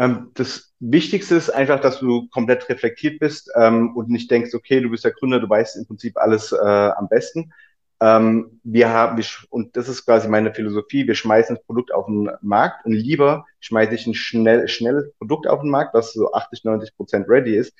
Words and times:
Ähm, 0.00 0.30
das 0.32 0.72
Wichtigste 0.80 1.34
ist 1.34 1.50
einfach, 1.50 1.78
dass 1.78 2.00
du 2.00 2.26
komplett 2.28 2.68
reflektiert 2.70 3.20
bist 3.20 3.50
ähm, 3.54 3.94
und 3.94 4.08
nicht 4.08 4.30
denkst, 4.30 4.54
okay, 4.54 4.80
du 4.80 4.88
bist 4.88 5.04
der 5.04 5.12
Gründer, 5.12 5.40
du 5.40 5.48
weißt 5.48 5.76
im 5.76 5.86
Prinzip 5.86 6.16
alles 6.16 6.52
äh, 6.52 6.56
am 6.56 7.08
besten. 7.10 7.52
Ähm, 8.00 8.60
wir 8.64 8.88
haben, 8.88 9.22
und 9.50 9.76
das 9.76 9.90
ist 9.90 10.06
quasi 10.06 10.26
meine 10.26 10.54
Philosophie, 10.54 11.06
wir 11.06 11.14
schmeißen 11.14 11.56
das 11.56 11.64
Produkt 11.66 11.92
auf 11.92 12.06
den 12.06 12.30
Markt 12.40 12.86
und 12.86 12.92
lieber 12.92 13.44
schmeiße 13.60 13.94
ich 13.94 14.06
ein 14.06 14.14
schnell, 14.14 14.68
schnelles 14.68 15.12
Produkt 15.18 15.46
auf 15.46 15.60
den 15.60 15.70
Markt, 15.70 15.92
was 15.92 16.14
so 16.14 16.32
80, 16.32 16.64
90 16.64 16.96
Prozent 16.96 17.28
ready 17.28 17.54
ist, 17.54 17.74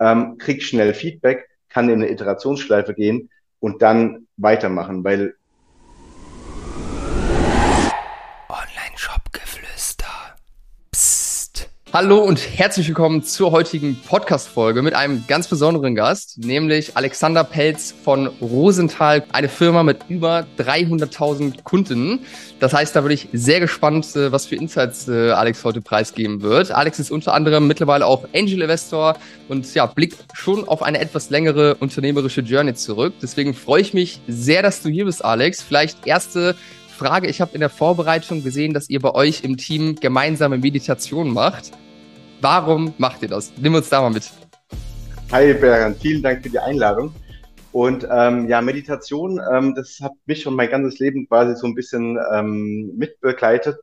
ähm, 0.00 0.38
krieg 0.38 0.62
schnell 0.62 0.94
Feedback, 0.94 1.46
kann 1.68 1.90
in 1.90 2.02
eine 2.02 2.10
Iterationsschleife 2.10 2.94
gehen 2.94 3.28
und 3.60 3.82
dann 3.82 4.26
weitermachen, 4.38 5.04
weil 5.04 5.34
Hallo 11.96 12.18
und 12.18 12.38
herzlich 12.58 12.88
willkommen 12.88 13.22
zur 13.22 13.52
heutigen 13.52 13.98
Podcast-Folge 13.98 14.82
mit 14.82 14.92
einem 14.92 15.24
ganz 15.26 15.48
besonderen 15.48 15.94
Gast, 15.94 16.36
nämlich 16.36 16.94
Alexander 16.94 17.42
Pelz 17.42 17.94
von 18.04 18.26
Rosenthal, 18.26 19.24
eine 19.32 19.48
Firma 19.48 19.82
mit 19.82 20.00
über 20.10 20.46
300.000 20.58 21.62
Kunden. 21.62 22.18
Das 22.60 22.74
heißt, 22.74 22.94
da 22.94 23.00
bin 23.00 23.12
ich 23.12 23.28
sehr 23.32 23.60
gespannt, 23.60 24.14
äh, 24.14 24.30
was 24.30 24.44
für 24.44 24.56
Insights 24.56 25.08
äh, 25.08 25.30
Alex 25.30 25.64
heute 25.64 25.80
preisgeben 25.80 26.42
wird. 26.42 26.70
Alex 26.70 26.98
ist 26.98 27.10
unter 27.10 27.32
anderem 27.32 27.66
mittlerweile 27.66 28.04
auch 28.04 28.28
Angel 28.34 28.60
Investor 28.60 29.16
und 29.48 29.74
ja, 29.74 29.86
blickt 29.86 30.18
schon 30.34 30.68
auf 30.68 30.82
eine 30.82 31.00
etwas 31.00 31.30
längere 31.30 31.76
unternehmerische 31.76 32.42
Journey 32.42 32.74
zurück. 32.74 33.14
Deswegen 33.22 33.54
freue 33.54 33.80
ich 33.80 33.94
mich 33.94 34.20
sehr, 34.28 34.60
dass 34.60 34.82
du 34.82 34.90
hier 34.90 35.06
bist, 35.06 35.24
Alex. 35.24 35.62
Vielleicht 35.62 36.06
erste 36.06 36.56
Frage. 36.94 37.26
Ich 37.26 37.40
habe 37.40 37.54
in 37.54 37.60
der 37.60 37.70
Vorbereitung 37.70 38.44
gesehen, 38.44 38.74
dass 38.74 38.90
ihr 38.90 39.00
bei 39.00 39.14
euch 39.14 39.44
im 39.44 39.56
Team 39.56 39.94
gemeinsame 39.94 40.58
Meditation 40.58 41.32
macht. 41.32 41.72
Warum 42.40 42.94
macht 42.98 43.22
ihr 43.22 43.28
das? 43.28 43.52
Nimm 43.56 43.74
uns 43.74 43.88
da 43.88 44.00
mal 44.00 44.10
mit. 44.10 44.30
Hi 45.32 45.54
Bernd, 45.54 45.96
vielen 45.98 46.22
Dank 46.22 46.42
für 46.42 46.50
die 46.50 46.58
Einladung. 46.58 47.14
Und 47.72 48.06
ähm, 48.10 48.48
ja, 48.48 48.60
Meditation, 48.60 49.40
ähm, 49.52 49.74
das 49.74 49.98
hat 50.02 50.12
mich 50.26 50.42
schon 50.42 50.54
mein 50.54 50.70
ganzes 50.70 50.98
Leben 50.98 51.26
quasi 51.28 51.56
so 51.56 51.66
ein 51.66 51.74
bisschen 51.74 52.18
ähm, 52.32 52.92
mitbegleitet. 52.96 53.78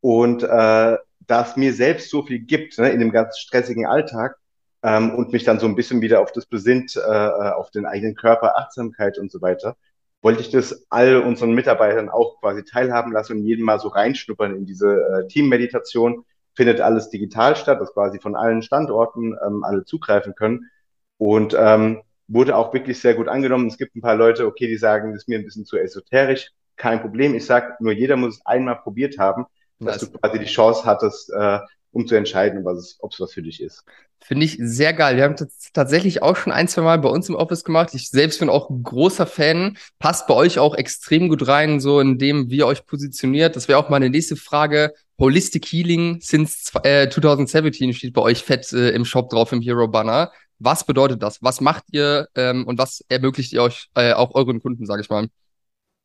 Und 0.00 0.42
äh, 0.42 0.46
da 0.46 1.42
es 1.42 1.56
mir 1.56 1.72
selbst 1.72 2.10
so 2.10 2.22
viel 2.22 2.40
gibt 2.40 2.78
ne, 2.78 2.90
in 2.90 3.00
dem 3.00 3.12
ganz 3.12 3.38
stressigen 3.38 3.86
Alltag 3.86 4.36
ähm, 4.82 5.14
und 5.14 5.32
mich 5.32 5.44
dann 5.44 5.60
so 5.60 5.66
ein 5.66 5.76
bisschen 5.76 6.00
wieder 6.00 6.20
auf 6.20 6.32
das 6.32 6.46
besinnt, 6.46 6.96
äh, 6.96 7.00
auf 7.00 7.70
den 7.70 7.86
eigenen 7.86 8.14
Körper, 8.14 8.56
Achtsamkeit 8.56 9.18
und 9.18 9.30
so 9.30 9.40
weiter, 9.40 9.76
wollte 10.22 10.40
ich 10.40 10.50
das 10.50 10.84
all 10.90 11.18
unseren 11.18 11.52
Mitarbeitern 11.52 12.08
auch 12.08 12.40
quasi 12.40 12.64
teilhaben 12.64 13.12
lassen 13.12 13.38
und 13.38 13.44
jeden 13.44 13.64
mal 13.64 13.78
so 13.78 13.88
reinschnuppern 13.88 14.54
in 14.54 14.66
diese 14.66 14.88
äh, 14.88 15.28
Teammeditation 15.28 16.24
findet 16.54 16.80
alles 16.80 17.10
digital 17.10 17.56
statt, 17.56 17.80
dass 17.80 17.92
quasi 17.92 18.20
von 18.20 18.36
allen 18.36 18.62
Standorten 18.62 19.36
ähm, 19.46 19.64
alle 19.64 19.84
zugreifen 19.84 20.34
können. 20.34 20.70
Und 21.18 21.54
ähm, 21.58 22.02
wurde 22.28 22.56
auch 22.56 22.72
wirklich 22.72 23.00
sehr 23.00 23.14
gut 23.14 23.28
angenommen. 23.28 23.66
Es 23.66 23.76
gibt 23.76 23.96
ein 23.96 24.00
paar 24.00 24.16
Leute, 24.16 24.46
okay, 24.46 24.66
die 24.66 24.76
sagen, 24.76 25.12
das 25.12 25.22
ist 25.22 25.28
mir 25.28 25.38
ein 25.38 25.44
bisschen 25.44 25.64
zu 25.64 25.76
esoterisch. 25.76 26.50
Kein 26.76 27.00
Problem. 27.00 27.34
Ich 27.34 27.44
sage 27.44 27.74
nur, 27.80 27.92
jeder 27.92 28.16
muss 28.16 28.36
es 28.36 28.46
einmal 28.46 28.76
probiert 28.76 29.18
haben, 29.18 29.46
dass 29.80 29.98
du 29.98 30.10
quasi 30.10 30.38
die 30.38 30.46
Chance 30.46 30.84
hattest, 30.84 31.30
äh, 31.30 31.58
um 31.92 32.06
zu 32.06 32.14
entscheiden, 32.14 32.64
was 32.64 32.78
es, 32.78 32.96
ob 33.00 33.12
es 33.12 33.20
was 33.20 33.32
für 33.32 33.42
dich 33.42 33.60
ist. 33.60 33.84
Finde 34.22 34.44
ich 34.44 34.58
sehr 34.60 34.92
geil. 34.92 35.16
Wir 35.16 35.24
haben 35.24 35.36
tatsächlich 35.72 36.22
auch 36.22 36.36
schon 36.36 36.52
ein, 36.52 36.68
zwei 36.68 36.82
Mal 36.82 36.98
bei 36.98 37.08
uns 37.08 37.28
im 37.28 37.34
Office 37.34 37.64
gemacht. 37.64 37.94
Ich 37.94 38.10
selbst 38.10 38.38
bin 38.38 38.50
auch 38.50 38.68
ein 38.68 38.82
großer 38.82 39.26
Fan. 39.26 39.78
Passt 39.98 40.26
bei 40.26 40.34
euch 40.34 40.58
auch 40.58 40.74
extrem 40.74 41.28
gut 41.28 41.48
rein, 41.48 41.80
so 41.80 42.00
in 42.00 42.18
dem, 42.18 42.50
wie 42.50 42.58
ihr 42.58 42.66
euch 42.66 42.84
positioniert. 42.86 43.56
Das 43.56 43.66
wäre 43.66 43.78
auch 43.78 43.88
meine 43.88 44.10
nächste 44.10 44.36
Frage. 44.36 44.92
Holistic 45.18 45.66
Healing 45.66 46.20
since 46.20 46.70
äh, 46.82 47.08
2017 47.08 47.94
steht 47.94 48.12
bei 48.12 48.22
euch 48.22 48.42
fett 48.42 48.72
äh, 48.72 48.90
im 48.90 49.04
Shop 49.04 49.30
drauf 49.30 49.52
im 49.52 49.62
Hero 49.62 49.88
Banner. 49.88 50.32
Was 50.58 50.84
bedeutet 50.84 51.22
das? 51.22 51.42
Was 51.42 51.60
macht 51.62 51.84
ihr 51.90 52.28
ähm, 52.34 52.66
und 52.66 52.78
was 52.78 53.02
ermöglicht 53.08 53.52
ihr 53.52 53.62
euch 53.62 53.88
äh, 53.94 54.12
auch 54.12 54.34
euren 54.34 54.60
Kunden, 54.60 54.84
sage 54.84 55.00
ich 55.00 55.08
mal? 55.08 55.28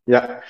Ja, 0.06 0.42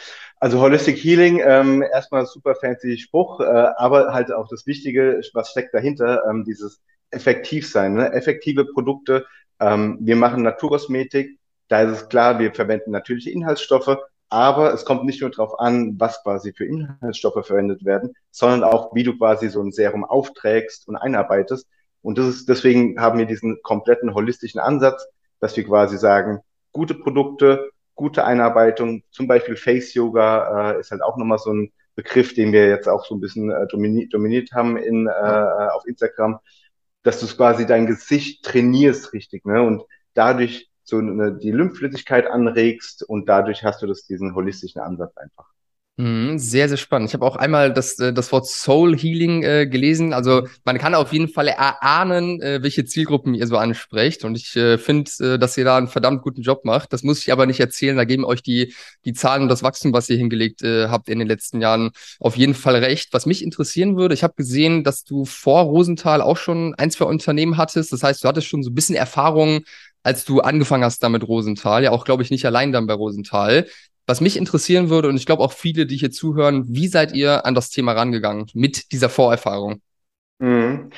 also 0.45 0.61
Holistic 0.61 0.97
Healing, 0.97 1.41
ähm, 1.43 1.81
erstmal 1.81 2.27
super 2.27 2.53
fancy 2.53 2.99
Spruch, 2.99 3.39
äh, 3.39 3.45
aber 3.45 4.13
halt 4.13 4.31
auch 4.31 4.47
das 4.47 4.67
Wichtige, 4.67 5.19
was 5.33 5.49
steckt 5.49 5.73
dahinter, 5.73 6.23
ähm, 6.29 6.43
dieses 6.45 6.79
effektiv 7.09 7.67
sein, 7.67 7.95
ne? 7.95 8.13
effektive 8.13 8.65
Produkte. 8.65 9.25
Ähm, 9.59 9.97
wir 10.01 10.15
machen 10.15 10.43
Naturkosmetik, 10.43 11.39
da 11.67 11.81
ist 11.81 11.99
es 11.99 12.09
klar, 12.09 12.37
wir 12.37 12.53
verwenden 12.53 12.91
natürliche 12.91 13.31
Inhaltsstoffe, 13.31 13.97
aber 14.29 14.71
es 14.71 14.85
kommt 14.85 15.05
nicht 15.05 15.19
nur 15.19 15.31
darauf 15.31 15.59
an, 15.59 15.99
was 15.99 16.21
quasi 16.21 16.53
für 16.53 16.65
Inhaltsstoffe 16.65 17.43
verwendet 17.43 17.83
werden, 17.83 18.13
sondern 18.29 18.63
auch, 18.63 18.93
wie 18.93 19.03
du 19.03 19.17
quasi 19.17 19.49
so 19.49 19.63
ein 19.63 19.71
Serum 19.71 20.05
aufträgst 20.05 20.87
und 20.87 20.95
einarbeitest. 20.95 21.67
Und 22.03 22.19
das 22.19 22.27
ist, 22.27 22.49
deswegen 22.49 23.01
haben 23.01 23.17
wir 23.17 23.25
diesen 23.25 23.63
kompletten 23.63 24.13
holistischen 24.13 24.59
Ansatz, 24.59 25.07
dass 25.39 25.57
wir 25.57 25.63
quasi 25.63 25.97
sagen, 25.97 26.41
gute 26.71 26.93
Produkte, 26.93 27.71
gute 27.95 28.25
Einarbeitung, 28.25 29.03
zum 29.11 29.27
Beispiel 29.27 29.55
Face 29.55 29.93
Yoga 29.93 30.73
äh, 30.73 30.79
ist 30.79 30.91
halt 30.91 31.01
auch 31.01 31.17
nochmal 31.17 31.39
so 31.39 31.51
ein 31.51 31.71
Begriff, 31.95 32.33
den 32.33 32.51
wir 32.51 32.67
jetzt 32.67 32.87
auch 32.87 33.05
so 33.05 33.15
ein 33.15 33.21
bisschen 33.21 33.49
äh, 33.51 33.67
dominiert, 33.67 34.13
dominiert 34.13 34.51
haben 34.51 34.77
in, 34.77 35.07
äh, 35.07 35.11
auf 35.11 35.85
Instagram, 35.87 36.39
dass 37.03 37.19
du 37.19 37.27
quasi 37.27 37.65
dein 37.65 37.87
Gesicht 37.87 38.43
trainierst 38.43 39.13
richtig, 39.13 39.45
ne? 39.45 39.61
Und 39.63 39.83
dadurch 40.13 40.69
so 40.83 40.97
eine, 40.97 41.33
die 41.37 41.51
Lymphflüssigkeit 41.51 42.27
anregst 42.27 43.03
und 43.03 43.29
dadurch 43.29 43.63
hast 43.63 43.81
du 43.81 43.87
das, 43.87 44.05
diesen 44.05 44.35
holistischen 44.35 44.81
Ansatz 44.81 45.15
einfach. 45.17 45.54
Mhm, 45.97 46.37
sehr, 46.39 46.67
sehr 46.67 46.75
spannend. 46.77 47.07
Ich 47.07 47.13
habe 47.13 47.25
auch 47.25 47.37
einmal 47.37 47.71
das, 47.71 47.97
äh, 47.99 48.11
das 48.11 48.29
Wort 48.33 48.47
Soul 48.47 48.97
Healing 48.97 49.43
äh, 49.43 49.65
gelesen. 49.65 50.11
Also 50.11 50.45
man 50.65 50.77
kann 50.77 50.93
auf 50.93 51.13
jeden 51.13 51.29
Fall 51.29 51.47
erahnen, 51.47 52.41
äh, 52.41 52.61
welche 52.61 52.83
Zielgruppen 52.83 53.33
ihr 53.33 53.47
so 53.47 53.55
ansprecht. 53.55 54.25
Und 54.25 54.35
ich 54.35 54.57
äh, 54.57 54.77
finde, 54.77 55.09
äh, 55.21 55.39
dass 55.39 55.55
ihr 55.55 55.63
da 55.63 55.77
einen 55.77 55.87
verdammt 55.87 56.21
guten 56.21 56.41
Job 56.41 56.65
macht. 56.65 56.91
Das 56.91 57.03
muss 57.03 57.19
ich 57.19 57.31
aber 57.31 57.45
nicht 57.45 57.61
erzählen. 57.61 57.95
Da 57.95 58.03
geben 58.03 58.25
euch 58.25 58.43
die, 58.43 58.73
die 59.05 59.13
Zahlen 59.13 59.43
und 59.43 59.47
das 59.47 59.63
Wachstum, 59.63 59.93
was 59.93 60.09
ihr 60.09 60.17
hingelegt 60.17 60.63
äh, 60.63 60.89
habt 60.89 61.07
in 61.07 61.17
den 61.19 61.29
letzten 61.29 61.61
Jahren, 61.61 61.91
auf 62.19 62.35
jeden 62.35 62.55
Fall 62.55 62.75
recht. 62.75 63.13
Was 63.13 63.25
mich 63.25 63.41
interessieren 63.41 63.95
würde, 63.95 64.15
ich 64.15 64.23
habe 64.23 64.33
gesehen, 64.35 64.83
dass 64.83 65.05
du 65.05 65.23
vor 65.23 65.61
Rosenthal 65.61 66.21
auch 66.21 66.35
schon 66.35 66.75
ein, 66.75 66.91
zwei 66.91 67.05
Unternehmen 67.05 67.55
hattest. 67.55 67.93
Das 67.93 68.03
heißt, 68.03 68.21
du 68.21 68.27
hattest 68.27 68.47
schon 68.47 68.63
so 68.63 68.69
ein 68.69 68.75
bisschen 68.75 68.95
Erfahrung 68.97 69.61
als 70.03 70.23
du 70.23 70.39
angefangen 70.41 70.83
hast 70.83 71.01
da 71.01 71.09
mit 71.09 71.27
Rosenthal, 71.27 71.83
ja 71.83 71.89
auch, 71.89 72.05
glaube 72.05 72.21
ich, 72.21 72.29
nicht 72.29 72.45
allein 72.45 72.71
dann 72.71 72.85
bei 72.85 72.93
Rosenthal. 72.93 73.65
Was 74.07 74.21
mich 74.21 74.37
interessieren 74.37 74.89
würde, 74.89 75.09
und 75.09 75.17
ich 75.17 75.25
glaube 75.25 75.41
auch 75.43 75.53
viele, 75.53 75.85
die 75.85 75.97
hier 75.97 76.11
zuhören, 76.11 76.65
wie 76.67 76.87
seid 76.87 77.13
ihr 77.13 77.45
an 77.45 77.55
das 77.55 77.69
Thema 77.69 77.93
rangegangen 77.93 78.45
mit 78.53 78.91
dieser 78.91 79.09
Vorerfahrung? 79.09 79.81
Mhm. 80.39 80.91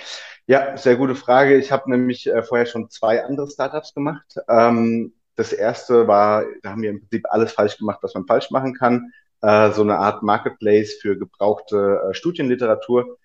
Ja, 0.45 0.77
sehr 0.77 0.95
gute 0.95 1.15
Frage. 1.15 1.57
Ich 1.57 1.71
habe 1.71 1.89
nämlich 1.89 2.27
äh, 2.27 2.41
vorher 2.41 2.65
schon 2.65 2.89
zwei 2.89 3.23
andere 3.23 3.49
Startups 3.49 3.93
gemacht. 3.93 4.35
Ähm, 4.49 5.13
das 5.35 5.53
erste 5.53 6.07
war, 6.07 6.45
da 6.63 6.71
haben 6.71 6.81
wir 6.81 6.89
im 6.89 6.99
Prinzip 6.99 7.25
alles 7.29 7.51
falsch 7.51 7.77
gemacht, 7.77 7.99
was 8.01 8.13
man 8.13 8.25
falsch 8.25 8.49
machen 8.51 8.73
kann. 8.73 9.11
Äh, 9.41 9.71
so 9.71 9.83
eine 9.83 9.97
Art 9.97 10.23
Marketplace 10.23 10.97
für 11.01 11.17
gebrauchte 11.17 12.01
äh, 12.09 12.13
Studienliteratur. 12.13 13.17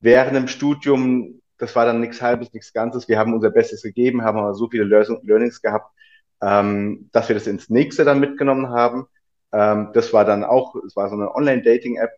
Während 0.00 0.34
dem 0.36 0.48
Studium, 0.48 1.42
das 1.58 1.76
war 1.76 1.84
dann 1.84 2.00
nichts 2.00 2.22
Halbes, 2.22 2.52
nichts 2.52 2.72
Ganzes. 2.72 3.08
Wir 3.08 3.18
haben 3.18 3.34
unser 3.34 3.50
Bestes 3.50 3.82
gegeben, 3.82 4.22
haben 4.22 4.38
aber 4.38 4.54
so 4.54 4.68
viele 4.70 4.84
Learnings 4.84 5.60
gehabt, 5.60 5.92
ähm, 6.40 7.10
dass 7.12 7.28
wir 7.28 7.34
das 7.34 7.46
ins 7.46 7.68
nächste 7.68 8.04
dann 8.04 8.20
mitgenommen 8.20 8.70
haben. 8.70 9.06
Ähm, 9.52 9.90
das 9.94 10.12
war 10.12 10.24
dann 10.24 10.44
auch, 10.44 10.74
es 10.86 10.96
war 10.96 11.08
so 11.08 11.14
eine 11.16 11.34
Online-Dating-App. 11.34 12.10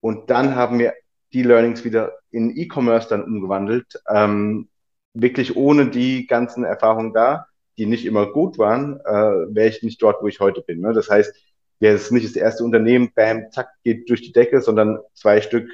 Und 0.00 0.30
dann 0.30 0.54
haben 0.54 0.78
wir 0.78 0.94
die 1.32 1.42
Learnings 1.42 1.84
wieder 1.84 2.12
in 2.30 2.56
E-Commerce 2.56 3.08
dann 3.08 3.24
umgewandelt. 3.24 4.00
Ähm, 4.08 4.68
wirklich 5.14 5.56
ohne 5.56 5.88
die 5.88 6.26
ganzen 6.26 6.64
Erfahrungen 6.64 7.12
da, 7.12 7.46
die 7.78 7.86
nicht 7.86 8.06
immer 8.06 8.26
gut 8.30 8.58
waren, 8.58 9.00
äh, 9.00 9.54
wäre 9.54 9.68
ich 9.68 9.82
nicht 9.82 10.02
dort, 10.02 10.22
wo 10.22 10.28
ich 10.28 10.40
heute 10.40 10.62
bin. 10.62 10.80
Ne? 10.80 10.92
Das 10.92 11.10
heißt, 11.10 11.34
ist 11.80 12.12
nicht 12.12 12.24
das 12.24 12.36
erste 12.36 12.64
Unternehmen, 12.64 13.12
bam, 13.14 13.50
zack, 13.50 13.68
geht 13.82 14.08
durch 14.08 14.22
die 14.22 14.32
Decke, 14.32 14.62
sondern 14.62 15.00
zwei 15.12 15.42
Stück, 15.42 15.68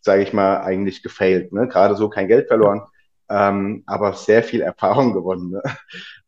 sage 0.00 0.22
ich 0.22 0.32
mal, 0.32 0.60
eigentlich 0.62 1.02
gefailt. 1.02 1.52
Ne? 1.52 1.68
Gerade 1.68 1.94
so 1.94 2.08
kein 2.08 2.26
Geld 2.26 2.48
verloren 2.48 2.82
ähm, 3.32 3.82
aber 3.86 4.12
sehr 4.12 4.42
viel 4.42 4.60
Erfahrung 4.60 5.14
gewonnen. 5.14 5.50
Ne? 5.52 5.62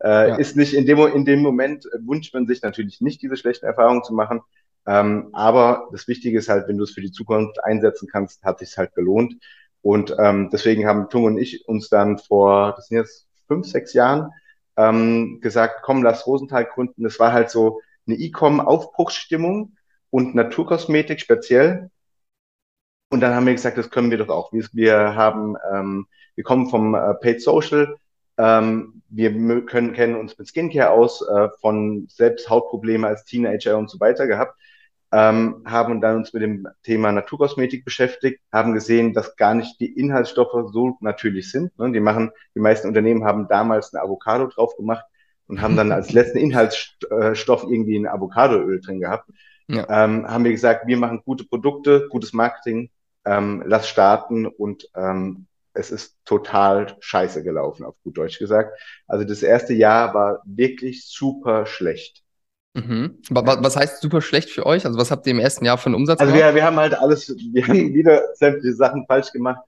Äh, 0.03 0.29
ja. 0.29 0.37
Ist 0.37 0.57
nicht 0.57 0.75
in 0.75 0.85
dem, 0.85 0.99
in 0.99 1.25
dem 1.25 1.41
Moment 1.41 1.87
wünscht 2.07 2.35
man 2.35 2.47
sich 2.47 2.61
natürlich 2.61 3.01
nicht, 3.01 3.23
diese 3.23 3.37
schlechten 3.37 3.65
Erfahrungen 3.65 4.05
zu 4.05 4.13
machen. 4.13 4.43
Ähm, 4.87 5.31
aber 5.33 5.89
das 5.93 6.09
Wichtige 6.09 6.39
ist 6.39 6.49
halt, 6.49 6.69
wenn 6.69 6.77
du 6.77 6.85
es 6.85 6.91
für 6.91 7.01
die 7.01 7.11
Zukunft 7.11 7.63
einsetzen 7.65 8.09
kannst, 8.11 8.43
hat 8.43 8.59
sich 8.59 8.77
halt 8.77 8.95
gelohnt. 8.95 9.35
Und 9.81 10.15
ähm, 10.19 10.51
deswegen 10.51 10.87
haben 10.87 11.09
Tung 11.09 11.25
und 11.25 11.39
ich 11.39 11.67
uns 11.69 11.89
dann 11.89 12.19
vor, 12.19 12.75
das 12.77 12.89
sind 12.89 12.99
jetzt 12.99 13.29
fünf, 13.47 13.67
sechs 13.67 13.95
Jahren, 13.95 14.31
ähm, 14.77 15.41
gesagt, 15.41 15.83
komm, 15.83 16.03
lass 16.03 16.27
Rosenthal 16.27 16.65
gründen. 16.67 17.03
Das 17.05 17.19
war 17.19 17.33
halt 17.33 17.51
so 17.51 17.81
eine 18.07 18.17
E-Com-Aufbruchsstimmung 18.17 19.77
und 20.11 20.35
Naturkosmetik 20.35 21.21
speziell. 21.21 21.91
Und 23.11 23.21
dann 23.21 23.35
haben 23.35 23.47
wir 23.47 23.55
gesagt, 23.55 23.79
das 23.79 23.91
können 23.91 24.11
wir 24.11 24.19
doch 24.19 24.29
auch. 24.29 24.53
Wir, 24.53 24.67
wir 24.73 25.15
haben 25.15 25.57
ähm, 25.73 26.07
wir 26.35 26.45
kommen 26.45 26.69
vom 26.69 26.95
äh, 26.95 27.15
Paid 27.15 27.43
Social. 27.43 27.97
Ähm, 28.37 29.03
wir 29.09 29.65
können, 29.67 29.93
kennen 29.93 30.17
uns 30.17 30.37
mit 30.39 30.49
Skincare 30.49 30.91
aus, 30.91 31.23
äh, 31.23 31.49
von 31.61 32.07
selbst 32.09 32.51
Hautprobleme 32.51 33.07
als 33.07 33.25
Teenager 33.25 33.79
und 33.79 33.91
so 33.91 34.01
weiter 34.01 34.27
gehabt. 34.27 34.57
ähm, 35.13 35.63
haben 35.65 36.01
dann 36.01 36.17
uns 36.17 36.33
mit 36.33 36.43
dem 36.43 36.67
Thema 36.83 37.13
Naturkosmetik 37.13 37.85
beschäftigt, 37.85 38.41
haben 38.51 38.75
gesehen, 38.75 39.15
dass 39.15 39.37
gar 39.37 39.55
nicht 39.55 39.79
die 39.79 39.93
Inhaltsstoffe 39.97 40.73
so 40.73 40.97
natürlich 41.01 41.53
sind. 41.53 41.79
Ne? 41.79 41.93
Die 41.93 42.01
machen, 42.01 42.33
die 42.57 42.61
meisten 42.61 42.89
Unternehmen 42.89 43.25
haben 43.25 43.47
damals 43.47 43.95
eine 43.95 44.03
Avocado 44.03 44.49
drauf 44.49 44.77
gemacht 44.77 45.05
und 45.47 45.61
haben 45.63 45.77
dann 45.77 45.93
als 45.93 46.13
letzten 46.13 46.39
Inhaltsstoff 46.39 47.63
irgendwie 47.63 47.97
ein 47.97 48.09
Avocadoöl 48.09 48.81
drin 48.81 48.99
gehabt. 48.99 49.31
Ja. 49.69 49.87
Ähm, 49.89 50.27
haben 50.27 50.43
wir 50.43 50.51
gesagt, 50.51 50.89
wir 50.89 50.97
machen 50.97 51.23
gute 51.25 51.45
Produkte, 51.45 52.09
gutes 52.11 52.33
Marketing, 52.33 52.91
ähm, 53.25 53.63
lass 53.65 53.89
starten 53.89 54.47
und 54.47 54.89
ähm, 54.97 55.47
es 55.75 55.91
ist 55.91 56.17
total 56.25 56.97
scheiße 57.01 57.43
gelaufen, 57.43 57.85
auf 57.85 57.97
gut 58.03 58.17
Deutsch 58.17 58.39
gesagt. 58.39 58.79
Also 59.07 59.25
das 59.25 59.43
erste 59.43 59.75
Jahr 59.75 60.15
war 60.15 60.43
wirklich 60.45 61.07
super 61.07 61.67
schlecht. 61.67 62.23
Mhm. 62.75 63.19
Was, 63.31 63.77
heißt 63.77 64.01
super 64.01 64.21
schlecht 64.21 64.51
für 64.51 64.67
euch? 64.67 64.85
Also 64.85 64.99
was 64.99 65.11
habt 65.11 65.27
ihr 65.27 65.33
im 65.33 65.39
ersten 65.39 65.65
Jahr 65.65 65.79
von 65.79 65.95
Umsatz 65.95 66.21
also 66.21 66.33
gemacht? 66.33 66.45
Also 66.45 66.55
wir, 66.55 66.61
wir 66.61 66.67
haben 66.67 66.77
halt 66.77 66.95
alles, 66.95 67.37
wir 67.53 67.67
haben 67.67 67.95
wieder 67.95 68.35
sämtliche 68.35 68.75
Sachen 68.75 69.05
falsch 69.07 69.31
gemacht. 69.31 69.63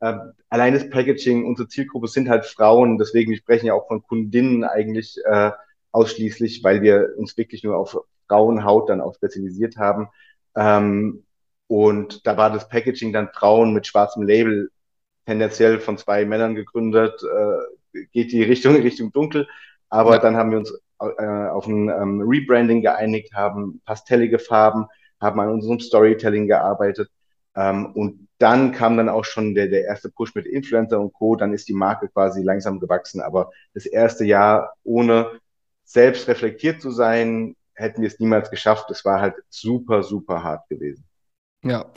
Äh, 0.00 0.14
allein 0.48 0.74
das 0.74 0.88
Packaging, 0.88 1.44
unsere 1.46 1.68
Zielgruppe 1.68 2.08
sind 2.08 2.28
halt 2.28 2.44
Frauen, 2.44 2.98
deswegen 2.98 3.30
wir 3.30 3.38
sprechen 3.38 3.66
ja 3.66 3.74
auch 3.74 3.88
von 3.88 4.02
Kundinnen 4.02 4.64
eigentlich 4.64 5.16
äh, 5.24 5.50
ausschließlich, 5.92 6.62
weil 6.64 6.82
wir 6.82 7.14
uns 7.16 7.36
wirklich 7.36 7.64
nur 7.64 7.76
auf 7.76 7.98
Frauenhaut 8.28 8.88
dann 8.88 9.00
auch 9.00 9.14
spezialisiert 9.14 9.76
haben. 9.76 10.08
Ähm, 10.56 11.24
und 11.66 12.26
da 12.26 12.36
war 12.36 12.50
das 12.50 12.68
Packaging 12.68 13.12
dann 13.12 13.30
Frauen 13.32 13.72
mit 13.72 13.86
schwarzem 13.86 14.22
Label 14.22 14.70
tendenziell 15.26 15.80
von 15.80 15.98
zwei 15.98 16.24
Männern 16.24 16.54
gegründet, 16.54 17.22
äh, 17.22 18.04
geht 18.12 18.32
die 18.32 18.42
Richtung 18.42 18.76
Richtung 18.82 19.12
dunkel. 19.12 19.48
Aber 19.88 20.14
ja. 20.14 20.18
dann 20.18 20.36
haben 20.36 20.50
wir 20.50 20.58
uns 20.58 20.72
äh, 20.98 21.48
auf 21.48 21.66
ein 21.66 21.88
ähm, 21.88 22.22
Rebranding 22.22 22.82
geeinigt, 22.82 23.34
haben 23.34 23.80
pastellige 23.84 24.38
Farben, 24.38 24.86
haben 25.20 25.40
an 25.40 25.50
unserem 25.50 25.80
Storytelling 25.80 26.46
gearbeitet. 26.46 27.10
Ähm, 27.54 27.92
und 27.94 28.28
dann 28.38 28.72
kam 28.72 28.96
dann 28.96 29.08
auch 29.08 29.24
schon 29.24 29.54
der, 29.54 29.68
der 29.68 29.84
erste 29.84 30.10
Push 30.10 30.34
mit 30.34 30.46
Influencer 30.46 30.98
und 31.00 31.12
Co. 31.12 31.36
Dann 31.36 31.52
ist 31.52 31.68
die 31.68 31.74
Marke 31.74 32.08
quasi 32.08 32.42
langsam 32.42 32.80
gewachsen. 32.80 33.20
Aber 33.20 33.50
das 33.74 33.86
erste 33.86 34.24
Jahr 34.24 34.74
ohne 34.82 35.40
selbst 35.84 36.26
reflektiert 36.28 36.80
zu 36.80 36.90
sein, 36.90 37.54
hätten 37.74 38.00
wir 38.00 38.08
es 38.08 38.18
niemals 38.18 38.50
geschafft. 38.50 38.90
Es 38.90 39.04
war 39.04 39.20
halt 39.20 39.34
super, 39.48 40.02
super 40.02 40.42
hart 40.42 40.68
gewesen. 40.68 41.04
Ja, 41.64 41.92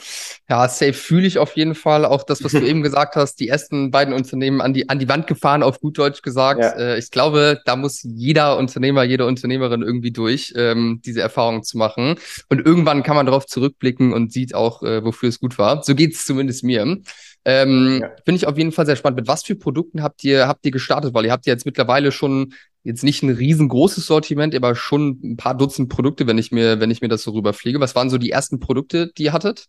ja, 0.47 0.67
safe 0.69 0.93
fühle 0.93 1.25
ich 1.25 1.39
auf 1.39 1.55
jeden 1.55 1.73
Fall. 1.73 2.05
Auch 2.05 2.21
das, 2.23 2.43
was 2.43 2.51
du 2.51 2.59
eben 2.65 2.83
gesagt 2.83 3.15
hast, 3.15 3.39
die 3.39 3.47
ersten 3.47 3.89
beiden 3.89 4.13
Unternehmen 4.13 4.61
an 4.61 4.73
die, 4.73 4.89
an 4.89 4.99
die 4.99 5.09
Wand 5.09 5.25
gefahren, 5.25 5.63
auf 5.63 5.79
gut 5.79 5.97
Deutsch 5.97 6.21
gesagt. 6.21 6.59
Ja. 6.59 6.69
Äh, 6.71 6.99
ich 6.99 7.09
glaube, 7.09 7.59
da 7.65 7.75
muss 7.75 8.01
jeder 8.03 8.57
Unternehmer, 8.57 9.03
jede 9.03 9.25
Unternehmerin 9.25 9.81
irgendwie 9.81 10.11
durch, 10.11 10.53
ähm, 10.55 11.01
diese 11.03 11.21
Erfahrung 11.21 11.63
zu 11.63 11.79
machen. 11.79 12.15
Und 12.49 12.63
irgendwann 12.63 13.01
kann 13.01 13.15
man 13.15 13.25
darauf 13.25 13.47
zurückblicken 13.47 14.13
und 14.13 14.31
sieht 14.31 14.53
auch, 14.53 14.83
äh, 14.83 15.03
wofür 15.03 15.29
es 15.29 15.39
gut 15.39 15.57
war. 15.57 15.81
So 15.83 15.95
geht's 15.95 16.25
zumindest 16.25 16.63
mir. 16.63 16.99
Ähm, 17.43 17.99
ja. 18.01 18.11
Finde 18.23 18.37
ich 18.37 18.47
auf 18.47 18.57
jeden 18.57 18.71
Fall 18.71 18.85
sehr 18.85 18.95
spannend. 18.95 19.17
Mit 19.17 19.27
was 19.27 19.43
für 19.43 19.55
Produkten 19.55 20.03
habt 20.03 20.23
ihr, 20.23 20.47
habt 20.47 20.63
ihr 20.65 20.71
gestartet? 20.71 21.15
Weil 21.15 21.25
ihr 21.25 21.31
habt 21.31 21.47
ja 21.47 21.53
jetzt 21.53 21.65
mittlerweile 21.65 22.11
schon 22.11 22.53
jetzt 22.85 23.03
nicht 23.03 23.23
ein 23.23 23.29
riesengroßes 23.29 24.05
Sortiment, 24.05 24.55
aber 24.55 24.75
schon 24.75 25.19
ein 25.23 25.37
paar 25.37 25.57
Dutzend 25.57 25.89
Produkte, 25.89 26.27
wenn 26.27 26.37
ich 26.37 26.51
mir, 26.51 26.79
wenn 26.79 26.91
ich 26.91 27.01
mir 27.01 27.09
das 27.09 27.23
so 27.23 27.31
rüberfliege. 27.31 27.81
Was 27.81 27.95
waren 27.95 28.09
so 28.09 28.17
die 28.17 28.29
ersten 28.29 28.59
Produkte, 28.59 29.11
die 29.17 29.23
ihr 29.23 29.33
hattet? 29.33 29.65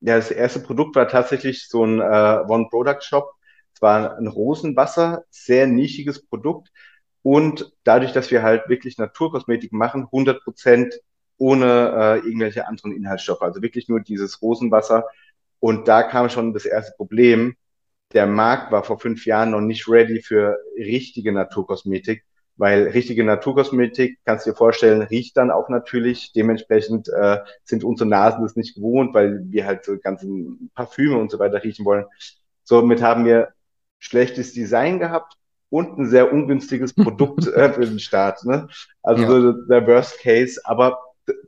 Ja, 0.00 0.16
das 0.16 0.30
erste 0.30 0.60
Produkt 0.60 0.94
war 0.94 1.08
tatsächlich 1.08 1.66
so 1.68 1.84
ein 1.84 2.00
äh, 2.00 2.38
One-Product-Shop. 2.46 3.32
Es 3.74 3.82
war 3.82 4.16
ein 4.16 4.28
Rosenwasser, 4.28 5.24
sehr 5.30 5.66
nischiges 5.66 6.24
Produkt. 6.24 6.68
Und 7.22 7.72
dadurch, 7.82 8.12
dass 8.12 8.30
wir 8.30 8.42
halt 8.42 8.68
wirklich 8.68 8.98
Naturkosmetik 8.98 9.72
machen, 9.72 10.04
100 10.04 10.44
Prozent 10.44 10.94
ohne 11.38 12.20
äh, 12.24 12.26
irgendwelche 12.26 12.68
anderen 12.68 12.92
Inhaltsstoffe. 12.92 13.42
Also 13.42 13.62
wirklich 13.62 13.88
nur 13.88 14.00
dieses 14.00 14.40
Rosenwasser 14.42 15.04
und 15.60 15.88
da 15.88 16.02
kam 16.02 16.28
schon 16.28 16.52
das 16.52 16.66
erste 16.66 16.92
Problem. 16.96 17.56
Der 18.12 18.26
Markt 18.26 18.72
war 18.72 18.84
vor 18.84 18.98
fünf 18.98 19.26
Jahren 19.26 19.50
noch 19.50 19.60
nicht 19.60 19.88
ready 19.88 20.22
für 20.22 20.58
richtige 20.76 21.32
Naturkosmetik, 21.32 22.24
weil 22.58 22.88
richtige 22.88 23.24
Naturkosmetik, 23.24 24.18
kannst 24.24 24.46
du 24.46 24.50
dir 24.50 24.56
vorstellen, 24.56 25.02
riecht 25.02 25.36
dann 25.36 25.50
auch 25.50 25.68
natürlich. 25.68 26.32
Dementsprechend 26.32 27.08
äh, 27.08 27.38
sind 27.64 27.84
unsere 27.84 28.08
Nasen 28.08 28.42
das 28.42 28.56
nicht 28.56 28.74
gewohnt, 28.74 29.14
weil 29.14 29.40
wir 29.44 29.64
halt 29.64 29.84
so 29.84 29.96
ganzen 29.98 30.70
Parfüme 30.74 31.18
und 31.18 31.30
so 31.30 31.38
weiter 31.38 31.62
riechen 31.62 31.84
wollen. 31.84 32.04
Somit 32.64 33.00
haben 33.00 33.24
wir 33.24 33.48
schlechtes 33.98 34.52
Design 34.52 34.98
gehabt 34.98 35.34
und 35.70 35.98
ein 35.98 36.06
sehr 36.06 36.32
ungünstiges 36.32 36.92
Produkt 36.94 37.46
äh, 37.46 37.72
für 37.72 37.86
den 37.86 38.00
Start. 38.00 38.44
Ne? 38.44 38.68
Also 39.02 39.22
ja. 39.22 39.28
so 39.30 39.52
der 39.52 39.86
Worst 39.86 40.18
Case. 40.20 40.60
Aber 40.64 40.98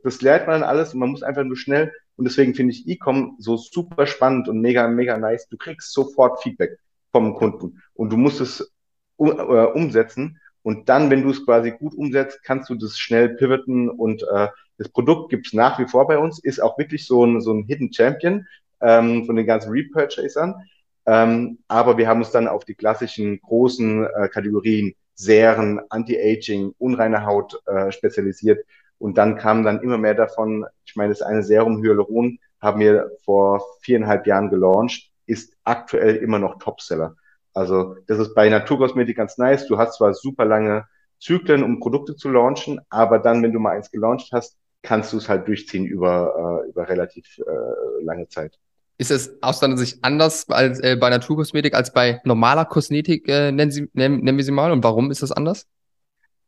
das 0.03 0.21
lernt 0.21 0.47
man 0.47 0.63
alles 0.63 0.93
und 0.93 0.99
man 0.99 1.09
muss 1.09 1.23
einfach 1.23 1.43
nur 1.43 1.57
schnell 1.57 1.91
und 2.15 2.25
deswegen 2.25 2.53
finde 2.53 2.73
ich 2.73 2.87
E-Com 2.87 3.35
so 3.39 3.57
super 3.57 4.05
spannend 4.05 4.47
und 4.47 4.61
mega, 4.61 4.87
mega 4.87 5.17
nice. 5.17 5.47
Du 5.49 5.57
kriegst 5.57 5.91
sofort 5.91 6.41
Feedback 6.43 6.77
vom 7.11 7.33
Kunden 7.35 7.81
und 7.93 8.11
du 8.11 8.17
musst 8.17 8.41
es 8.41 8.71
uh, 9.17 9.31
umsetzen. 9.73 10.39
Und 10.63 10.89
dann, 10.89 11.09
wenn 11.09 11.23
du 11.23 11.31
es 11.31 11.45
quasi 11.45 11.71
gut 11.71 11.95
umsetzt, 11.95 12.43
kannst 12.43 12.69
du 12.69 12.75
das 12.75 12.97
schnell 12.97 13.29
pivoten 13.29 13.89
und 13.89 14.23
äh, 14.23 14.47
das 14.77 14.89
Produkt 14.89 15.29
gibt 15.29 15.47
es 15.47 15.53
nach 15.53 15.79
wie 15.79 15.87
vor 15.87 16.07
bei 16.07 16.17
uns, 16.17 16.39
ist 16.43 16.61
auch 16.61 16.77
wirklich 16.77 17.05
so 17.05 17.25
ein, 17.25 17.41
so 17.41 17.53
ein 17.53 17.63
Hidden 17.63 17.91
Champion 17.93 18.47
ähm, 18.79 19.25
von 19.25 19.35
den 19.35 19.45
ganzen 19.45 19.71
Repurchasern. 19.71 20.55
Ähm, 21.05 21.59
aber 21.67 21.97
wir 21.97 22.07
haben 22.07 22.19
uns 22.19 22.31
dann 22.31 22.47
auf 22.47 22.65
die 22.65 22.75
klassischen 22.75 23.39
großen 23.41 24.05
äh, 24.05 24.27
Kategorien 24.29 24.93
Serien, 25.15 25.81
Anti-Aging, 25.89 26.73
unreine 26.77 27.25
Haut 27.25 27.61
äh, 27.65 27.91
spezialisiert 27.91 28.65
und 29.01 29.17
dann 29.17 29.35
kam 29.35 29.63
dann 29.63 29.81
immer 29.81 29.97
mehr 29.97 30.13
davon, 30.13 30.63
ich 30.85 30.95
meine, 30.95 31.09
das 31.09 31.23
eine 31.23 31.41
Serum 31.41 31.81
Hyaluron 31.81 32.37
haben 32.61 32.79
wir 32.79 33.09
vor 33.25 33.65
viereinhalb 33.81 34.27
Jahren 34.27 34.51
gelauncht, 34.51 35.09
ist 35.25 35.57
aktuell 35.63 36.17
immer 36.17 36.37
noch 36.37 36.59
Topseller. 36.59 37.15
Also 37.53 37.95
das 38.07 38.19
ist 38.19 38.33
bei 38.33 38.49
Naturkosmetik 38.49 39.17
ganz 39.17 39.37
nice. 39.37 39.67
Du 39.67 39.77
hast 39.77 39.97
zwar 39.97 40.13
super 40.13 40.45
lange 40.45 40.85
Zyklen, 41.19 41.63
um 41.63 41.79
Produkte 41.79 42.15
zu 42.15 42.29
launchen, 42.29 42.81
aber 42.89 43.19
dann, 43.19 43.43
wenn 43.43 43.53
du 43.53 43.59
mal 43.59 43.71
eins 43.75 43.91
gelauncht 43.91 44.29
hast, 44.31 44.57
kannst 44.81 45.13
du 45.13 45.17
es 45.17 45.29
halt 45.29 45.47
durchziehen 45.47 45.85
über, 45.85 46.63
äh, 46.65 46.69
über 46.69 46.89
relativ 46.89 47.37
äh, 47.39 48.03
lange 48.03 48.27
Zeit. 48.27 48.57
Ist 48.97 49.11
es 49.11 49.35
aus 49.41 49.59
deiner 49.59 49.77
Sicht 49.77 49.99
anders 50.03 50.49
als 50.49 50.79
äh, 50.79 50.95
bei 50.95 51.09
Naturkosmetik 51.09 51.73
als 51.73 51.93
bei 51.93 52.21
normaler 52.23 52.65
Kosmetik, 52.65 53.27
äh, 53.27 53.51
nennen, 53.51 53.71
Sie, 53.71 53.89
nennen, 53.93 54.23
nennen 54.23 54.37
wir 54.37 54.45
sie 54.45 54.51
mal? 54.51 54.71
Und 54.71 54.83
warum 54.83 55.11
ist 55.11 55.23
das 55.23 55.31
anders? 55.31 55.67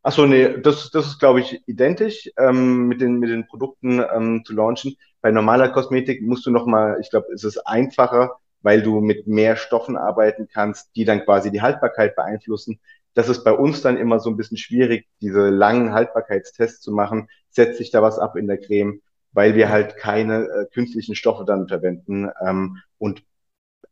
Achso, 0.03 0.25
nee, 0.25 0.59
das, 0.61 0.91
das 0.91 1.07
ist, 1.07 1.19
glaube 1.19 1.39
ich, 1.39 1.61
identisch 1.65 2.29
ähm, 2.38 2.88
mit, 2.88 3.00
den, 3.00 3.19
mit 3.19 3.29
den 3.29 3.47
Produkten 3.47 4.03
ähm, 4.13 4.44
zu 4.45 4.53
launchen. 4.53 4.97
Bei 5.21 5.31
normaler 5.31 5.69
Kosmetik 5.69 6.21
musst 6.21 6.45
du 6.45 6.51
nochmal, 6.51 6.97
ich 7.01 7.09
glaube, 7.09 7.27
es 7.33 7.44
ist 7.44 7.57
einfacher, 7.65 8.38
weil 8.63 8.81
du 8.81 9.01
mit 9.01 9.27
mehr 9.27 9.56
Stoffen 9.56 9.98
arbeiten 9.98 10.48
kannst, 10.51 10.95
die 10.95 11.06
dann 11.06 11.24
quasi 11.24 11.51
die 11.51 11.62
Haltbarkeit 11.62 12.15
beeinflussen. 12.15 12.79
Das 13.13 13.29
ist 13.29 13.43
bei 13.43 13.51
uns 13.51 13.82
dann 13.82 13.98
immer 13.98 14.20
so 14.20 14.29
ein 14.32 14.38
bisschen 14.38 14.58
schwierig, 14.58 15.08
diese 15.22 15.50
langen 15.50 15.93
Haltbarkeitstests 15.93 16.82
zu 16.82 16.91
machen. 16.91 17.29
Setzt 17.51 17.77
sich 17.77 17.91
da 17.91 18.01
was 18.01 18.17
ab 18.17 18.36
in 18.36 18.48
der 18.48 18.58
Creme, 18.58 19.01
weil 19.34 19.55
wir 19.55 19.70
halt 19.70 19.98
keine 19.98 20.46
äh, 20.46 20.65
künstlichen 20.74 21.13
Stoffe 21.13 21.46
dann 21.46 21.67
verwenden. 21.67 22.29
Ähm, 22.43 22.77
und 22.98 23.24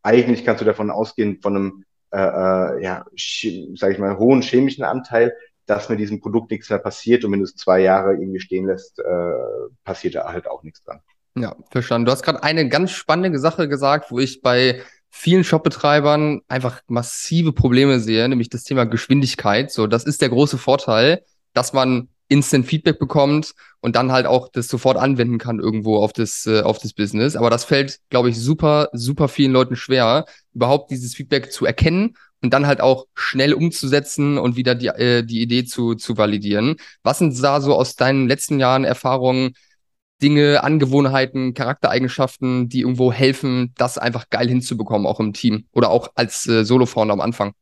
eigentlich 0.02 0.46
kannst 0.46 0.62
du 0.62 0.66
davon 0.66 0.90
ausgehen, 0.90 1.40
von 1.42 1.56
einem, 1.56 1.86
äh, 2.12 2.18
äh, 2.18 2.84
ja, 2.84 3.06
sag 3.76 3.92
ich 3.92 4.00
mal, 4.00 4.18
hohen 4.18 4.42
chemischen 4.42 4.84
Anteil, 4.84 5.36
dass 5.66 5.90
mit 5.90 6.00
diesem 6.00 6.20
Produkt 6.22 6.52
nichts 6.52 6.70
mehr 6.70 6.80
passiert 6.80 7.24
und 7.24 7.32
wenn 7.32 7.40
du 7.40 7.46
es 7.46 7.56
zwei 7.56 7.82
Jahre 7.82 8.14
irgendwie 8.14 8.40
stehen 8.40 8.66
lässt, 8.66 9.00
äh, 9.00 9.34
passiert 9.84 10.16
da 10.16 10.32
halt 10.32 10.48
auch 10.48 10.64
nichts 10.64 10.84
dran. 10.84 11.02
Ja, 11.36 11.56
verstanden. 11.70 12.06
Du 12.06 12.12
hast 12.12 12.24
gerade 12.24 12.44
eine 12.44 12.68
ganz 12.68 12.92
spannende 12.92 13.40
Sache 13.40 13.70
gesagt, 13.70 14.12
wo 14.12 14.20
ich 14.20 14.42
bei 14.42 14.82
vielen 15.10 15.44
Shopbetreibern 15.44 16.42
einfach 16.48 16.82
massive 16.88 17.54
Probleme 17.54 18.00
sehe, 18.00 18.28
nämlich 18.28 18.50
das 18.50 18.64
Thema 18.64 18.86
Geschwindigkeit. 18.86 19.72
So, 19.72 19.88
das 19.88 20.04
ist 20.06 20.22
der 20.22 20.30
große 20.30 20.58
Vorteil, 20.58 21.24
dass 21.54 21.74
man 21.74 22.10
Instant 22.28 22.66
Feedback 22.66 22.98
bekommt 22.98 23.54
und 23.82 23.98
dann 23.98 24.14
halt 24.14 24.26
auch 24.26 24.48
das 24.50 24.70
sofort 24.70 24.98
anwenden 24.98 25.38
kann 25.38 25.60
irgendwo 25.60 25.98
auf 25.98 26.14
das, 26.14 26.48
äh, 26.48 26.62
auf 26.62 26.80
das 26.80 26.94
Business. 26.94 27.36
Aber 27.36 27.50
das 27.50 27.66
fällt, 27.66 28.00
glaube 28.10 28.30
ich, 28.30 28.40
super, 28.40 28.90
super 28.94 29.28
vielen 29.28 29.52
Leuten 29.52 29.76
schwer, 29.76 30.26
überhaupt 30.54 30.92
dieses 30.92 31.14
Feedback 31.14 31.52
zu 31.52 31.66
erkennen 31.66 32.16
und 32.42 32.54
dann 32.54 32.68
halt 32.68 32.80
auch 32.80 33.06
schnell 33.16 33.54
umzusetzen 33.54 34.38
und 34.38 34.56
wieder 34.56 34.76
die, 34.76 34.88
äh, 34.88 35.24
die 35.24 35.42
Idee 35.42 35.66
zu, 35.66 35.96
zu 35.96 36.18
validieren. 36.18 36.78
Was 37.04 37.20
sind 37.20 37.42
da 37.44 37.60
so 37.60 37.76
aus 37.76 37.98
deinen 37.98 38.30
letzten 38.30 38.62
Jahren 38.62 38.86
Erfahrungen, 38.86 39.54
Dinge, 40.22 40.64
Angewohnheiten, 40.64 41.54
Charaktereigenschaften, 41.54 42.70
die 42.70 42.82
irgendwo 42.82 43.12
helfen, 43.12 43.74
das 43.78 43.98
einfach 43.98 44.30
geil 44.30 44.48
hinzubekommen, 44.48 45.08
auch 45.08 45.20
im 45.20 45.34
Team 45.34 45.66
oder 45.74 45.90
auch 45.90 46.12
als 46.16 46.48
äh, 46.48 46.64
Solo-Founder 46.64 47.14
am 47.14 47.22
Anfang? 47.22 47.54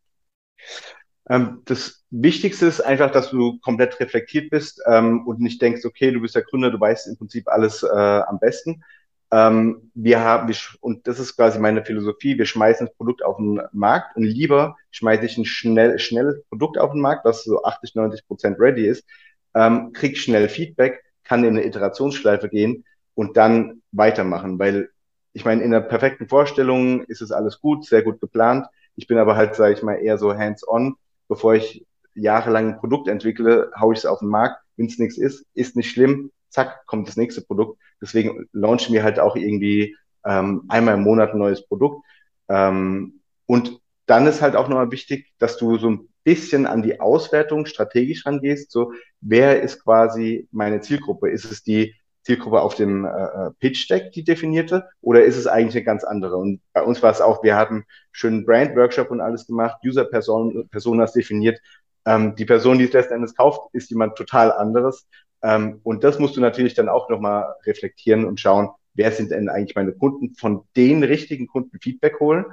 Ähm, 1.30 1.62
das 1.66 2.04
Wichtigste 2.10 2.66
ist 2.66 2.82
einfach, 2.82 3.12
dass 3.12 3.30
du 3.30 3.60
komplett 3.60 4.00
reflektiert 4.00 4.50
bist 4.50 4.82
ähm, 4.88 5.26
und 5.28 5.40
nicht 5.40 5.62
denkst, 5.62 5.86
okay, 5.86 6.12
du 6.12 6.22
bist 6.22 6.36
der 6.36 6.44
Gründer, 6.44 6.72
du 6.72 6.80
weißt 6.80 7.08
im 7.08 7.18
Prinzip 7.18 7.48
alles 7.48 7.84
äh, 7.84 7.88
am 7.88 8.40
besten, 8.40 8.84
ähm, 9.32 9.92
wir 9.94 10.22
haben, 10.22 10.52
und 10.82 11.08
das 11.08 11.20
ist 11.20 11.36
quasi 11.36 11.60
meine 11.60 11.86
Philosophie, 11.86 12.38
wir 12.38 12.46
schmeißen 12.46 12.88
das 12.88 12.96
Produkt 12.96 13.24
auf 13.24 13.38
den 13.38 13.62
Markt 13.74 14.16
und 14.16 14.24
lieber 14.24 14.76
schmeiße 14.92 15.26
ich 15.26 15.38
ein 15.38 15.46
schnell, 15.46 16.00
schnelles 16.00 16.44
Produkt 16.50 16.80
auf 16.80 16.94
den 16.94 17.02
Markt, 17.02 17.26
was 17.26 17.44
so 17.44 17.64
80, 17.64 17.94
90 17.94 18.28
Prozent 18.28 18.60
ready 18.60 18.88
ist, 18.88 19.06
ähm, 19.54 19.92
krieg 19.94 20.18
schnell 20.18 20.50
Feedback, 20.50 21.04
kann 21.30 21.44
in 21.44 21.56
eine 21.56 21.66
Iterationsschleife 21.66 22.50
gehen 22.50 22.84
und 23.14 23.38
dann 23.38 23.84
weitermachen, 23.92 24.58
weil 24.58 24.90
ich 25.32 25.46
meine, 25.46 25.62
in 25.62 25.70
der 25.70 25.82
perfekten 25.82 26.28
Vorstellung 26.28 27.04
ist 27.04 27.22
es 27.22 27.32
alles 27.32 27.62
gut, 27.62 27.86
sehr 27.86 28.02
gut 28.02 28.20
geplant. 28.20 28.66
Ich 28.96 29.06
bin 29.06 29.20
aber 29.20 29.36
halt, 29.36 29.56
sage 29.56 29.76
ich 29.76 29.84
mal, 29.84 29.94
eher 29.94 30.18
so 30.18 30.36
hands-on. 30.36 30.96
Bevor 31.28 31.54
ich 31.54 31.86
jahrelang 32.16 32.70
ein 32.70 32.80
Produkt 32.80 33.08
entwickle, 33.08 33.72
haue 33.80 33.94
ich 33.94 34.00
es 34.00 34.06
auf 34.08 34.20
den 34.20 34.30
Markt. 34.30 34.60
Wenn 34.76 34.88
es 34.88 34.98
nichts 34.98 35.20
ist, 35.20 35.46
ist 35.54 35.76
nicht 35.76 35.92
schlimm. 35.92 36.32
Zack, 36.50 36.88
kommt 36.88 37.08
das 37.08 37.16
nächste 37.16 37.42
Produkt. 37.42 37.80
Deswegen 38.02 38.50
launchen 38.52 38.94
wir 38.94 39.04
halt 39.04 39.20
auch 39.20 39.36
irgendwie 39.36 39.96
ähm, 40.26 40.64
einmal 40.68 40.96
im 40.96 41.04
Monat 41.04 41.34
ein 41.34 41.38
neues 41.38 41.66
Produkt. 41.66 42.04
Ähm, 42.48 43.22
und 43.46 43.80
dann 44.08 44.26
ist 44.26 44.42
halt 44.42 44.56
auch 44.56 44.68
nochmal 44.68 44.92
wichtig, 44.92 45.32
dass 45.38 45.58
du 45.58 45.78
so 45.78 45.92
ein 45.92 46.09
bisschen 46.24 46.66
an 46.66 46.82
die 46.82 47.00
Auswertung 47.00 47.66
strategisch 47.66 48.26
rangehst. 48.26 48.72
So, 48.72 48.94
wer 49.22 49.62
ist 49.62 49.84
quasi 49.84 50.48
meine 50.52 50.82
Zielgruppe? 50.82 51.30
Ist 51.30 51.46
es 51.46 51.64
die 51.64 51.96
Zielgruppe 52.24 52.62
auf 52.62 52.76
dem 52.76 53.06
äh, 53.06 53.10
äh, 53.10 53.52
Pitch 53.60 53.90
Deck, 53.90 54.12
die 54.12 54.24
definierte, 54.24 54.88
oder 55.02 55.24
ist 55.24 55.38
es 55.38 55.48
eigentlich 55.48 55.76
eine 55.76 55.86
ganz 55.86 56.04
andere? 56.04 56.38
Und 56.38 56.62
bei 56.74 56.84
uns 56.84 57.02
war 57.02 57.12
es 57.12 57.22
auch, 57.22 57.44
wir 57.44 57.56
haben 57.56 57.86
schönen 58.12 58.46
Brand-Workshop 58.46 59.10
und 59.10 59.22
alles 59.22 59.48
gemacht, 59.48 59.78
User-Personas 59.84 61.14
definiert. 61.14 61.60
Ähm, 62.06 62.36
die 62.36 62.46
Person, 62.46 62.78
die 62.78 62.86
es 62.86 62.94
letzten 62.94 63.16
Endes 63.16 63.36
kauft, 63.36 63.62
ist 63.74 63.90
jemand 63.90 64.16
total 64.16 64.52
anderes. 64.52 65.08
Ähm, 65.42 65.80
und 65.84 66.04
das 66.04 66.20
musst 66.20 66.36
du 66.36 66.42
natürlich 66.42 66.74
dann 66.74 66.90
auch 66.90 67.10
nochmal 67.10 67.56
reflektieren 67.66 68.26
und 68.26 68.40
schauen, 68.40 68.70
wer 68.94 69.12
sind 69.12 69.32
denn 69.32 69.50
eigentlich 69.50 69.76
meine 69.76 69.94
Kunden, 69.94 70.36
von 70.36 70.64
den 70.76 71.04
richtigen 71.04 71.48
Kunden 71.48 71.80
Feedback 71.80 72.20
holen. 72.20 72.46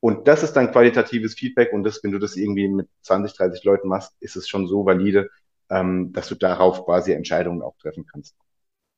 Und 0.00 0.26
das 0.26 0.42
ist 0.42 0.54
dann 0.54 0.72
qualitatives 0.72 1.34
Feedback 1.34 1.72
und 1.72 1.84
das, 1.84 2.02
wenn 2.02 2.10
du 2.10 2.18
das 2.18 2.36
irgendwie 2.36 2.68
mit 2.68 2.88
20, 3.02 3.36
30 3.36 3.64
Leuten 3.64 3.88
machst, 3.88 4.14
ist 4.20 4.34
es 4.36 4.48
schon 4.48 4.66
so 4.66 4.86
valide, 4.86 5.28
ähm, 5.68 6.12
dass 6.12 6.28
du 6.28 6.34
darauf 6.34 6.84
quasi 6.86 7.12
Entscheidungen 7.12 7.62
auch 7.62 7.76
treffen 7.78 8.06
kannst. 8.10 8.34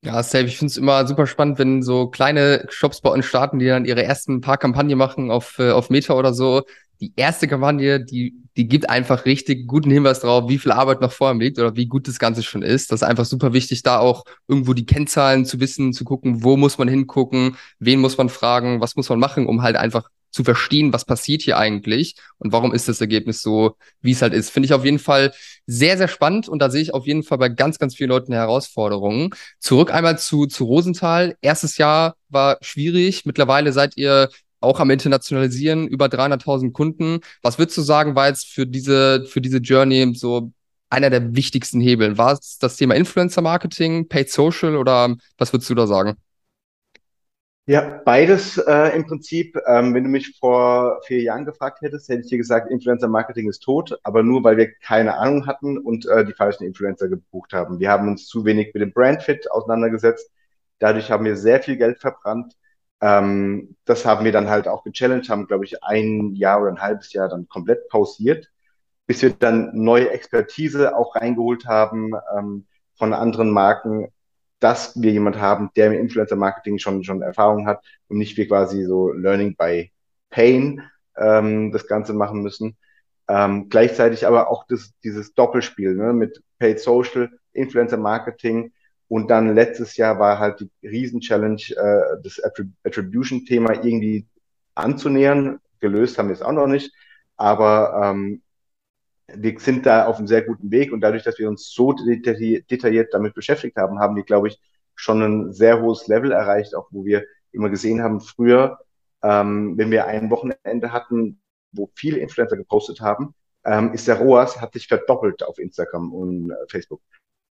Ja, 0.04 0.20
safe. 0.22 0.46
Ich 0.46 0.58
finde 0.58 0.70
es 0.70 0.76
immer 0.76 1.06
super 1.06 1.26
spannend, 1.28 1.58
wenn 1.60 1.82
so 1.82 2.08
kleine 2.08 2.66
Shops 2.70 3.00
bei 3.00 3.10
uns 3.10 3.24
starten, 3.24 3.60
die 3.60 3.66
dann 3.66 3.84
ihre 3.84 4.02
ersten 4.02 4.40
paar 4.40 4.58
Kampagnen 4.58 4.98
machen 4.98 5.30
auf, 5.30 5.58
äh, 5.60 5.70
auf 5.70 5.90
Meta 5.90 6.14
oder 6.14 6.34
so. 6.34 6.62
Die 7.00 7.12
erste 7.16 7.46
Kampagne, 7.46 8.04
die, 8.04 8.34
die 8.56 8.66
gibt 8.66 8.88
einfach 8.90 9.26
richtig 9.26 9.66
guten 9.68 9.90
Hinweis 9.90 10.20
darauf, 10.20 10.48
wie 10.48 10.58
viel 10.58 10.72
Arbeit 10.72 11.00
noch 11.00 11.12
vor 11.12 11.30
ihm 11.30 11.40
liegt 11.40 11.58
oder 11.58 11.76
wie 11.76 11.86
gut 11.86 12.08
das 12.08 12.18
Ganze 12.18 12.42
schon 12.42 12.62
ist. 12.62 12.90
Das 12.90 13.02
ist 13.02 13.08
einfach 13.08 13.24
super 13.24 13.52
wichtig, 13.52 13.82
da 13.82 13.98
auch 13.98 14.24
irgendwo 14.48 14.72
die 14.72 14.86
Kennzahlen 14.86 15.44
zu 15.44 15.60
wissen, 15.60 15.92
zu 15.92 16.04
gucken, 16.04 16.42
wo 16.42 16.56
muss 16.56 16.78
man 16.78 16.88
hingucken, 16.88 17.56
wen 17.78 18.00
muss 18.00 18.18
man 18.18 18.28
fragen, 18.28 18.80
was 18.80 18.96
muss 18.96 19.08
man 19.08 19.20
machen, 19.20 19.46
um 19.46 19.62
halt 19.62 19.76
einfach 19.76 20.08
zu 20.32 20.44
verstehen, 20.44 20.92
was 20.92 21.04
passiert 21.04 21.42
hier 21.42 21.58
eigentlich 21.58 22.16
und 22.38 22.52
warum 22.52 22.74
ist 22.74 22.88
das 22.88 23.00
Ergebnis 23.00 23.42
so, 23.42 23.76
wie 24.00 24.12
es 24.12 24.22
halt 24.22 24.32
ist. 24.32 24.50
Finde 24.50 24.66
ich 24.66 24.74
auf 24.74 24.84
jeden 24.84 24.98
Fall 24.98 25.32
sehr, 25.66 25.96
sehr 25.96 26.08
spannend 26.08 26.48
und 26.48 26.58
da 26.60 26.70
sehe 26.70 26.82
ich 26.82 26.94
auf 26.94 27.06
jeden 27.06 27.22
Fall 27.22 27.38
bei 27.38 27.48
ganz, 27.48 27.78
ganz 27.78 27.94
vielen 27.94 28.10
Leuten 28.10 28.32
Herausforderungen. 28.32 29.30
Zurück 29.60 29.92
einmal 29.92 30.18
zu, 30.18 30.46
zu 30.46 30.64
Rosenthal. 30.64 31.36
Erstes 31.42 31.78
Jahr 31.78 32.16
war 32.28 32.58
schwierig. 32.62 33.24
Mittlerweile 33.26 33.72
seid 33.72 33.96
ihr 33.96 34.30
auch 34.60 34.80
am 34.80 34.90
Internationalisieren, 34.90 35.86
über 35.88 36.06
300.000 36.06 36.72
Kunden. 36.72 37.20
Was 37.42 37.58
würdest 37.58 37.76
du 37.76 37.82
sagen, 37.82 38.14
war 38.14 38.28
jetzt 38.28 38.46
für 38.46 38.66
diese, 38.66 39.26
für 39.26 39.40
diese 39.40 39.58
Journey 39.58 40.14
so 40.14 40.52
einer 40.88 41.10
der 41.10 41.34
wichtigsten 41.34 41.80
Hebel? 41.80 42.16
War 42.18 42.32
es 42.32 42.58
das 42.58 42.76
Thema 42.76 42.94
Influencer 42.94 43.42
Marketing, 43.42 44.08
Paid 44.08 44.30
Social 44.30 44.76
oder 44.76 45.16
was 45.38 45.52
würdest 45.52 45.68
du 45.70 45.74
da 45.74 45.86
sagen? 45.86 46.16
Ja, 47.66 48.00
beides 48.04 48.58
äh, 48.58 48.88
im 48.96 49.06
Prinzip. 49.06 49.56
Ähm, 49.66 49.94
wenn 49.94 50.02
du 50.02 50.10
mich 50.10 50.36
vor 50.40 51.00
vier 51.06 51.22
Jahren 51.22 51.44
gefragt 51.44 51.80
hättest, 51.80 52.08
hätte 52.08 52.22
ich 52.22 52.28
dir 52.28 52.38
gesagt, 52.38 52.70
Influencer 52.72 53.06
Marketing 53.06 53.48
ist 53.48 53.60
tot, 53.60 53.96
aber 54.02 54.24
nur 54.24 54.42
weil 54.42 54.56
wir 54.56 54.72
keine 54.80 55.16
Ahnung 55.16 55.46
hatten 55.46 55.78
und 55.78 56.04
äh, 56.06 56.24
die 56.24 56.32
falschen 56.32 56.64
Influencer 56.64 57.08
gebucht 57.08 57.52
haben. 57.52 57.78
Wir 57.78 57.90
haben 57.90 58.08
uns 58.08 58.26
zu 58.26 58.44
wenig 58.44 58.74
mit 58.74 58.82
dem 58.82 58.92
Brandfit 58.92 59.48
auseinandergesetzt. 59.50 60.28
Dadurch 60.80 61.10
haben 61.12 61.24
wir 61.24 61.36
sehr 61.36 61.62
viel 61.62 61.76
Geld 61.76 62.00
verbrannt. 62.00 62.56
Ähm, 63.00 63.76
das 63.84 64.04
haben 64.04 64.24
wir 64.24 64.32
dann 64.32 64.50
halt 64.50 64.66
auch 64.66 64.82
gechallenged, 64.82 65.28
haben, 65.30 65.46
glaube 65.46 65.64
ich, 65.64 65.84
ein 65.84 66.34
Jahr 66.34 66.60
oder 66.62 66.70
ein 66.70 66.80
halbes 66.82 67.12
Jahr 67.12 67.28
dann 67.28 67.48
komplett 67.48 67.88
pausiert, 67.88 68.50
bis 69.06 69.22
wir 69.22 69.30
dann 69.30 69.70
neue 69.74 70.10
Expertise 70.10 70.96
auch 70.96 71.14
reingeholt 71.16 71.66
haben 71.66 72.12
ähm, 72.36 72.66
von 72.96 73.12
anderen 73.12 73.50
Marken, 73.50 74.08
dass 74.62 75.00
wir 75.00 75.10
jemand 75.10 75.40
haben, 75.40 75.70
der 75.76 75.88
im 75.88 75.94
Influencer-Marketing 75.94 76.78
schon, 76.78 77.02
schon 77.02 77.20
Erfahrung 77.20 77.66
hat 77.66 77.84
und 78.08 78.18
nicht 78.18 78.36
wir 78.36 78.46
quasi 78.46 78.84
so 78.84 79.12
Learning 79.12 79.56
by 79.56 79.90
Pain 80.30 80.82
ähm, 81.16 81.72
das 81.72 81.86
Ganze 81.88 82.12
machen 82.12 82.42
müssen. 82.42 82.76
Ähm, 83.28 83.68
gleichzeitig 83.68 84.26
aber 84.26 84.50
auch 84.50 84.64
das, 84.68 84.92
dieses 85.02 85.34
Doppelspiel 85.34 85.94
ne, 85.94 86.12
mit 86.12 86.42
Paid 86.58 86.78
Social, 86.78 87.30
Influencer-Marketing 87.52 88.72
und 89.08 89.30
dann 89.30 89.54
letztes 89.54 89.96
Jahr 89.96 90.18
war 90.18 90.38
halt 90.38 90.60
die 90.60 90.70
Riesen-Challenge, 90.86 91.62
äh, 91.76 92.22
das 92.22 92.40
Attribution-Thema 92.84 93.84
irgendwie 93.84 94.26
anzunähern. 94.74 95.58
Gelöst 95.80 96.18
haben 96.18 96.28
wir 96.28 96.34
es 96.34 96.42
auch 96.42 96.52
noch 96.52 96.68
nicht, 96.68 96.94
aber 97.36 98.00
ähm, 98.04 98.42
wir 99.34 99.58
sind 99.58 99.86
da 99.86 100.06
auf 100.06 100.18
einem 100.18 100.26
sehr 100.26 100.42
guten 100.42 100.70
Weg 100.70 100.92
und 100.92 101.00
dadurch, 101.00 101.22
dass 101.22 101.38
wir 101.38 101.48
uns 101.48 101.70
so 101.72 101.92
detailliert 101.92 103.14
damit 103.14 103.34
beschäftigt 103.34 103.76
haben, 103.76 103.98
haben 103.98 104.16
wir, 104.16 104.24
glaube 104.24 104.48
ich, 104.48 104.60
schon 104.94 105.22
ein 105.22 105.52
sehr 105.52 105.80
hohes 105.80 106.06
Level 106.06 106.32
erreicht, 106.32 106.74
auch 106.74 106.88
wo 106.90 107.04
wir 107.04 107.24
immer 107.52 107.70
gesehen 107.70 108.02
haben, 108.02 108.20
früher, 108.20 108.78
ähm, 109.22 109.76
wenn 109.76 109.90
wir 109.90 110.06
ein 110.06 110.30
Wochenende 110.30 110.92
hatten, 110.92 111.40
wo 111.72 111.90
viele 111.94 112.18
Influencer 112.18 112.56
gepostet 112.56 113.00
haben, 113.00 113.34
ähm, 113.64 113.92
ist 113.92 114.08
der 114.08 114.18
ROAS, 114.18 114.60
hat 114.60 114.72
sich 114.72 114.88
verdoppelt 114.88 115.42
auf 115.42 115.58
Instagram 115.58 116.12
und 116.12 116.50
äh, 116.50 116.54
Facebook. 116.68 117.00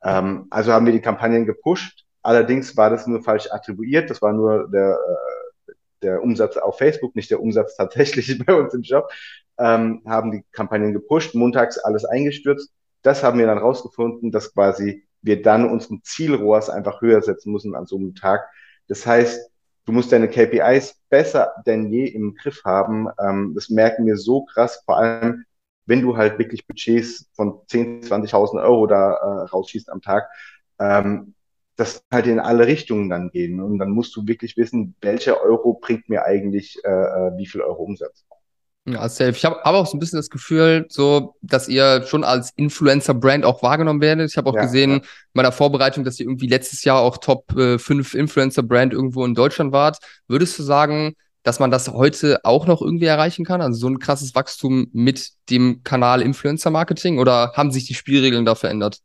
Ähm, 0.03 0.47
also 0.50 0.73
haben 0.73 0.85
wir 0.85 0.93
die 0.93 1.01
Kampagnen 1.01 1.45
gepusht. 1.45 2.05
Allerdings 2.21 2.75
war 2.77 2.89
das 2.89 3.07
nur 3.07 3.23
falsch 3.23 3.47
attribuiert. 3.51 4.09
Das 4.09 4.21
war 4.21 4.33
nur 4.33 4.69
der, 4.69 4.91
äh, 4.91 5.73
der 6.01 6.21
Umsatz 6.21 6.57
auf 6.57 6.77
Facebook, 6.77 7.15
nicht 7.15 7.31
der 7.31 7.41
Umsatz 7.41 7.75
tatsächlich 7.75 8.38
bei 8.45 8.53
uns 8.53 8.73
im 8.73 8.81
Job 8.81 9.09
ähm, 9.62 10.01
haben 10.06 10.32
die 10.32 10.44
Kampagnen 10.51 10.94
gepusht, 10.94 11.36
montags 11.36 11.77
alles 11.77 12.06
eingestürzt. 12.06 12.72
Das 13.03 13.24
haben 13.24 13.39
wir 13.39 13.48
dann 13.48 13.58
rausgefunden, 13.58 14.32
dass 14.32 14.53
quasi 14.53 15.08
wir 15.22 15.41
dann 15.41 15.70
unseren 15.70 16.01
Zielrohrs 16.03 16.70
einfach 16.70 17.01
höher 17.01 17.22
setzen 17.22 17.51
müssen 17.51 17.75
an 17.75 17.86
so 17.86 17.98
einem 17.98 18.15
Tag. 18.15 18.48
Das 18.88 19.06
heißt, 19.06 19.50
du 19.86 19.91
musst 19.91 20.12
deine 20.12 20.27
KPIs 20.27 20.96
besser 21.10 21.53
denn 21.65 21.91
je 21.91 22.06
im 22.08 22.36
Griff 22.36 22.63
haben. 22.65 23.08
Ähm, 23.20 23.53
das 23.56 23.70
merken 23.70 24.06
wir 24.06 24.18
so 24.18 24.46
krass, 24.46 24.82
vor 24.86 24.98
allem 24.98 25.46
wenn 25.86 26.01
du 26.01 26.15
halt 26.15 26.39
wirklich 26.39 26.65
Budgets 26.68 27.30
von 27.34 27.62
10.000, 27.70 28.08
20.000 28.08 28.63
Euro 28.63 28.88
da 28.88 29.13
äh, 29.13 29.50
rausschießt 29.50 29.89
am 29.89 30.01
Tag, 30.01 30.30
ähm, 30.80 31.34
das 31.75 32.03
halt 32.12 32.27
in 32.27 32.39
alle 32.39 32.68
Richtungen 32.68 33.10
dann 33.10 33.30
gehen. 33.30 33.60
Und 33.60 33.80
dann 33.80 33.91
musst 33.91 34.15
du 34.15 34.27
wirklich 34.27 34.56
wissen, 34.58 34.96
welcher 35.01 35.41
Euro 35.41 35.74
bringt 35.74 36.08
mir 36.10 36.24
eigentlich 36.24 36.80
äh, 36.84 36.89
äh 36.89 37.38
wie 37.38 37.48
viel 37.48 37.62
Euro 37.62 37.84
Umsatz. 37.84 38.25
Ja, 38.85 39.07
safe. 39.09 39.31
Ich 39.31 39.45
habe 39.45 39.63
aber 39.63 39.77
auch 39.77 39.85
so 39.85 39.95
ein 39.95 40.00
bisschen 40.00 40.17
das 40.17 40.31
Gefühl, 40.31 40.88
so, 40.89 41.35
dass 41.41 41.67
ihr 41.67 42.03
schon 42.07 42.23
als 42.23 42.51
Influencer-Brand 42.55 43.45
auch 43.45 43.61
wahrgenommen 43.61 44.01
werdet. 44.01 44.31
Ich 44.31 44.38
habe 44.38 44.50
auch 44.50 44.55
ja, 44.55 44.63
gesehen 44.63 44.89
ja. 44.89 44.97
in 44.97 45.03
meiner 45.33 45.51
Vorbereitung, 45.51 46.03
dass 46.03 46.19
ihr 46.19 46.25
irgendwie 46.25 46.47
letztes 46.47 46.83
Jahr 46.83 47.00
auch 47.00 47.17
Top 47.17 47.55
äh, 47.55 47.77
5 47.77 48.15
Influencer-Brand 48.15 48.93
irgendwo 48.93 49.23
in 49.23 49.35
Deutschland 49.35 49.71
wart. 49.71 50.00
Würdest 50.27 50.57
du 50.57 50.63
sagen, 50.63 51.15
dass 51.43 51.59
man 51.59 51.69
das 51.69 51.89
heute 51.89 52.39
auch 52.43 52.65
noch 52.65 52.81
irgendwie 52.81 53.05
erreichen 53.05 53.45
kann? 53.45 53.61
Also 53.61 53.79
so 53.79 53.88
ein 53.88 54.00
krasses 54.00 54.33
Wachstum 54.33 54.88
mit 54.93 55.29
dem 55.51 55.83
Kanal 55.83 56.23
Influencer-Marketing 56.23 57.19
oder 57.19 57.53
haben 57.53 57.71
sich 57.71 57.85
die 57.85 57.93
Spielregeln 57.93 58.45
da 58.45 58.55
verändert? 58.55 59.00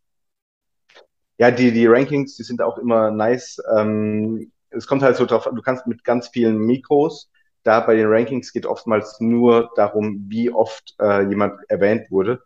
Ja, 1.37 1.51
die, 1.51 1.71
die 1.71 1.87
Rankings, 1.87 2.37
die 2.37 2.45
sind 2.45 2.63
auch 2.63 2.79
immer 2.79 3.11
nice. 3.11 3.59
Ähm, 3.77 4.51
es 4.71 4.87
kommt 4.87 5.03
halt 5.03 5.17
so 5.17 5.27
drauf, 5.27 5.47
du 5.55 5.61
kannst 5.61 5.87
mit 5.87 6.03
ganz 6.03 6.29
vielen 6.29 6.59
Mikros 6.59 7.29
da 7.67 7.81
bei 7.81 7.97
den 7.97 8.07
Rankings 8.09 8.53
geht 8.53 8.67
oftmals 8.67 9.21
nur 9.21 9.71
darum, 9.77 10.25
wie 10.29 10.51
oft 10.51 10.95
äh, 11.01 11.23
jemand 11.29 11.61
erwähnt 11.69 12.11
wurde. 12.11 12.43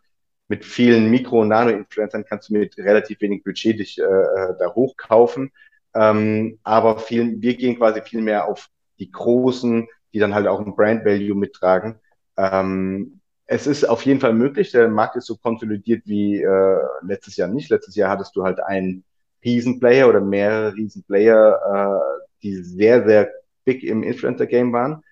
Mit 0.47 0.65
vielen 0.65 1.09
Mikro- 1.09 1.41
und 1.41 1.49
Nano-Influencern 1.49 2.25
kannst 2.25 2.49
du 2.49 2.53
mit 2.53 2.77
relativ 2.77 3.21
wenig 3.21 3.43
Budget 3.43 3.79
dich 3.79 3.99
äh, 3.99 4.03
äh, 4.03 4.53
da 4.59 4.73
hochkaufen. 4.73 5.51
Ähm, 5.93 6.59
aber 6.63 6.99
viel, 6.99 7.41
wir 7.41 7.55
gehen 7.55 7.77
quasi 7.77 8.01
viel 8.01 8.21
mehr 8.21 8.47
auf 8.47 8.69
die 8.99 9.11
Großen, 9.11 9.87
die 10.13 10.19
dann 10.19 10.33
halt 10.33 10.47
auch 10.47 10.59
ein 10.59 10.75
Brand 10.75 11.05
Value 11.05 11.35
mittragen. 11.35 11.99
Ähm, 12.37 13.19
es 13.45 13.67
ist 13.67 13.83
auf 13.87 14.05
jeden 14.05 14.19
Fall 14.19 14.33
möglich. 14.33 14.71
Der 14.71 14.87
Markt 14.87 15.17
ist 15.17 15.27
so 15.27 15.37
konsolidiert 15.37 16.03
wie 16.05 16.41
äh, 16.41 16.77
letztes 17.01 17.35
Jahr 17.37 17.47
nicht. 17.47 17.69
Letztes 17.69 17.95
Jahr 17.95 18.09
hattest 18.09 18.35
du 18.35 18.43
halt 18.43 18.59
einen 18.59 19.03
Riesenplayer 19.43 20.07
oder 20.09 20.21
mehrere 20.21 20.73
Riesenplayer, 20.73 21.59
äh, 21.73 22.21
die 22.43 22.55
sehr, 22.63 23.05
sehr 23.05 23.29
big 23.65 23.83
im 23.83 24.03
Influencer-Game 24.03 24.73
waren. 24.73 25.03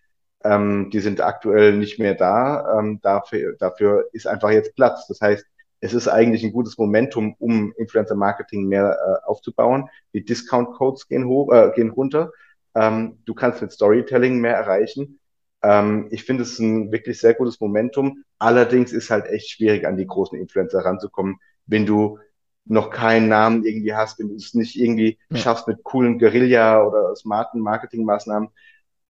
Ähm, 0.43 0.89
die 0.91 0.99
sind 0.99 1.21
aktuell 1.21 1.77
nicht 1.77 1.99
mehr 1.99 2.15
da. 2.15 2.79
Ähm, 2.79 2.99
dafür, 3.01 3.55
dafür 3.59 4.09
ist 4.13 4.27
einfach 4.27 4.51
jetzt 4.51 4.75
Platz. 4.75 5.07
Das 5.07 5.21
heißt, 5.21 5.45
es 5.81 5.93
ist 5.93 6.07
eigentlich 6.07 6.43
ein 6.43 6.51
gutes 6.51 6.77
Momentum, 6.77 7.35
um 7.39 7.73
Influencer 7.77 8.15
Marketing 8.15 8.67
mehr 8.67 8.97
äh, 8.97 9.27
aufzubauen. 9.27 9.89
Die 10.13 10.23
Discount 10.23 10.71
Codes 10.73 11.07
gehen 11.07 11.25
hoch, 11.25 11.51
äh, 11.51 11.71
gehen 11.75 11.89
runter. 11.89 12.31
Ähm, 12.75 13.19
du 13.25 13.33
kannst 13.33 13.61
mit 13.61 13.71
Storytelling 13.71 14.39
mehr 14.39 14.55
erreichen. 14.55 15.19
Ähm, 15.61 16.07
ich 16.11 16.23
finde 16.23 16.43
es 16.43 16.59
ein 16.59 16.91
wirklich 16.91 17.19
sehr 17.19 17.33
gutes 17.33 17.59
Momentum. 17.59 18.23
Allerdings 18.37 18.93
ist 18.93 19.09
halt 19.09 19.25
echt 19.27 19.49
schwierig, 19.49 19.85
an 19.85 19.97
die 19.97 20.07
großen 20.07 20.39
Influencer 20.39 20.79
ranzukommen, 20.79 21.37
wenn 21.65 21.85
du 21.85 22.19
noch 22.65 22.91
keinen 22.91 23.29
Namen 23.29 23.65
irgendwie 23.65 23.95
hast, 23.95 24.19
wenn 24.19 24.29
du 24.29 24.35
es 24.35 24.53
nicht 24.53 24.79
irgendwie 24.79 25.17
ja. 25.29 25.37
schaffst, 25.37 25.67
mit 25.67 25.83
coolen 25.83 26.19
Guerilla 26.19 26.83
oder 26.83 27.15
smarten 27.15 27.61
Marketingmaßnahmen 27.61 28.49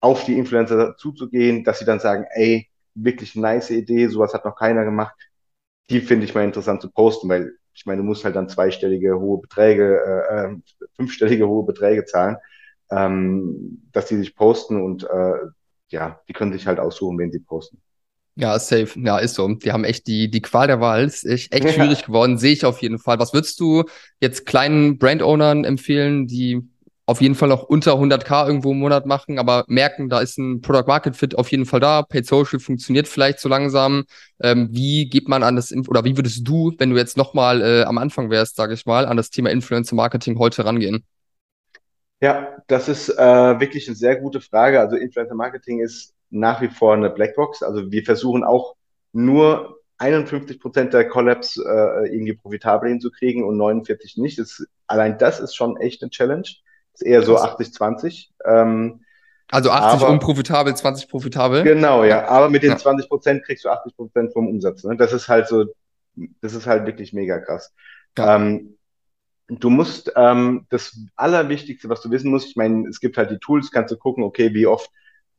auf 0.00 0.24
die 0.24 0.38
Influencer 0.38 0.96
zuzugehen, 0.96 1.64
dass 1.64 1.78
sie 1.78 1.84
dann 1.84 2.00
sagen, 2.00 2.24
ey, 2.30 2.68
wirklich 2.94 3.34
nice 3.34 3.70
Idee, 3.70 4.08
sowas 4.08 4.34
hat 4.34 4.44
noch 4.44 4.56
keiner 4.56 4.84
gemacht. 4.84 5.14
Die 5.90 6.00
finde 6.00 6.24
ich 6.24 6.34
mal 6.34 6.44
interessant 6.44 6.82
zu 6.82 6.90
posten, 6.90 7.28
weil 7.28 7.52
ich 7.72 7.86
meine, 7.86 8.02
du 8.02 8.04
musst 8.04 8.24
halt 8.24 8.36
dann 8.36 8.48
zweistellige 8.48 9.18
hohe 9.18 9.40
Beträge, 9.40 10.00
äh, 10.04 10.52
äh 10.52 10.56
fünfstellige 10.96 11.48
hohe 11.48 11.64
Beträge 11.64 12.04
zahlen, 12.04 12.36
ähm, 12.90 13.82
dass 13.92 14.06
die 14.06 14.16
sich 14.16 14.34
posten 14.34 14.82
und 14.82 15.04
äh, 15.04 15.34
ja, 15.88 16.20
die 16.28 16.32
können 16.32 16.52
sich 16.52 16.66
halt 16.66 16.80
aussuchen, 16.80 17.18
wen 17.18 17.30
sie 17.30 17.38
posten. 17.38 17.80
Ja, 18.34 18.56
safe. 18.58 18.98
Ja, 19.00 19.18
ist 19.18 19.34
so. 19.34 19.48
Die 19.48 19.72
haben 19.72 19.82
echt 19.82 20.06
die, 20.06 20.30
die 20.30 20.40
Qual 20.40 20.68
der 20.68 20.80
Wahl. 20.80 21.04
Ist 21.04 21.24
echt, 21.24 21.52
echt 21.52 21.70
schwierig 21.70 22.04
geworden, 22.04 22.38
sehe 22.38 22.52
ich 22.52 22.64
auf 22.64 22.80
jeden 22.80 23.00
Fall. 23.00 23.18
Was 23.18 23.32
würdest 23.32 23.58
du 23.58 23.82
jetzt 24.20 24.46
kleinen 24.46 24.98
Brand-Ownern 24.98 25.64
empfehlen, 25.64 26.28
die 26.28 26.62
auf 27.08 27.22
jeden 27.22 27.34
Fall 27.34 27.48
noch 27.48 27.62
unter 27.62 27.94
100k 27.94 28.46
irgendwo 28.46 28.72
im 28.72 28.80
Monat 28.80 29.06
machen, 29.06 29.38
aber 29.38 29.64
merken, 29.66 30.10
da 30.10 30.20
ist 30.20 30.36
ein 30.36 30.60
Product 30.60 30.86
Market 30.86 31.16
Fit 31.16 31.38
auf 31.38 31.50
jeden 31.50 31.64
Fall 31.64 31.80
da. 31.80 32.02
Paid 32.02 32.26
Social 32.26 32.58
funktioniert 32.60 33.08
vielleicht 33.08 33.40
so 33.40 33.48
langsam. 33.48 34.04
Ähm, 34.42 34.68
wie 34.72 35.08
geht 35.08 35.26
man 35.26 35.42
an 35.42 35.56
das 35.56 35.70
Inf 35.70 35.88
oder 35.88 36.04
wie 36.04 36.18
würdest 36.18 36.46
du, 36.46 36.74
wenn 36.76 36.90
du 36.90 36.96
jetzt 36.98 37.16
nochmal 37.16 37.62
äh, 37.62 37.84
am 37.84 37.96
Anfang 37.96 38.28
wärst, 38.28 38.56
sage 38.56 38.74
ich 38.74 38.84
mal, 38.84 39.06
an 39.06 39.16
das 39.16 39.30
Thema 39.30 39.50
Influencer 39.50 39.96
Marketing 39.96 40.38
heute 40.38 40.66
rangehen? 40.66 41.02
Ja, 42.20 42.58
das 42.66 42.90
ist 42.90 43.08
äh, 43.08 43.16
wirklich 43.58 43.88
eine 43.88 43.96
sehr 43.96 44.16
gute 44.16 44.42
Frage. 44.42 44.78
Also 44.78 44.96
Influencer 44.96 45.34
Marketing 45.34 45.80
ist 45.80 46.12
nach 46.28 46.60
wie 46.60 46.68
vor 46.68 46.92
eine 46.92 47.08
Blackbox. 47.08 47.62
Also 47.62 47.90
wir 47.90 48.04
versuchen 48.04 48.44
auch 48.44 48.74
nur 49.14 49.78
51 49.96 50.60
Prozent 50.60 50.92
der 50.92 51.08
Collabs 51.08 51.56
äh, 51.56 52.12
irgendwie 52.12 52.34
profitabel 52.34 52.90
hinzukriegen 52.90 53.44
und 53.44 53.56
49 53.56 54.18
nicht. 54.18 54.38
Das, 54.38 54.62
allein 54.86 55.16
das 55.16 55.40
ist 55.40 55.54
schon 55.54 55.78
echt 55.78 56.02
eine 56.02 56.10
Challenge. 56.10 56.46
Ist 56.98 57.06
eher 57.06 57.22
so 57.22 57.38
80-20. 57.38 58.30
Ähm, 58.44 59.04
also 59.50 59.70
80 59.70 60.02
aber, 60.02 60.12
unprofitabel, 60.12 60.74
20 60.74 61.08
profitabel. 61.08 61.62
Genau, 61.62 62.02
ja. 62.02 62.26
Aber 62.26 62.50
mit 62.50 62.64
den 62.64 62.72
ja. 62.72 62.76
20 62.76 63.08
Prozent 63.08 63.44
kriegst 63.44 63.64
du 63.64 63.70
80 63.70 63.96
Prozent 63.96 64.32
vom 64.32 64.48
Umsatz. 64.48 64.82
Ne? 64.82 64.96
Das 64.96 65.12
ist 65.12 65.28
halt 65.28 65.46
so, 65.46 65.66
das 66.40 66.54
ist 66.54 66.66
halt 66.66 66.86
wirklich 66.86 67.12
mega 67.12 67.38
krass. 67.38 67.72
Ja. 68.18 68.34
Ähm, 68.34 68.76
du 69.46 69.70
musst 69.70 70.12
ähm, 70.16 70.66
das 70.70 70.98
Allerwichtigste, 71.14 71.88
was 71.88 72.02
du 72.02 72.10
wissen 72.10 72.30
musst, 72.30 72.48
ich 72.48 72.56
meine, 72.56 72.88
es 72.88 72.98
gibt 72.98 73.16
halt 73.16 73.30
die 73.30 73.38
Tools, 73.38 73.70
kannst 73.70 73.92
du 73.92 73.96
gucken, 73.96 74.24
okay, 74.24 74.52
wie 74.52 74.66
oft 74.66 74.90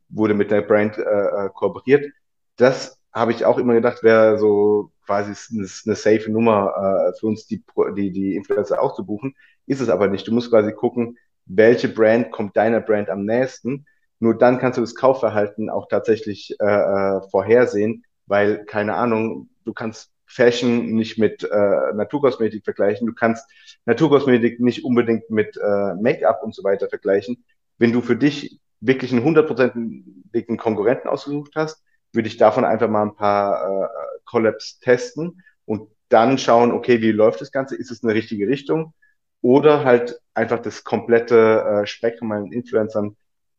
wurde 0.08 0.34
mit 0.34 0.50
der 0.50 0.62
Brand 0.62 0.96
äh, 0.96 1.02
äh, 1.02 1.50
kooperiert. 1.54 2.10
Das 2.56 2.98
habe 3.12 3.32
ich 3.32 3.44
auch 3.44 3.58
immer 3.58 3.74
gedacht, 3.74 4.02
wäre 4.02 4.38
so 4.38 4.92
quasi 5.04 5.34
eine, 5.52 5.68
eine 5.86 5.94
safe 5.94 6.30
Nummer 6.30 7.10
äh, 7.10 7.18
für 7.18 7.26
uns, 7.26 7.46
die, 7.46 7.62
die, 7.96 8.12
die 8.12 8.34
Influencer 8.34 8.82
auch 8.82 8.94
zu 8.94 9.04
buchen. 9.04 9.36
Ist 9.66 9.80
es 9.80 9.88
aber 9.88 10.08
nicht. 10.08 10.26
Du 10.26 10.32
musst 10.32 10.50
quasi 10.50 10.72
gucken, 10.72 11.16
welche 11.46 11.88
Brand 11.88 12.30
kommt 12.30 12.56
deiner 12.56 12.80
Brand 12.80 13.10
am 13.10 13.24
nächsten. 13.24 13.86
Nur 14.18 14.36
dann 14.36 14.58
kannst 14.58 14.76
du 14.76 14.82
das 14.82 14.94
Kaufverhalten 14.94 15.70
auch 15.70 15.88
tatsächlich 15.88 16.56
äh, 16.60 16.64
äh 16.64 17.20
vorhersehen, 17.30 18.04
weil, 18.26 18.64
keine 18.66 18.94
Ahnung, 18.94 19.48
du 19.64 19.72
kannst 19.72 20.10
Fashion 20.26 20.92
nicht 20.92 21.18
mit 21.18 21.42
äh, 21.42 21.92
Naturkosmetik 21.94 22.64
vergleichen. 22.64 23.06
Du 23.06 23.14
kannst 23.14 23.44
Naturkosmetik 23.84 24.60
nicht 24.60 24.84
unbedingt 24.84 25.28
mit 25.30 25.56
äh, 25.56 25.94
Make-up 25.94 26.42
und 26.44 26.54
so 26.54 26.62
weiter 26.62 26.88
vergleichen. 26.88 27.44
Wenn 27.78 27.92
du 27.92 28.00
für 28.00 28.14
dich 28.14 28.60
wirklich 28.80 29.12
einen 29.12 29.24
hundertprozentigen 29.24 30.56
Konkurrenten 30.56 31.08
ausgesucht 31.08 31.52
hast, 31.56 31.82
würde 32.12 32.28
ich 32.28 32.36
davon 32.36 32.64
einfach 32.64 32.88
mal 32.88 33.02
ein 33.02 33.16
paar 33.16 33.84
äh, 33.84 33.88
Collabs 34.24 34.78
testen 34.78 35.42
und 35.64 35.90
dann 36.08 36.38
schauen, 36.38 36.72
okay, 36.72 37.00
wie 37.00 37.12
läuft 37.12 37.40
das 37.40 37.52
Ganze? 37.52 37.76
Ist 37.76 37.90
es 37.90 38.04
eine 38.04 38.14
richtige 38.14 38.48
Richtung? 38.48 38.94
Oder 39.42 39.84
halt 39.84 40.20
einfach 40.34 40.60
das 40.60 40.84
komplette 40.84 41.82
äh, 41.82 41.86
Spektrum 41.86 42.32
an 42.32 42.52
Influencern, 42.52 43.16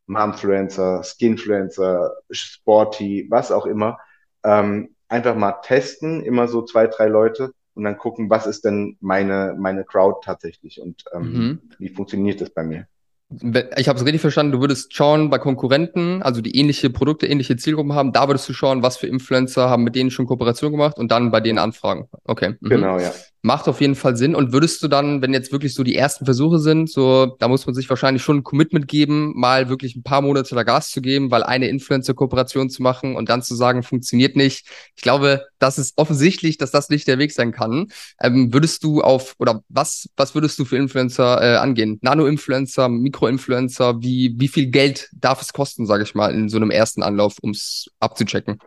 Momfluencer, 0.07 1.03
Skinfluencer, 1.03 2.13
Sporty, 2.29 3.27
was 3.29 3.51
auch 3.51 3.65
immer, 3.65 3.97
ähm, 4.43 4.95
einfach 5.07 5.35
mal 5.35 5.53
testen, 5.63 6.23
immer 6.23 6.47
so 6.47 6.63
zwei, 6.63 6.87
drei 6.87 7.07
Leute 7.07 7.51
und 7.73 7.83
dann 7.83 7.97
gucken, 7.97 8.29
was 8.29 8.45
ist 8.45 8.65
denn 8.65 8.97
meine, 8.99 9.55
meine 9.57 9.83
Crowd 9.83 10.19
tatsächlich 10.23 10.81
und 10.81 11.03
ähm, 11.13 11.33
mhm. 11.33 11.61
wie 11.79 11.89
funktioniert 11.89 12.41
das 12.41 12.49
bei 12.49 12.63
mir 12.63 12.87
ich 13.77 13.87
habe 13.87 13.97
es 13.97 14.05
richtig 14.05 14.21
verstanden, 14.21 14.51
du 14.51 14.59
würdest 14.59 14.93
schauen 14.93 15.29
bei 15.29 15.39
Konkurrenten, 15.39 16.21
also 16.21 16.41
die 16.41 16.57
ähnliche 16.57 16.89
Produkte, 16.89 17.27
ähnliche 17.27 17.55
Zielgruppen 17.55 17.93
haben, 17.93 18.11
da 18.11 18.27
würdest 18.27 18.47
du 18.49 18.53
schauen, 18.53 18.83
was 18.83 18.97
für 18.97 19.07
Influencer 19.07 19.69
haben 19.69 19.83
mit 19.83 19.95
denen 19.95 20.11
schon 20.11 20.25
Kooperation 20.25 20.71
gemacht 20.71 20.97
und 20.97 21.11
dann 21.11 21.31
bei 21.31 21.39
denen 21.39 21.57
anfragen. 21.57 22.09
Okay. 22.25 22.55
Mhm. 22.59 22.69
Genau, 22.69 22.99
ja. 22.99 23.11
Macht 23.43 23.67
auf 23.67 23.81
jeden 23.81 23.95
Fall 23.95 24.15
Sinn. 24.15 24.35
Und 24.35 24.53
würdest 24.53 24.83
du 24.83 24.87
dann, 24.87 25.23
wenn 25.23 25.33
jetzt 25.33 25.51
wirklich 25.51 25.73
so 25.73 25.83
die 25.83 25.95
ersten 25.95 26.25
Versuche 26.25 26.59
sind, 26.59 26.91
so, 26.91 27.35
da 27.39 27.47
muss 27.47 27.65
man 27.65 27.73
sich 27.73 27.89
wahrscheinlich 27.89 28.21
schon 28.21 28.37
ein 28.37 28.43
Commitment 28.43 28.87
geben, 28.87 29.33
mal 29.35 29.67
wirklich 29.67 29.95
ein 29.95 30.03
paar 30.03 30.21
Monate 30.21 30.53
da 30.53 30.61
Gas 30.61 30.91
zu 30.91 31.01
geben, 31.01 31.31
weil 31.31 31.41
eine 31.41 31.67
Influencer-Kooperation 31.67 32.69
zu 32.69 32.83
machen 32.83 33.15
und 33.15 33.29
dann 33.29 33.41
zu 33.41 33.55
sagen, 33.55 33.81
funktioniert 33.81 34.35
nicht. 34.35 34.67
Ich 34.95 35.01
glaube, 35.01 35.45
das 35.57 35.79
ist 35.79 35.97
offensichtlich, 35.97 36.57
dass 36.57 36.69
das 36.69 36.89
nicht 36.89 37.07
der 37.07 37.17
Weg 37.17 37.31
sein 37.31 37.51
kann. 37.51 37.91
Ähm, 38.21 38.53
würdest 38.53 38.83
du 38.83 39.01
auf, 39.01 39.35
oder 39.39 39.63
was, 39.69 40.07
was 40.15 40.35
würdest 40.35 40.59
du 40.59 40.65
für 40.65 40.77
Influencer 40.77 41.41
äh, 41.41 41.57
angehen? 41.57 41.97
Nano-Influencer, 42.01 42.89
Mikro-Influencer, 42.89 44.01
wie, 44.01 44.35
wie 44.37 44.47
viel 44.49 44.67
Geld 44.67 45.09
darf 45.13 45.41
es 45.41 45.51
kosten, 45.51 45.87
sage 45.87 46.03
ich 46.03 46.13
mal, 46.13 46.33
in 46.33 46.47
so 46.47 46.57
einem 46.57 46.69
ersten 46.69 47.01
Anlauf, 47.01 47.37
um 47.41 47.51
es 47.51 47.89
abzuchecken? 47.99 48.59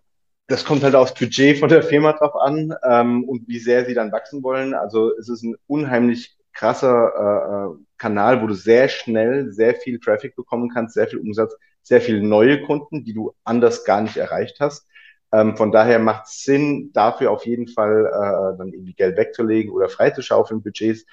Das 0.47 0.65
kommt 0.65 0.83
halt 0.83 0.95
aufs 0.95 1.15
Budget 1.15 1.59
von 1.59 1.69
der 1.69 1.83
Firma 1.83 2.13
drauf 2.13 2.35
an 2.37 2.75
ähm, 2.85 3.25
und 3.25 3.49
wie 3.49 3.59
sehr 3.59 3.87
sie 3.87 3.95
dann 3.95 4.13
wachsen 4.13 4.43
wollen. 4.43 4.75
Also 4.75 5.17
es 5.19 5.29
ist 5.29 5.43
ein 5.43 5.57
unheimlich 5.67 6.37
krasser 6.53 7.13
äh, 7.17 7.73
äh, 7.73 7.85
Kanal, 7.99 8.43
wo 8.43 8.47
du 8.47 8.55
sehr 8.55 8.89
schnell 8.89 9.51
sehr 9.53 9.75
viel 9.75 9.99
Traffic 9.99 10.37
bekommen 10.37 10.71
kannst, 10.73 10.95
sehr 10.95 11.09
viel 11.09 11.19
Umsatz, 11.19 11.55
sehr 11.83 12.01
viele 12.01 12.23
neue 12.23 12.63
Kunden, 12.63 13.05
die 13.05 13.15
du 13.15 13.33
anders 13.45 13.85
gar 13.85 14.03
nicht 14.03 14.17
erreicht 14.17 14.59
hast. 14.61 14.87
Ähm, 15.33 15.57
von 15.57 15.73
daher 15.73 15.99
macht 15.99 16.27
es 16.27 16.43
Sinn, 16.45 16.91
dafür 16.93 17.31
auf 17.31 17.47
jeden 17.47 17.67
Fall 17.67 18.07
äh, 18.07 18.59
dann 18.59 18.73
irgendwie 18.73 18.95
Geld 18.95 19.17
wegzulegen 19.17 19.73
oder 19.73 19.89
freizuschaufeln, 19.89 20.63
Budgets. 20.63 21.07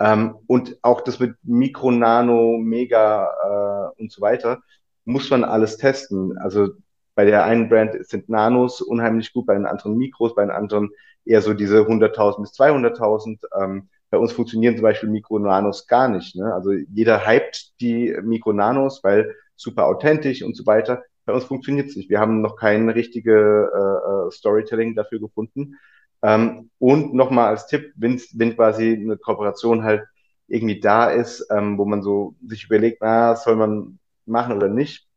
Ähm, 0.00 0.36
und 0.46 0.78
auch 0.82 1.02
das 1.02 1.20
mit 1.20 1.36
Mikro, 1.42 1.90
Nano, 1.90 2.58
Mega 2.58 3.92
äh, 3.96 4.00
und 4.00 4.10
so 4.10 4.20
weiter 4.20 4.62
muss 5.04 5.30
man 5.30 5.44
alles 5.44 5.76
testen. 5.76 6.36
Also 6.38 6.70
bei 7.18 7.24
der 7.24 7.44
einen 7.44 7.68
Brand 7.68 8.06
sind 8.06 8.28
Nanos 8.28 8.80
unheimlich 8.80 9.32
gut, 9.32 9.44
bei 9.44 9.54
den 9.54 9.66
anderen 9.66 9.96
Mikros, 9.96 10.36
bei 10.36 10.42
den 10.42 10.52
anderen 10.52 10.90
eher 11.24 11.42
so 11.42 11.52
diese 11.52 11.80
100.000 11.80 12.40
bis 12.40 12.52
200.000. 12.52 13.40
Ähm, 13.60 13.88
bei 14.08 14.18
uns 14.18 14.30
funktionieren 14.30 14.76
zum 14.76 14.84
Beispiel 14.84 15.08
Mikro-Nanos 15.08 15.88
gar 15.88 16.06
nicht. 16.06 16.36
Ne? 16.36 16.54
Also 16.54 16.70
jeder 16.70 17.26
hypt 17.26 17.80
die 17.80 18.16
Mikro-Nanos, 18.22 19.02
weil 19.02 19.34
super 19.56 19.86
authentisch 19.86 20.44
und 20.44 20.56
so 20.56 20.64
weiter. 20.64 21.02
Bei 21.24 21.32
uns 21.32 21.42
funktioniert 21.42 21.88
es 21.88 21.96
nicht. 21.96 22.08
Wir 22.08 22.20
haben 22.20 22.40
noch 22.40 22.54
kein 22.54 22.88
richtige 22.88 23.32
äh, 23.74 24.28
äh, 24.28 24.30
Storytelling 24.30 24.94
dafür 24.94 25.18
gefunden. 25.18 25.74
Ähm, 26.22 26.70
und 26.78 27.14
nochmal 27.14 27.48
als 27.48 27.66
Tipp, 27.66 27.94
wenn, 27.96 28.22
wenn 28.34 28.54
quasi 28.54 28.92
eine 28.92 29.16
Kooperation 29.16 29.82
halt 29.82 30.04
irgendwie 30.46 30.78
da 30.78 31.10
ist, 31.10 31.44
ähm, 31.50 31.78
wo 31.78 31.84
man 31.84 32.00
so 32.04 32.36
sich 32.46 32.66
überlegt, 32.66 32.98
na, 33.00 33.34
soll 33.34 33.56
man 33.56 33.98
machen 34.24 34.54
oder 34.54 34.68
nicht, 34.68 35.07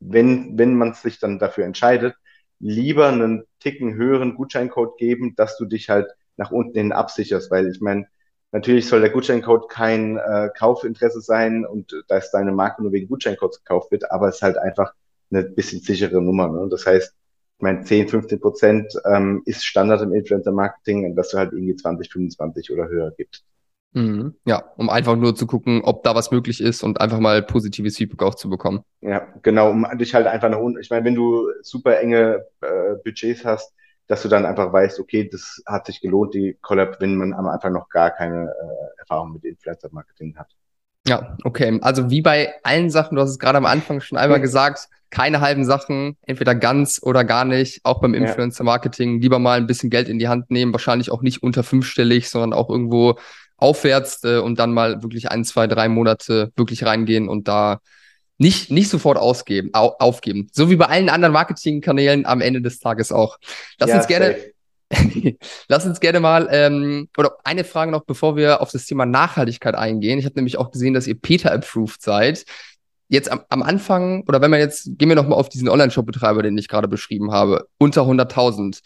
wenn, 0.00 0.58
wenn 0.58 0.74
man 0.76 0.94
sich 0.94 1.18
dann 1.18 1.38
dafür 1.38 1.64
entscheidet, 1.64 2.14
lieber 2.58 3.08
einen 3.08 3.44
Ticken 3.60 3.94
höheren 3.94 4.34
Gutscheincode 4.34 4.96
geben, 4.98 5.34
dass 5.36 5.56
du 5.58 5.66
dich 5.66 5.88
halt 5.88 6.08
nach 6.36 6.50
unten 6.50 6.78
hin 6.78 6.92
absicherst, 6.92 7.50
weil 7.50 7.68
ich 7.70 7.80
meine, 7.80 8.06
natürlich 8.52 8.88
soll 8.88 9.00
der 9.00 9.10
Gutscheincode 9.10 9.68
kein 9.68 10.16
äh, 10.16 10.50
Kaufinteresse 10.56 11.20
sein 11.20 11.66
und 11.66 12.04
dass 12.08 12.30
deine 12.30 12.52
Marke 12.52 12.82
nur 12.82 12.92
wegen 12.92 13.08
Gutscheincodes 13.08 13.58
gekauft 13.64 13.90
wird, 13.90 14.10
aber 14.10 14.28
es 14.28 14.36
ist 14.36 14.42
halt 14.42 14.58
einfach 14.58 14.94
eine 15.30 15.42
bisschen 15.42 15.80
sichere 15.80 16.22
Nummer. 16.22 16.48
Ne? 16.48 16.68
Das 16.70 16.86
heißt, 16.86 17.14
ich 17.58 17.62
meine, 17.62 17.84
10, 17.84 18.08
15 18.08 18.40
Prozent 18.40 18.92
ähm, 19.06 19.42
ist 19.46 19.64
Standard 19.64 20.02
im 20.02 20.12
Influencer-Marketing, 20.12 21.16
dass 21.16 21.30
du 21.30 21.38
halt 21.38 21.52
irgendwie 21.52 21.74
20, 21.74 22.12
25 22.12 22.70
oder 22.70 22.88
höher 22.88 23.12
gibst. 23.16 23.44
Mhm. 23.96 24.34
Ja, 24.44 24.62
um 24.76 24.90
einfach 24.90 25.16
nur 25.16 25.34
zu 25.34 25.46
gucken, 25.46 25.80
ob 25.82 26.02
da 26.02 26.14
was 26.14 26.30
möglich 26.30 26.60
ist 26.60 26.82
und 26.82 27.00
einfach 27.00 27.18
mal 27.18 27.42
positives 27.42 27.96
Feedback 27.96 28.22
auch 28.22 28.34
zu 28.34 28.50
bekommen. 28.50 28.82
Ja, 29.00 29.26
genau, 29.42 29.70
um 29.70 29.86
dich 29.96 30.14
halt 30.14 30.26
einfach 30.26 30.50
nach 30.50 30.58
unten. 30.58 30.78
Ich 30.80 30.90
meine, 30.90 31.06
wenn 31.06 31.14
du 31.14 31.48
super 31.62 31.98
enge 31.98 32.44
äh, 32.60 32.96
Budgets 33.02 33.46
hast, 33.46 33.72
dass 34.06 34.22
du 34.22 34.28
dann 34.28 34.44
einfach 34.44 34.70
weißt, 34.70 35.00
okay, 35.00 35.26
das 35.32 35.62
hat 35.64 35.86
sich 35.86 36.02
gelohnt, 36.02 36.34
die 36.34 36.58
Collab, 36.60 37.00
wenn 37.00 37.16
man 37.16 37.32
am 37.32 37.48
Anfang 37.48 37.72
noch 37.72 37.88
gar 37.88 38.10
keine 38.10 38.44
äh, 38.44 39.00
Erfahrung 39.00 39.32
mit 39.32 39.44
Influencer-Marketing 39.44 40.36
hat. 40.36 40.48
Ja, 41.08 41.38
okay. 41.44 41.78
Also 41.80 42.10
wie 42.10 42.20
bei 42.20 42.52
allen 42.64 42.90
Sachen, 42.90 43.16
du 43.16 43.22
hast 43.22 43.30
es 43.30 43.38
gerade 43.38 43.56
am 43.56 43.66
Anfang 43.66 44.02
schon 44.02 44.18
einmal 44.18 44.40
gesagt, 44.42 44.88
keine 45.08 45.40
halben 45.40 45.64
Sachen, 45.64 46.18
entweder 46.22 46.54
ganz 46.54 47.00
oder 47.02 47.24
gar 47.24 47.46
nicht, 47.46 47.80
auch 47.84 48.02
beim 48.02 48.12
Influencer-Marketing, 48.12 49.22
lieber 49.22 49.38
mal 49.38 49.56
ein 49.56 49.66
bisschen 49.66 49.88
Geld 49.88 50.10
in 50.10 50.18
die 50.18 50.28
Hand 50.28 50.50
nehmen, 50.50 50.72
wahrscheinlich 50.72 51.10
auch 51.10 51.22
nicht 51.22 51.42
unter 51.42 51.62
fünfstellig, 51.62 52.28
sondern 52.28 52.52
auch 52.52 52.68
irgendwo 52.68 53.16
aufwärts 53.56 54.22
äh, 54.24 54.38
und 54.38 54.58
dann 54.58 54.72
mal 54.72 55.02
wirklich 55.02 55.30
ein, 55.30 55.44
zwei, 55.44 55.66
drei 55.66 55.88
Monate 55.88 56.52
wirklich 56.56 56.84
reingehen 56.84 57.28
und 57.28 57.48
da 57.48 57.80
nicht, 58.38 58.70
nicht 58.70 58.90
sofort 58.90 59.18
ausgeben, 59.18 59.70
au, 59.72 59.94
aufgeben. 59.98 60.48
So 60.52 60.70
wie 60.70 60.76
bei 60.76 60.86
allen 60.86 61.08
anderen 61.08 61.32
Marketingkanälen 61.32 62.26
am 62.26 62.40
Ende 62.40 62.60
des 62.60 62.78
Tages 62.78 63.12
auch. 63.12 63.38
Lass 63.78 63.90
ja, 63.90 63.96
uns 63.96 64.06
gerne. 64.06 64.36
Lass 65.68 65.84
uns 65.84 65.98
gerne 65.98 66.20
mal, 66.20 66.48
ähm, 66.50 67.08
oder 67.18 67.36
eine 67.44 67.64
Frage 67.64 67.90
noch, 67.90 68.04
bevor 68.04 68.36
wir 68.36 68.60
auf 68.60 68.70
das 68.70 68.84
Thema 68.84 69.04
Nachhaltigkeit 69.04 69.74
eingehen. 69.74 70.18
Ich 70.18 70.24
habe 70.26 70.36
nämlich 70.36 70.58
auch 70.58 70.70
gesehen, 70.70 70.94
dass 70.94 71.08
ihr 71.08 71.20
Peter-approved 71.20 72.00
seid. 72.00 72.44
Jetzt 73.08 73.30
am, 73.30 73.42
am, 73.48 73.62
Anfang, 73.62 74.22
oder 74.28 74.40
wenn 74.40 74.50
wir 74.50 74.58
jetzt, 74.58 74.90
gehen 74.96 75.08
wir 75.08 75.16
noch 75.16 75.26
mal 75.26 75.34
auf 75.36 75.48
diesen 75.48 75.68
Online-Shop-Betreiber, 75.68 76.42
den 76.42 76.58
ich 76.58 76.68
gerade 76.68 76.88
beschrieben 76.88 77.32
habe, 77.32 77.66
unter 77.78 78.02
100.000 78.02 78.80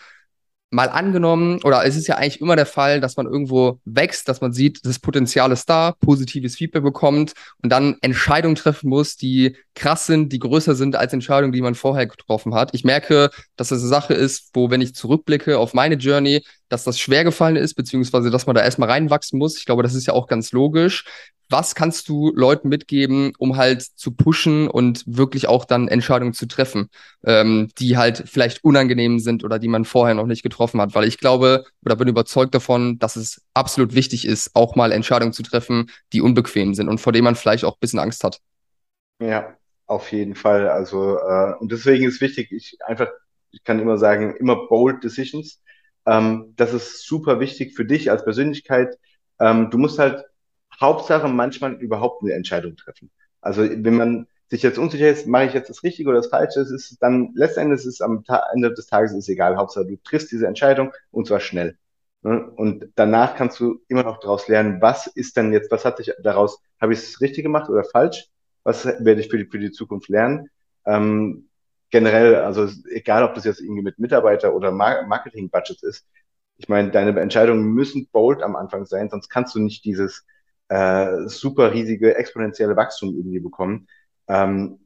mal 0.70 0.88
angenommen, 0.88 1.61
oder 1.64 1.85
es 1.85 1.96
ist 1.96 2.06
ja 2.06 2.16
eigentlich 2.16 2.40
immer 2.40 2.54
der 2.54 2.66
Fall, 2.66 3.00
dass 3.00 3.16
man 3.16 3.26
irgendwo 3.26 3.80
wächst, 3.85 4.28
dass 4.28 4.40
man 4.40 4.52
sieht, 4.52 4.85
das 4.87 5.00
Potenzial 5.00 5.50
ist 5.50 5.68
da, 5.68 5.94
positives 6.00 6.56
Feedback 6.56 6.85
bekommt 6.85 7.33
und 7.62 7.70
dann 7.70 7.96
Entscheidungen 8.02 8.54
treffen 8.54 8.88
muss, 8.88 9.16
die 9.16 9.56
krass 9.74 10.06
sind, 10.06 10.33
die 10.33 10.38
größer 10.38 10.76
sind 10.76 10.94
als 10.94 11.12
Entscheidungen, 11.12 11.52
die 11.52 11.61
man 11.61 11.74
vorher 11.74 12.06
getroffen 12.06 12.54
hat. 12.54 12.72
Ich 12.72 12.85
merke, 12.85 13.30
dass 13.56 13.68
das 13.68 13.80
eine 13.80 13.88
Sache 13.88 14.14
ist, 14.14 14.50
wo, 14.54 14.70
wenn 14.70 14.80
ich 14.80 14.94
zurückblicke 14.94 15.59
auf 15.59 15.74
meine 15.74 15.96
Journey, 15.96 16.44
dass 16.70 16.85
das 16.85 16.98
schwer 16.98 17.24
gefallen 17.24 17.56
ist, 17.56 17.74
beziehungsweise 17.74 18.30
dass 18.30 18.46
man 18.46 18.54
da 18.54 18.62
erstmal 18.62 18.88
reinwachsen 18.88 19.38
muss. 19.38 19.59
Ich 19.59 19.66
glaube, 19.66 19.83
das 19.83 19.94
ist 19.94 20.06
ja 20.06 20.14
auch 20.14 20.26
ganz 20.26 20.52
logisch. 20.52 21.04
Was 21.50 21.74
kannst 21.74 22.09
du 22.09 22.33
Leuten 22.35 22.68
mitgeben, 22.68 23.33
um 23.37 23.56
halt 23.56 23.83
zu 23.83 24.12
pushen 24.12 24.68
und 24.68 25.02
wirklich 25.04 25.48
auch 25.48 25.64
dann 25.64 25.88
Entscheidungen 25.88 26.33
zu 26.33 26.46
treffen, 26.46 26.88
ähm, 27.24 27.68
die 27.78 27.96
halt 27.96 28.22
vielleicht 28.26 28.62
unangenehm 28.62 29.18
sind 29.18 29.42
oder 29.42 29.59
die 29.59 29.66
man 29.66 29.85
vorher 29.85 30.14
noch 30.14 30.26
nicht 30.26 30.44
getroffen 30.44 30.80
hat? 30.80 30.94
Weil 30.94 31.09
ich 31.09 31.18
glaube 31.18 31.64
oder 31.85 31.96
bin 31.96 32.06
überzeugt 32.06 32.54
davon, 32.54 33.00
dass 33.00 33.16
es 33.16 33.42
absolut 33.52 33.94
wichtig 33.96 34.24
ist, 34.24 34.52
auch 34.54 34.76
mal 34.76 34.92
Entscheidungen 34.92 35.33
zu 35.33 35.42
treffen, 35.42 35.90
die 36.12 36.20
unbequem 36.22 36.74
sind 36.74 36.88
und 36.88 37.00
vor 37.00 37.12
denen 37.12 37.24
man 37.24 37.35
vielleicht 37.35 37.64
auch 37.64 37.74
ein 37.74 37.80
bisschen 37.80 37.98
Angst 37.98 38.22
hat. 38.22 38.38
Ja, 39.20 39.56
auf 39.87 40.12
jeden 40.12 40.37
Fall. 40.37 40.68
Also, 40.68 41.18
äh, 41.18 41.54
und 41.59 41.72
deswegen 41.72 42.06
ist 42.06 42.20
wichtig, 42.20 42.52
ich 42.52 42.78
einfach, 42.87 43.09
ich 43.50 43.64
kann 43.64 43.80
immer 43.80 43.98
sagen, 43.98 44.37
immer 44.37 44.68
bold 44.68 45.02
decisions. 45.02 45.61
Ähm, 46.06 46.54
das 46.56 46.72
ist 46.72 47.06
super 47.06 47.40
wichtig 47.40 47.74
für 47.74 47.84
dich 47.84 48.10
als 48.10 48.24
Persönlichkeit. 48.24 48.98
Ähm, 49.38 49.70
du 49.70 49.78
musst 49.78 49.98
halt 49.98 50.24
Hauptsache 50.80 51.28
manchmal 51.28 51.74
überhaupt 51.74 52.22
eine 52.22 52.32
Entscheidung 52.32 52.76
treffen. 52.76 53.10
Also 53.40 53.62
wenn 53.62 53.96
man 53.96 54.26
sich 54.48 54.62
jetzt 54.62 54.78
unsicher 54.78 55.08
ist, 55.10 55.26
mache 55.26 55.46
ich 55.46 55.54
jetzt 55.54 55.70
das 55.70 55.82
Richtige 55.84 56.10
oder 56.10 56.18
das 56.18 56.28
Falsche, 56.28 56.60
es 56.60 56.70
ist 56.70 56.98
dann 57.00 57.30
letztendlich 57.34 57.84
ist 57.86 58.02
am 58.02 58.24
Ta 58.24 58.42
Ende 58.52 58.72
des 58.72 58.86
Tages 58.86 59.12
ist 59.12 59.28
egal. 59.28 59.56
Hauptsache 59.56 59.86
du 59.86 59.96
triffst 60.02 60.32
diese 60.32 60.46
Entscheidung 60.46 60.92
und 61.10 61.26
zwar 61.26 61.40
schnell. 61.40 61.78
Ne? 62.22 62.50
Und 62.56 62.86
danach 62.96 63.36
kannst 63.36 63.60
du 63.60 63.80
immer 63.88 64.02
noch 64.02 64.18
daraus 64.18 64.48
lernen, 64.48 64.80
was 64.82 65.06
ist 65.06 65.36
denn 65.36 65.52
jetzt, 65.52 65.70
was 65.70 65.84
hat 65.84 65.98
sich 65.98 66.12
daraus, 66.22 66.60
habe 66.80 66.92
ich 66.92 66.98
es 66.98 67.20
richtig 67.20 67.44
gemacht 67.44 67.70
oder 67.70 67.84
falsch? 67.84 68.26
Was 68.64 68.84
werde 68.84 69.20
ich 69.20 69.28
für 69.28 69.38
die, 69.38 69.46
für 69.46 69.58
die 69.58 69.70
Zukunft 69.70 70.08
lernen? 70.08 70.50
Ähm, 70.84 71.48
generell, 71.90 72.37
also 72.37 72.68
egal, 72.90 73.24
ob 73.24 73.35
das 73.35 73.44
jetzt 73.44 73.61
irgendwie 73.61 73.83
mit 73.83 73.98
Mitarbeiter 73.98 74.55
oder 74.55 74.70
Marketing-Budgets 74.70 75.83
ist, 75.83 76.07
ich 76.57 76.68
meine, 76.68 76.90
deine 76.90 77.18
Entscheidungen 77.18 77.72
müssen 77.72 78.09
bold 78.12 78.42
am 78.42 78.55
Anfang 78.57 78.85
sein, 78.85 79.09
sonst 79.09 79.29
kannst 79.29 79.55
du 79.55 79.61
nicht 79.61 79.85
dieses 79.85 80.26
äh, 80.68 81.26
super 81.26 81.72
riesige 81.72 82.14
exponentielle 82.16 82.76
Wachstum 82.76 83.14
irgendwie 83.16 83.40
bekommen, 83.40 83.88
ähm, 84.29 84.81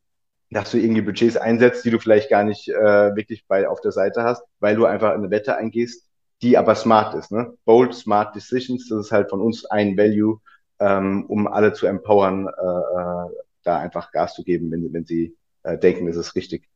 dass 0.51 0.71
du 0.71 0.79
irgendwie 0.79 1.03
Budgets 1.03 1.37
einsetzt, 1.37 1.85
die 1.85 1.91
du 1.91 1.99
vielleicht 1.99 2.31
gar 2.31 2.45
nicht 2.45 2.69
äh, 2.69 3.17
wirklich 3.17 3.45
bei 3.49 3.69
auf 3.69 3.81
der 3.81 3.93
Seite 3.93 4.23
hast, 4.23 4.45
weil 4.61 4.77
du 4.77 4.87
einfach 4.87 5.13
eine 5.13 5.31
Wette 5.31 5.57
eingehst, 5.57 6.09
die 6.43 6.57
aber 6.57 6.75
smart 6.77 7.15
ist. 7.15 7.33
Ne? 7.33 7.55
Bold, 7.65 7.95
smart 7.95 8.37
decisions, 8.37 8.89
das 8.89 9.07
ist 9.07 9.13
halt 9.13 9.31
von 9.31 9.41
uns 9.41 9.65
ein 9.65 9.97
Value, 9.97 10.41
ähm, 10.79 11.27
um 11.27 11.49
alle 11.49 11.73
zu 11.73 11.87
empowern, 11.87 12.47
äh, 12.49 13.31
äh 13.31 13.31
da 13.65 13.79
einfach 13.79 14.13
Gas 14.13 14.35
zu 14.35 14.45
geben, 14.45 14.71
wenn, 14.71 14.93
wenn 14.93 15.07
sie 15.07 15.35
äh, 15.63 15.79
denken, 15.79 16.07
es 16.07 16.17
ist 16.17 16.37
richtig. 16.37 16.69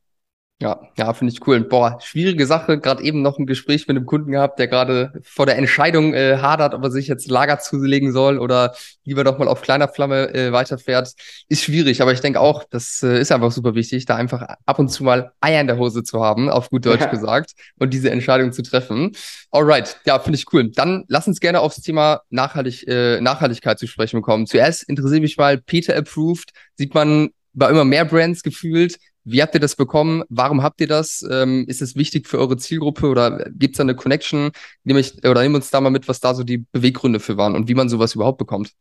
Ja, 0.61 0.81
ja, 0.97 1.13
finde 1.13 1.31
ich 1.31 1.47
cool. 1.47 1.61
Boah, 1.61 1.99
schwierige 2.01 2.45
Sache. 2.45 2.79
Gerade 2.79 3.01
eben 3.01 3.21
noch 3.21 3.39
ein 3.39 3.45
Gespräch 3.45 3.87
mit 3.87 3.95
einem 3.95 4.05
Kunden 4.05 4.33
gehabt, 4.33 4.59
der 4.59 4.67
gerade 4.67 5.13
vor 5.23 5.45
der 5.45 5.57
Entscheidung 5.57 6.13
äh, 6.13 6.35
hadert, 6.35 6.73
ob 6.73 6.83
er 6.83 6.91
sich 6.91 7.07
jetzt 7.07 7.31
Lager 7.31 7.59
zulegen 7.59 8.11
soll 8.11 8.37
oder 8.37 8.75
lieber 9.05 9.23
doch 9.23 9.37
mal 9.37 9.47
auf 9.47 9.61
kleiner 9.61 9.87
Flamme 9.87 10.33
äh, 10.33 10.51
weiterfährt. 10.51 11.13
Ist 11.47 11.63
schwierig, 11.63 12.01
aber 12.01 12.11
ich 12.11 12.19
denke 12.19 12.41
auch, 12.41 12.65
das 12.69 13.01
äh, 13.03 13.21
ist 13.21 13.31
einfach 13.31 13.53
super 13.53 13.73
wichtig, 13.73 14.05
da 14.05 14.17
einfach 14.17 14.45
ab 14.65 14.79
und 14.79 14.89
zu 14.89 15.05
mal 15.05 15.31
Eier 15.39 15.61
in 15.61 15.67
der 15.67 15.77
Hose 15.77 16.03
zu 16.03 16.21
haben, 16.21 16.49
auf 16.49 16.69
gut 16.69 16.85
Deutsch 16.85 16.99
ja. 16.99 17.07
gesagt, 17.07 17.51
und 17.77 17.93
diese 17.93 18.11
Entscheidung 18.11 18.51
zu 18.51 18.61
treffen. 18.61 19.15
Alright, 19.51 20.01
ja, 20.05 20.19
finde 20.19 20.37
ich 20.39 20.45
cool. 20.51 20.71
Dann 20.71 21.05
lass 21.07 21.25
uns 21.25 21.39
gerne 21.39 21.61
aufs 21.61 21.79
Thema 21.79 22.23
Nachhaltig, 22.31 22.85
äh, 22.85 23.21
Nachhaltigkeit 23.21 23.79
zu 23.79 23.87
sprechen 23.87 24.21
kommen. 24.21 24.45
Zuerst 24.45 24.83
interessiert 24.89 25.21
mich 25.21 25.37
mal, 25.37 25.57
Peter 25.57 25.95
Approved, 25.95 26.51
sieht 26.75 26.93
man 26.93 27.29
bei 27.53 27.69
immer 27.69 27.85
mehr 27.85 28.05
Brands 28.05 28.43
gefühlt. 28.43 28.97
Wie 29.31 29.41
habt 29.43 29.53
ihr 29.53 29.59
das 29.59 29.75
bekommen? 29.75 30.23
Warum 30.29 30.63
habt 30.63 30.81
ihr 30.81 30.87
das? 30.87 31.23
Ähm, 31.29 31.65
ist 31.67 31.81
es 31.81 31.95
wichtig 31.95 32.27
für 32.27 32.39
eure 32.39 32.57
Zielgruppe 32.57 33.07
oder 33.07 33.45
gibt 33.51 33.75
es 33.75 33.77
da 33.77 33.83
eine 33.83 33.95
Connection? 33.95 34.51
Nehm 34.83 34.97
ich, 34.97 35.23
oder 35.23 35.43
nehmen 35.43 35.55
uns 35.55 35.69
da 35.69 35.79
mal 35.81 35.91
mit, 35.91 36.07
was 36.07 36.19
da 36.19 36.33
so 36.33 36.43
die 36.43 36.65
Beweggründe 36.71 37.19
für 37.19 37.37
waren 37.37 37.55
und 37.55 37.67
wie 37.67 37.75
man 37.75 37.89
sowas 37.89 38.15
überhaupt 38.15 38.39
bekommt. 38.39 38.71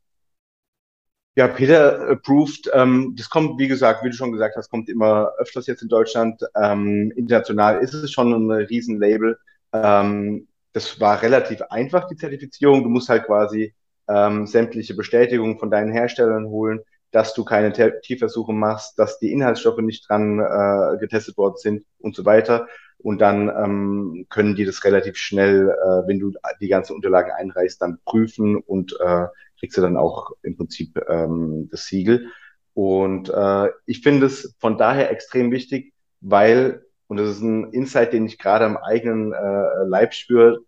Ja, 1.36 1.48
Peter 1.48 2.08
Approved, 2.08 2.70
ähm, 2.72 3.14
das 3.16 3.28
kommt, 3.28 3.58
wie 3.60 3.68
gesagt, 3.68 4.02
wie 4.02 4.08
du 4.08 4.16
schon 4.16 4.32
gesagt 4.32 4.56
hast, 4.56 4.70
kommt 4.70 4.88
immer 4.88 5.30
öfters 5.38 5.66
jetzt 5.66 5.82
in 5.82 5.88
Deutschland. 5.88 6.42
Ähm, 6.56 7.12
international 7.14 7.78
ist 7.80 7.94
es 7.94 8.10
schon 8.10 8.32
ein 8.32 8.50
Riesenlabel. 8.50 9.38
Ähm, 9.72 10.48
das 10.72 10.98
war 10.98 11.20
relativ 11.22 11.60
einfach, 11.62 12.08
die 12.08 12.16
Zertifizierung. 12.16 12.82
Du 12.82 12.88
musst 12.88 13.08
halt 13.08 13.26
quasi 13.26 13.74
ähm, 14.08 14.46
sämtliche 14.46 14.94
Bestätigungen 14.94 15.58
von 15.58 15.70
deinen 15.70 15.92
Herstellern 15.92 16.46
holen 16.46 16.80
dass 17.10 17.34
du 17.34 17.44
keine 17.44 17.72
Tierversuche 17.72 18.52
machst, 18.52 18.98
dass 18.98 19.18
die 19.18 19.32
Inhaltsstoffe 19.32 19.78
nicht 19.78 20.08
dran 20.08 20.40
äh, 20.40 20.98
getestet 20.98 21.36
worden 21.36 21.56
sind 21.56 21.84
und 21.98 22.14
so 22.14 22.24
weiter. 22.24 22.68
Und 22.98 23.20
dann 23.20 23.48
ähm, 23.48 24.26
können 24.28 24.56
die 24.56 24.64
das 24.64 24.84
relativ 24.84 25.16
schnell, 25.16 25.70
äh, 25.70 26.08
wenn 26.08 26.18
du 26.18 26.32
die 26.60 26.68
ganze 26.68 26.94
Unterlage 26.94 27.34
einreichst, 27.34 27.80
dann 27.80 27.98
prüfen 28.04 28.56
und 28.56 28.98
äh, 29.00 29.26
kriegst 29.58 29.76
du 29.76 29.80
dann 29.80 29.96
auch 29.96 30.32
im 30.42 30.56
Prinzip 30.56 31.00
ähm, 31.08 31.68
das 31.70 31.86
Siegel. 31.86 32.30
Und 32.74 33.28
äh, 33.30 33.68
ich 33.86 34.02
finde 34.02 34.26
es 34.26 34.54
von 34.58 34.78
daher 34.78 35.10
extrem 35.10 35.50
wichtig, 35.50 35.94
weil, 36.20 36.84
und 37.06 37.16
das 37.16 37.30
ist 37.30 37.42
ein 37.42 37.72
Insight, 37.72 38.12
den 38.12 38.26
ich 38.26 38.38
gerade 38.38 38.64
am 38.64 38.76
eigenen 38.76 39.32
äh, 39.32 39.84
Leib 39.86 40.14
spüre, 40.14 40.60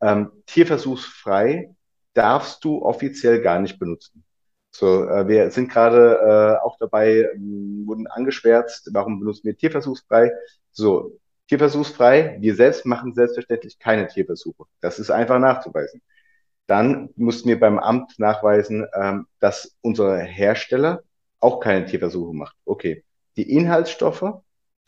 ähm, 0.00 0.30
tierversuchsfrei 0.46 1.74
darfst 2.14 2.64
du 2.64 2.82
offiziell 2.82 3.40
gar 3.40 3.60
nicht 3.60 3.78
benutzen. 3.78 4.24
So, 4.76 5.04
äh, 5.08 5.28
wir 5.28 5.50
sind 5.52 5.70
gerade 5.70 6.58
äh, 6.60 6.64
auch 6.64 6.76
dabei, 6.78 7.30
ähm, 7.32 7.84
wurden 7.86 8.08
angeschwärzt, 8.08 8.90
warum 8.92 9.20
benutzen 9.20 9.44
wir 9.44 9.56
tierversuchsfrei? 9.56 10.32
So, 10.72 11.20
tierversuchsfrei, 11.46 12.38
wir 12.40 12.56
selbst 12.56 12.84
machen 12.84 13.14
selbstverständlich 13.14 13.78
keine 13.78 14.08
Tierversuche. 14.08 14.64
Das 14.80 14.98
ist 14.98 15.12
einfach 15.12 15.38
nachzuweisen. 15.38 16.02
Dann 16.66 17.10
mussten 17.14 17.48
wir 17.48 17.60
beim 17.60 17.78
Amt 17.78 18.18
nachweisen, 18.18 18.84
ähm, 18.94 19.28
dass 19.38 19.76
unser 19.80 20.18
Hersteller 20.18 21.04
auch 21.38 21.60
keine 21.60 21.86
Tierversuche 21.86 22.34
macht. 22.34 22.56
Okay. 22.64 23.04
Die 23.36 23.52
Inhaltsstoffe, 23.52 24.24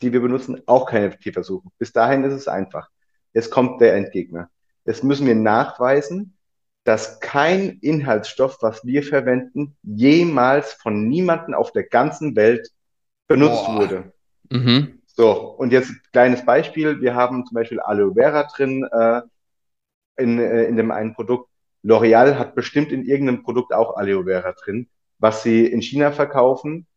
die 0.01 0.11
wir 0.11 0.19
benutzen, 0.19 0.61
auch 0.65 0.85
keine 0.89 1.17
Tierversuche. 1.17 1.69
Bis 1.77 1.93
dahin 1.93 2.25
ist 2.25 2.33
es 2.33 2.49
einfach. 2.49 2.89
Jetzt 3.31 3.51
kommt 3.51 3.79
der 3.79 3.95
Endgegner. 3.95 4.49
Jetzt 4.83 5.05
müssen 5.05 5.27
wir 5.27 5.35
nachweisen, 5.35 6.36
dass 6.87 7.19
kein 7.19 7.79
Inhaltsstoff, 7.81 8.59
was 8.61 8.85
wir 8.85 9.03
verwenden, 9.03 9.75
jemals 9.83 10.71
von 10.71 11.09
niemandem 11.09 11.53
auf 11.53 11.73
der 11.73 11.83
ganzen 11.83 12.37
Welt 12.37 12.69
benutzt 13.27 13.65
Boah. 13.65 13.75
wurde. 13.75 14.13
Mhm. 14.49 15.01
So, 15.05 15.33
und 15.33 15.73
jetzt 15.73 15.89
ein 15.89 16.01
kleines 16.13 16.45
Beispiel. 16.45 17.01
Wir 17.01 17.13
haben 17.13 17.45
zum 17.45 17.55
Beispiel 17.55 17.81
Aloe 17.81 18.13
Vera 18.13 18.43
drin 18.43 18.87
äh, 18.89 19.21
in, 20.15 20.39
äh, 20.39 20.63
in 20.63 20.77
dem 20.77 20.91
einen 20.91 21.13
Produkt. 21.13 21.49
L'Oreal 21.83 22.39
hat 22.39 22.55
bestimmt 22.55 22.93
in 22.93 23.03
irgendeinem 23.03 23.43
Produkt 23.43 23.73
auch 23.73 23.97
Aloe 23.97 24.23
Vera 24.23 24.53
drin, 24.53 24.87
was 25.19 25.43
sie 25.43 25.65
in 25.65 25.81
China 25.81 26.13
verkaufen. 26.13 26.87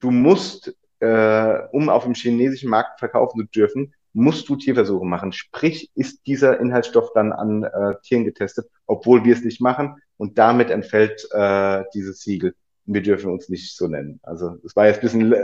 Du 0.00 0.10
musst, 0.10 0.76
äh, 1.00 1.60
um 1.72 1.88
auf 1.88 2.04
dem 2.04 2.12
chinesischen 2.12 2.68
Markt 2.68 2.98
verkaufen 2.98 3.40
zu 3.40 3.46
dürfen, 3.46 3.94
musst 4.14 4.48
du 4.48 4.56
Tierversuche 4.56 5.04
machen. 5.04 5.32
Sprich, 5.32 5.90
ist 5.94 6.26
dieser 6.26 6.58
Inhaltsstoff 6.60 7.12
dann 7.12 7.32
an 7.32 7.64
äh, 7.64 7.94
Tieren 8.02 8.24
getestet, 8.24 8.66
obwohl 8.86 9.24
wir 9.24 9.34
es 9.34 9.44
nicht 9.44 9.60
machen. 9.60 9.96
Und 10.16 10.38
damit 10.38 10.70
entfällt 10.70 11.28
äh, 11.32 11.82
dieses 11.92 12.20
Siegel. 12.20 12.54
Wir 12.86 13.02
dürfen 13.02 13.30
uns 13.30 13.48
nicht 13.48 13.76
so 13.76 13.88
nennen. 13.88 14.20
Also 14.22 14.56
es 14.64 14.76
war 14.76 14.86
jetzt 14.86 14.98
ein 14.98 15.02
bisschen 15.02 15.34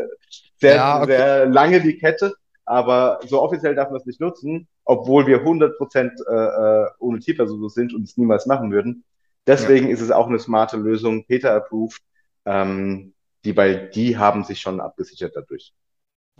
sehr, 0.56 0.76
ja, 0.76 1.02
okay. 1.02 1.06
sehr 1.06 1.46
lange 1.46 1.80
die 1.80 1.98
Kette, 1.98 2.34
aber 2.64 3.18
so 3.26 3.42
offiziell 3.42 3.74
darf 3.74 3.90
man 3.90 3.98
es 3.98 4.06
nicht 4.06 4.20
nutzen, 4.20 4.68
obwohl 4.84 5.26
wir 5.26 5.38
100 5.38 5.76
Prozent 5.76 6.12
äh, 6.28 6.34
äh, 6.34 6.86
ohne 6.98 7.18
Tierversuche 7.18 7.70
sind 7.70 7.94
und 7.94 8.04
es 8.04 8.16
niemals 8.16 8.46
machen 8.46 8.70
würden. 8.70 9.04
Deswegen 9.46 9.88
ja. 9.88 9.92
ist 9.92 10.02
es 10.02 10.10
auch 10.10 10.28
eine 10.28 10.38
smarte 10.38 10.76
Lösung, 10.76 11.24
Peter 11.26 11.54
approved, 11.54 12.00
ähm, 12.44 13.14
die, 13.44 13.56
weil 13.56 13.88
die 13.90 14.18
haben 14.18 14.44
sich 14.44 14.60
schon 14.60 14.80
abgesichert 14.80 15.32
dadurch. 15.34 15.72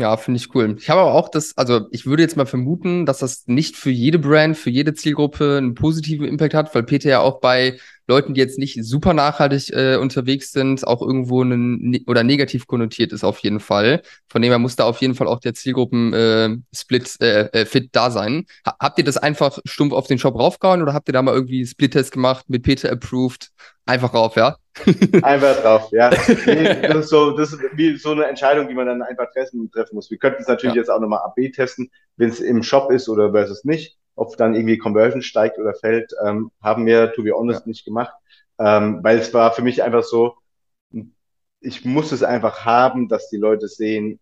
Ja, 0.01 0.17
finde 0.17 0.39
ich 0.39 0.55
cool. 0.55 0.77
Ich 0.79 0.89
habe 0.89 1.03
aber 1.03 1.13
auch 1.13 1.29
das, 1.29 1.59
also 1.59 1.87
ich 1.91 2.07
würde 2.07 2.23
jetzt 2.23 2.35
mal 2.35 2.47
vermuten, 2.47 3.05
dass 3.05 3.19
das 3.19 3.47
nicht 3.47 3.77
für 3.77 3.91
jede 3.91 4.19
Brand, 4.19 4.57
für 4.57 4.71
jede 4.71 4.95
Zielgruppe 4.95 5.59
einen 5.59 5.75
positiven 5.75 6.27
Impact 6.27 6.55
hat, 6.55 6.75
weil 6.75 6.85
Peter 6.85 7.11
ja 7.11 7.21
auch 7.21 7.41
bei 7.41 7.79
Leuten, 8.11 8.35
die 8.35 8.41
jetzt 8.41 8.59
nicht 8.59 8.85
super 8.85 9.15
nachhaltig 9.15 9.71
äh, 9.71 9.97
unterwegs 9.97 10.53
sind, 10.53 10.87
auch 10.87 11.01
irgendwo 11.01 11.43
ein 11.43 11.79
ne 11.79 12.05
oder 12.07 12.25
negativ 12.25 12.67
konnotiert 12.67 13.13
ist 13.13 13.25
auf 13.25 13.39
jeden 13.39 13.61
Fall. 13.61 14.03
Von 14.29 14.43
dem 14.43 14.51
her 14.51 14.59
muss 14.59 14.77
da 14.77 14.85
auf 14.85 15.01
jeden 15.01 15.15
Fall 15.15 15.29
auch 15.29 15.41
der 15.41 15.55
Zielgruppen-Split 15.55 17.17
äh, 17.21 17.41
äh, 17.43 17.61
äh, 17.61 17.67
fit 17.67 17.91
da 17.93 18.11
sein. 18.11 18.47
Ha 18.67 18.77
habt 18.81 18.99
ihr 18.99 19.05
das 19.05 19.17
einfach 19.17 19.59
stumpf 19.65 19.93
auf 19.93 20.09
den 20.09 20.19
Shop 20.19 20.35
raufgehauen 20.35 20.83
oder 20.83 20.93
habt 20.93 21.09
ihr 21.09 21.13
da 21.13 21.23
mal 21.23 21.35
irgendwie 21.35 21.65
Split-Test 21.65 22.13
gemacht 22.13 22.47
mit 22.49 22.65
Peter 22.65 22.91
approved? 22.91 23.51
Einfach 23.87 24.13
rauf, 24.13 24.37
ja? 24.37 24.57
einfach 25.23 25.63
drauf, 25.63 25.89
ja. 25.93 26.11
Nee, 26.47 26.83
das 26.83 27.05
ist 27.05 27.11
so, 27.11 27.37
das 27.37 27.53
ist 27.53 27.61
wie 27.75 27.97
so 27.97 28.13
eine 28.13 28.27
Entscheidung, 28.27 28.69
die 28.69 28.75
man 28.75 28.87
dann 28.87 29.03
einfach 29.03 29.31
treffen, 29.33 29.71
treffen 29.71 29.95
muss. 29.95 30.11
Wir 30.11 30.19
könnten 30.19 30.43
es 30.43 30.49
natürlich 30.49 30.75
ja. 30.75 30.83
jetzt 30.83 30.91
auch 30.91 31.01
nochmal 31.01 31.21
AB 31.25 31.53
testen, 31.53 31.91
wenn 32.17 32.29
es 32.29 32.41
im 32.41 32.63
Shop 32.63 32.91
ist 32.91 33.09
oder 33.09 33.31
versus 33.33 33.65
nicht, 33.65 33.99
ob 34.15 34.37
dann 34.37 34.55
irgendwie 34.55 34.79
Conversion 34.79 35.23
steigt 35.23 35.59
oder 35.59 35.75
fällt, 35.75 36.13
ähm, 36.25 36.51
haben 36.63 36.87
wir, 36.87 37.13
to 37.13 37.23
be 37.23 37.33
honest, 37.33 37.61
ja. 37.61 37.69
nicht 37.69 37.85
gemacht. 37.85 38.15
Ähm, 38.59 39.01
weil 39.03 39.19
es 39.19 39.33
war 39.33 39.53
für 39.53 39.63
mich 39.63 39.83
einfach 39.83 40.03
so, 40.03 40.35
ich 41.61 41.85
muss 41.85 42.13
es 42.13 42.23
einfach 42.23 42.65
haben, 42.65 43.09
dass 43.09 43.31
die 43.31 43.37
Leute 43.37 43.69
sehen, 43.69 44.21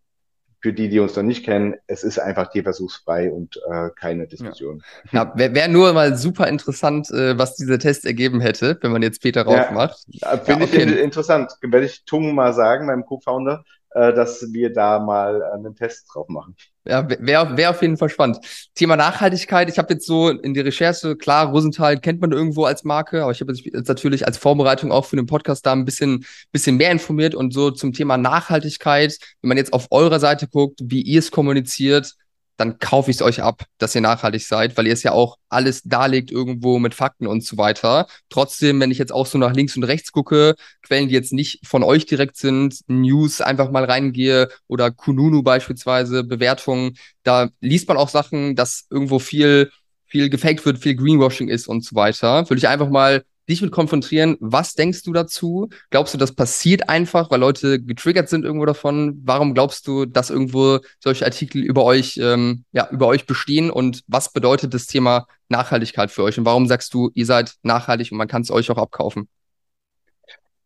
für 0.60 0.72
die, 0.72 0.88
die 0.88 0.98
uns 0.98 1.14
noch 1.14 1.22
nicht 1.22 1.44
kennen, 1.44 1.76
es 1.86 2.02
ist 2.02 2.18
einfach 2.18 2.50
tierversuchsfrei 2.50 3.30
und 3.30 3.60
äh, 3.70 3.90
keine 3.94 4.26
Diskussion. 4.26 4.82
Ja, 5.12 5.24
ja 5.24 5.32
wäre 5.36 5.54
wär 5.54 5.68
nur 5.68 5.92
mal 5.92 6.16
super 6.16 6.48
interessant, 6.48 7.10
äh, 7.10 7.38
was 7.38 7.54
dieser 7.54 7.78
Test 7.78 8.04
ergeben 8.04 8.40
hätte, 8.40 8.76
wenn 8.80 8.90
man 8.90 9.02
jetzt 9.02 9.22
Peter 9.22 9.42
raufmacht. 9.42 10.04
Ja, 10.08 10.36
Finde 10.36 10.64
ja, 10.64 10.70
okay. 10.72 10.94
ich 10.94 10.98
interessant. 10.98 11.52
Werde 11.62 11.86
ich 11.86 12.04
Tung 12.04 12.34
mal 12.34 12.52
sagen, 12.54 12.86
meinem 12.86 13.06
Co-Founder, 13.06 13.62
äh, 13.62 13.77
dass 13.90 14.52
wir 14.52 14.72
da 14.72 14.98
mal 14.98 15.40
äh, 15.40 15.54
einen 15.54 15.74
Test 15.74 16.06
drauf 16.12 16.28
machen. 16.28 16.54
Ja, 16.86 17.08
wäre 17.08 17.56
wär 17.56 17.70
auf 17.70 17.82
jeden 17.82 17.96
Fall 17.96 18.08
spannend. 18.08 18.38
Thema 18.74 18.96
Nachhaltigkeit. 18.96 19.68
Ich 19.68 19.78
habe 19.78 19.92
jetzt 19.92 20.06
so 20.06 20.30
in 20.30 20.54
die 20.54 20.60
Recherche, 20.60 21.16
klar, 21.16 21.50
Rosenthal 21.50 21.98
kennt 21.98 22.20
man 22.20 22.32
irgendwo 22.32 22.64
als 22.64 22.84
Marke, 22.84 23.22
aber 23.22 23.32
ich 23.32 23.40
habe 23.40 23.52
jetzt 23.52 23.88
natürlich 23.88 24.26
als 24.26 24.38
Vorbereitung 24.38 24.92
auch 24.92 25.04
für 25.04 25.16
den 25.16 25.26
Podcast 25.26 25.66
da 25.66 25.72
ein 25.72 25.84
bisschen, 25.84 26.24
bisschen 26.52 26.76
mehr 26.76 26.90
informiert 26.90 27.34
und 27.34 27.52
so 27.52 27.70
zum 27.70 27.92
Thema 27.92 28.16
Nachhaltigkeit. 28.16 29.18
Wenn 29.42 29.48
man 29.48 29.58
jetzt 29.58 29.72
auf 29.72 29.88
eurer 29.90 30.20
Seite 30.20 30.48
guckt, 30.48 30.80
wie 30.82 31.02
ihr 31.02 31.18
es 31.18 31.30
kommuniziert, 31.30 32.14
dann 32.58 32.78
kaufe 32.78 33.10
ich 33.10 33.16
es 33.16 33.22
euch 33.22 33.42
ab, 33.42 33.64
dass 33.78 33.94
ihr 33.94 34.00
nachhaltig 34.00 34.46
seid, 34.46 34.76
weil 34.76 34.86
ihr 34.86 34.92
es 34.92 35.02
ja 35.02 35.12
auch 35.12 35.38
alles 35.48 35.82
darlegt 35.84 36.30
irgendwo 36.30 36.78
mit 36.78 36.92
Fakten 36.92 37.26
und 37.26 37.44
so 37.44 37.56
weiter. 37.56 38.06
Trotzdem, 38.28 38.80
wenn 38.80 38.90
ich 38.90 38.98
jetzt 38.98 39.12
auch 39.12 39.26
so 39.26 39.38
nach 39.38 39.54
links 39.54 39.76
und 39.76 39.84
rechts 39.84 40.12
gucke, 40.12 40.54
Quellen, 40.82 41.08
die 41.08 41.14
jetzt 41.14 41.32
nicht 41.32 41.66
von 41.66 41.82
euch 41.82 42.04
direkt 42.04 42.36
sind, 42.36 42.80
News 42.88 43.40
einfach 43.40 43.70
mal 43.70 43.84
reingehe 43.84 44.48
oder 44.66 44.90
Kununu 44.90 45.42
beispielsweise, 45.42 46.24
Bewertungen, 46.24 46.98
da 47.22 47.48
liest 47.60 47.88
man 47.88 47.96
auch 47.96 48.08
Sachen, 48.08 48.56
dass 48.56 48.86
irgendwo 48.90 49.18
viel 49.18 49.70
viel 50.08 50.30
gefaked 50.30 50.64
wird, 50.64 50.78
viel 50.78 50.96
Greenwashing 50.96 51.48
ist 51.48 51.68
und 51.68 51.84
so 51.84 51.94
weiter. 51.94 52.48
Würde 52.48 52.58
ich 52.58 52.68
einfach 52.68 52.88
mal 52.88 53.24
dich 53.48 53.62
mit 53.62 53.72
konfrontieren. 53.72 54.36
Was 54.40 54.74
denkst 54.74 55.02
du 55.02 55.12
dazu? 55.12 55.68
Glaubst 55.90 56.14
du, 56.14 56.18
das 56.18 56.32
passiert 56.32 56.88
einfach, 56.88 57.30
weil 57.30 57.40
Leute 57.40 57.82
getriggert 57.82 58.28
sind 58.28 58.44
irgendwo 58.44 58.66
davon? 58.66 59.20
Warum 59.24 59.54
glaubst 59.54 59.86
du, 59.86 60.04
dass 60.04 60.30
irgendwo 60.30 60.80
solche 61.00 61.24
Artikel 61.24 61.62
über 61.62 61.84
euch, 61.84 62.18
ähm, 62.22 62.64
ja, 62.72 62.88
über 62.90 63.06
euch 63.06 63.26
bestehen? 63.26 63.70
Und 63.70 64.02
was 64.06 64.32
bedeutet 64.32 64.74
das 64.74 64.86
Thema 64.86 65.26
Nachhaltigkeit 65.48 66.10
für 66.10 66.22
euch? 66.22 66.38
Und 66.38 66.44
warum 66.44 66.66
sagst 66.66 66.92
du, 66.94 67.10
ihr 67.14 67.26
seid 67.26 67.54
nachhaltig 67.62 68.12
und 68.12 68.18
man 68.18 68.28
kann 68.28 68.42
es 68.42 68.50
euch 68.50 68.70
auch 68.70 68.78
abkaufen? 68.78 69.28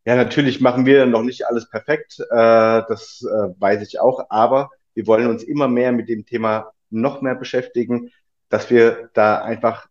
Ja, 0.05 0.15
natürlich 0.15 0.59
machen 0.59 0.85
wir 0.85 1.05
noch 1.05 1.23
nicht 1.23 1.47
alles 1.47 1.69
perfekt. 1.69 2.19
Äh, 2.19 2.25
das 2.29 3.23
äh, 3.23 3.49
weiß 3.59 3.81
ich 3.87 4.01
auch. 4.01 4.25
Aber 4.29 4.69
wir 4.93 5.07
wollen 5.07 5.27
uns 5.27 5.43
immer 5.43 5.67
mehr 5.67 5.91
mit 5.93 6.09
dem 6.09 6.25
Thema 6.25 6.73
noch 6.89 7.21
mehr 7.21 7.35
beschäftigen, 7.35 8.11
dass 8.49 8.69
wir 8.69 9.09
da 9.13 9.41
einfach 9.41 9.87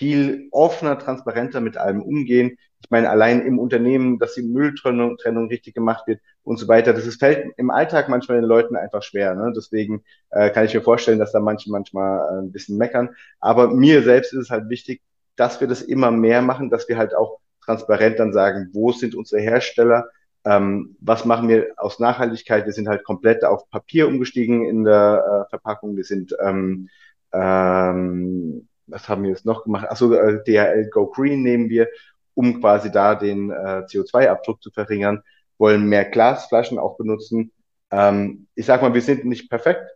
viel 0.00 0.48
offener, 0.50 0.98
transparenter 0.98 1.60
mit 1.60 1.76
allem 1.76 2.00
umgehen. 2.00 2.56
Ich 2.82 2.88
meine, 2.88 3.10
allein 3.10 3.42
im 3.42 3.58
Unternehmen, 3.58 4.18
dass 4.18 4.32
die 4.32 4.42
Mülltrennung 4.42 5.18
Trennung 5.18 5.48
richtig 5.48 5.74
gemacht 5.74 6.06
wird 6.06 6.22
und 6.42 6.58
so 6.58 6.68
weiter. 6.68 6.94
Das 6.94 7.06
ist, 7.06 7.20
fällt 7.20 7.52
im 7.58 7.70
Alltag 7.70 8.08
manchmal 8.08 8.40
den 8.40 8.48
Leuten 8.48 8.76
einfach 8.76 9.02
schwer. 9.02 9.34
Ne? 9.34 9.52
Deswegen 9.54 10.02
äh, 10.30 10.48
kann 10.48 10.64
ich 10.64 10.72
mir 10.72 10.80
vorstellen, 10.80 11.18
dass 11.18 11.32
da 11.32 11.40
manche 11.40 11.70
manchmal 11.70 12.18
äh, 12.18 12.38
ein 12.40 12.50
bisschen 12.50 12.78
meckern. 12.78 13.10
Aber 13.40 13.68
mir 13.68 14.02
selbst 14.02 14.32
ist 14.32 14.40
es 14.40 14.50
halt 14.50 14.70
wichtig, 14.70 15.02
dass 15.36 15.60
wir 15.60 15.68
das 15.68 15.82
immer 15.82 16.10
mehr 16.10 16.40
machen, 16.40 16.70
dass 16.70 16.88
wir 16.88 16.96
halt 16.96 17.14
auch 17.14 17.38
transparent 17.62 18.18
dann 18.18 18.32
sagen, 18.32 18.70
wo 18.72 18.92
sind 18.92 19.14
unsere 19.14 19.42
Hersteller, 19.42 20.08
ähm, 20.46 20.96
was 20.98 21.26
machen 21.26 21.50
wir 21.50 21.74
aus 21.76 21.98
Nachhaltigkeit? 21.98 22.64
Wir 22.64 22.72
sind 22.72 22.88
halt 22.88 23.04
komplett 23.04 23.44
auf 23.44 23.68
Papier 23.68 24.08
umgestiegen 24.08 24.64
in 24.64 24.84
der 24.84 25.44
äh, 25.46 25.50
Verpackung. 25.50 25.94
Wir 25.94 26.04
sind 26.04 26.34
ähm, 26.42 26.88
ähm, 27.34 28.66
was 28.90 29.08
haben 29.08 29.22
wir 29.22 29.30
jetzt 29.30 29.46
noch 29.46 29.64
gemacht? 29.64 29.86
Achso, 29.88 30.12
äh, 30.12 30.42
DHL 30.44 30.88
Go 30.90 31.06
Green 31.06 31.42
nehmen 31.42 31.68
wir, 31.68 31.88
um 32.34 32.60
quasi 32.60 32.90
da 32.90 33.14
den 33.14 33.50
äh, 33.50 33.84
CO2-Abdruck 33.86 34.62
zu 34.62 34.70
verringern, 34.70 35.22
wollen 35.58 35.86
mehr 35.86 36.04
Glasflaschen 36.04 36.78
auch 36.78 36.96
benutzen. 36.96 37.52
Ähm, 37.90 38.46
ich 38.54 38.66
sag 38.66 38.82
mal, 38.82 38.94
wir 38.94 39.02
sind 39.02 39.24
nicht 39.24 39.50
perfekt, 39.50 39.86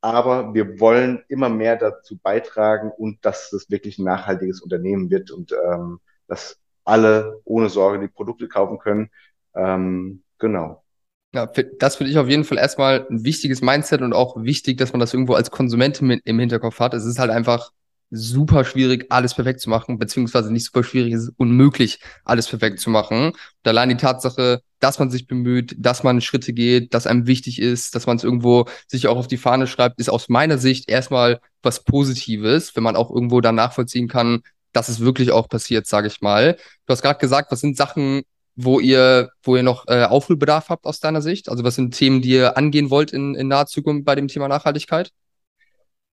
aber 0.00 0.54
wir 0.54 0.80
wollen 0.80 1.22
immer 1.28 1.48
mehr 1.48 1.76
dazu 1.76 2.18
beitragen 2.18 2.90
und 2.96 3.24
dass 3.24 3.52
es 3.52 3.70
wirklich 3.70 3.98
ein 3.98 4.04
nachhaltiges 4.04 4.60
Unternehmen 4.60 5.10
wird 5.10 5.30
und 5.30 5.52
ähm, 5.52 6.00
dass 6.26 6.58
alle 6.84 7.40
ohne 7.44 7.68
Sorge 7.68 8.00
die 8.00 8.08
Produkte 8.12 8.48
kaufen 8.48 8.78
können. 8.78 9.10
Ähm, 9.54 10.22
genau. 10.38 10.82
Ja, 11.32 11.46
das 11.78 11.96
finde 11.96 12.10
ich 12.10 12.18
auf 12.18 12.28
jeden 12.28 12.44
Fall 12.44 12.58
erstmal 12.58 13.06
ein 13.08 13.24
wichtiges 13.24 13.62
Mindset 13.62 14.02
und 14.02 14.12
auch 14.12 14.42
wichtig, 14.42 14.78
dass 14.78 14.92
man 14.92 14.98
das 15.00 15.14
irgendwo 15.14 15.34
als 15.34 15.50
Konsument 15.50 16.00
im 16.00 16.38
Hinterkopf 16.38 16.80
hat. 16.80 16.94
Es 16.94 17.04
ist 17.04 17.20
halt 17.20 17.30
einfach 17.30 17.70
super 18.10 18.64
schwierig, 18.64 19.06
alles 19.10 19.34
perfekt 19.34 19.60
zu 19.60 19.70
machen, 19.70 19.98
beziehungsweise 19.98 20.52
nicht 20.52 20.64
super 20.64 20.82
schwierig, 20.82 21.14
es 21.14 21.24
ist 21.24 21.32
unmöglich, 21.36 22.00
alles 22.24 22.48
perfekt 22.48 22.80
zu 22.80 22.90
machen. 22.90 23.26
Und 23.28 23.36
allein 23.64 23.88
die 23.88 23.96
Tatsache, 23.96 24.62
dass 24.80 24.98
man 24.98 25.10
sich 25.10 25.26
bemüht, 25.26 25.76
dass 25.78 26.02
man 26.02 26.20
Schritte 26.20 26.52
geht, 26.52 26.92
dass 26.94 27.06
einem 27.06 27.26
wichtig 27.26 27.60
ist, 27.60 27.94
dass 27.94 28.06
man 28.06 28.16
es 28.16 28.24
irgendwo 28.24 28.66
sich 28.88 29.06
auch 29.06 29.16
auf 29.16 29.28
die 29.28 29.36
Fahne 29.36 29.66
schreibt, 29.66 30.00
ist 30.00 30.10
aus 30.10 30.28
meiner 30.28 30.58
Sicht 30.58 30.88
erstmal 30.90 31.40
was 31.62 31.84
Positives, 31.84 32.74
wenn 32.74 32.82
man 32.82 32.96
auch 32.96 33.10
irgendwo 33.10 33.40
dann 33.40 33.54
nachvollziehen 33.54 34.08
kann, 34.08 34.42
dass 34.72 34.88
es 34.88 35.00
wirklich 35.00 35.30
auch 35.30 35.48
passiert, 35.48 35.86
sage 35.86 36.08
ich 36.08 36.20
mal. 36.20 36.56
Du 36.86 36.92
hast 36.92 37.02
gerade 37.02 37.18
gesagt, 37.18 37.52
was 37.52 37.60
sind 37.60 37.76
Sachen, 37.76 38.22
wo 38.56 38.80
ihr, 38.80 39.30
wo 39.42 39.56
ihr 39.56 39.62
noch 39.62 39.86
äh, 39.88 40.04
Aufholbedarf 40.04 40.68
habt 40.68 40.84
aus 40.84 41.00
deiner 41.00 41.22
Sicht? 41.22 41.48
Also 41.48 41.64
was 41.64 41.76
sind 41.76 41.94
Themen, 41.94 42.22
die 42.22 42.30
ihr 42.30 42.56
angehen 42.56 42.90
wollt 42.90 43.12
in, 43.12 43.34
in 43.34 43.48
naher 43.48 43.66
Zukunft 43.66 44.04
bei 44.04 44.14
dem 44.14 44.28
Thema 44.28 44.48
Nachhaltigkeit? 44.48 45.12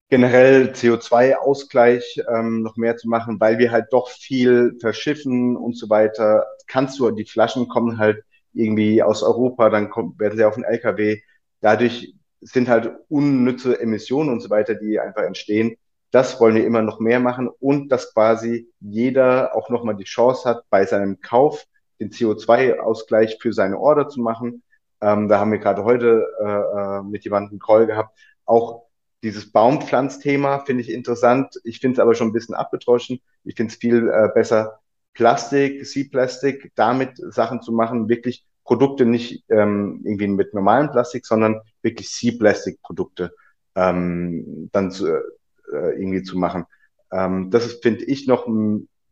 Generell 0.09 0.71
CO2-Ausgleich 0.71 2.21
ähm, 2.33 2.61
noch 2.61 2.77
mehr 2.77 2.97
zu 2.97 3.09
machen, 3.09 3.39
weil 3.39 3.57
wir 3.57 3.71
halt 3.71 3.87
doch 3.91 4.09
viel 4.09 4.77
verschiffen 4.79 5.57
und 5.57 5.77
so 5.77 5.89
weiter. 5.89 6.45
Kannst 6.67 6.99
du, 6.99 7.11
die 7.11 7.25
Flaschen 7.25 7.67
kommen 7.67 7.97
halt 7.97 8.23
irgendwie 8.53 9.03
aus 9.03 9.23
Europa, 9.23 9.69
dann 9.69 9.89
kommt, 9.89 10.19
werden 10.19 10.37
sie 10.37 10.45
auf 10.45 10.55
den 10.55 10.63
LKW. 10.63 11.21
Dadurch 11.61 12.15
sind 12.41 12.69
halt 12.69 12.91
unnütze 13.09 13.79
Emissionen 13.79 14.29
und 14.29 14.41
so 14.41 14.49
weiter, 14.49 14.75
die 14.75 14.99
einfach 14.99 15.23
entstehen. 15.23 15.75
Das 16.11 16.39
wollen 16.39 16.55
wir 16.55 16.65
immer 16.65 16.81
noch 16.81 16.99
mehr 16.99 17.19
machen 17.19 17.49
und 17.59 17.91
dass 17.91 18.13
quasi 18.13 18.71
jeder 18.79 19.55
auch 19.55 19.69
nochmal 19.69 19.95
die 19.95 20.05
Chance 20.05 20.47
hat, 20.49 20.63
bei 20.69 20.85
seinem 20.85 21.19
Kauf 21.19 21.65
den 21.99 22.11
CO2-Ausgleich 22.11 23.39
für 23.41 23.51
seine 23.51 23.77
Order 23.77 24.07
zu 24.07 24.21
machen. 24.21 24.63
Ähm, 25.01 25.27
da 25.27 25.39
haben 25.39 25.51
wir 25.51 25.59
gerade 25.59 25.83
heute 25.83 26.25
äh, 26.41 26.99
äh 26.99 27.03
mit 27.03 27.23
jemandem 27.25 27.51
einen 27.51 27.59
Call 27.59 27.87
gehabt, 27.87 28.17
auch 28.45 28.86
dieses 29.23 29.51
Baumpflanzthema 29.51 30.59
finde 30.65 30.83
ich 30.83 30.91
interessant. 30.91 31.59
Ich 31.63 31.79
finde 31.79 31.95
es 31.95 31.99
aber 31.99 32.15
schon 32.15 32.27
ein 32.29 32.33
bisschen 32.33 32.55
abgetroschen. 32.55 33.19
Ich 33.43 33.55
finde 33.55 33.73
es 33.73 33.79
viel 33.79 34.09
äh, 34.09 34.29
besser, 34.33 34.79
Plastik, 35.13 35.85
Sea-Plastik, 35.85 36.71
damit 36.75 37.17
Sachen 37.17 37.61
zu 37.61 37.71
machen, 37.71 38.07
wirklich 38.07 38.45
Produkte 38.63 39.05
nicht 39.05 39.43
ähm, 39.49 40.01
irgendwie 40.03 40.27
mit 40.27 40.53
normalem 40.53 40.91
Plastik, 40.91 41.25
sondern 41.25 41.61
wirklich 41.81 42.09
Sea-Plastik-Produkte 42.09 43.33
ähm, 43.75 44.69
dann 44.71 44.91
zu, 44.91 45.07
äh, 45.07 45.21
irgendwie 45.71 46.21
zu 46.21 46.37
machen. 46.37 46.65
Ähm, 47.11 47.49
das 47.49 47.65
ist, 47.65 47.81
finde 47.81 48.05
ich, 48.05 48.27
noch 48.27 48.47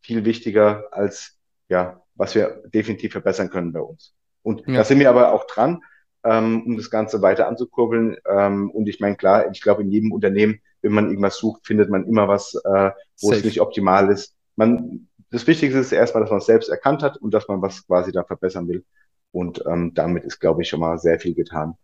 viel 0.01 0.25
wichtiger 0.25 0.89
als 0.91 1.35
ja, 1.69 2.01
was 2.15 2.35
wir 2.35 2.61
definitiv 2.73 3.11
verbessern 3.11 3.49
können 3.49 3.73
bei 3.73 3.79
uns. 3.79 4.13
Und 4.43 4.67
ja. 4.67 4.75
da 4.75 4.83
sind 4.83 4.99
wir 4.99 5.09
aber 5.09 5.33
auch 5.33 5.47
dran 5.47 5.81
ähm, 6.25 6.63
um 6.65 6.77
das 6.77 6.89
Ganze 6.89 7.21
weiter 7.21 7.47
anzukurbeln. 7.47 8.17
Ähm, 8.27 8.71
und 8.71 8.89
ich 8.89 8.99
meine, 8.99 9.15
klar, 9.15 9.49
ich 9.51 9.61
glaube, 9.61 9.83
in 9.83 9.91
jedem 9.91 10.11
Unternehmen, 10.11 10.59
wenn 10.81 10.91
man 10.91 11.09
irgendwas 11.09 11.37
sucht, 11.37 11.65
findet 11.65 11.89
man 11.89 12.05
immer 12.05 12.27
was, 12.27 12.55
äh, 12.55 12.91
wo 13.21 13.29
Safe. 13.29 13.37
es 13.37 13.45
nicht 13.45 13.61
optimal 13.61 14.11
ist. 14.11 14.35
Man, 14.55 15.07
das 15.31 15.47
Wichtigste 15.47 15.79
ist 15.79 15.91
erstmal, 15.91 16.21
dass 16.21 16.31
man 16.31 16.39
es 16.39 16.45
selbst 16.45 16.69
erkannt 16.69 17.03
hat 17.03 17.17
und 17.17 17.33
dass 17.33 17.47
man 17.47 17.61
was 17.61 17.85
quasi 17.85 18.11
da 18.11 18.23
verbessern 18.23 18.67
will. 18.67 18.83
Und 19.31 19.63
ähm, 19.67 19.93
damit 19.93 20.23
ist, 20.25 20.39
glaube 20.39 20.61
ich, 20.61 20.69
schon 20.69 20.79
mal 20.79 20.97
sehr 20.97 21.19
viel 21.19 21.35
getan. 21.35 21.77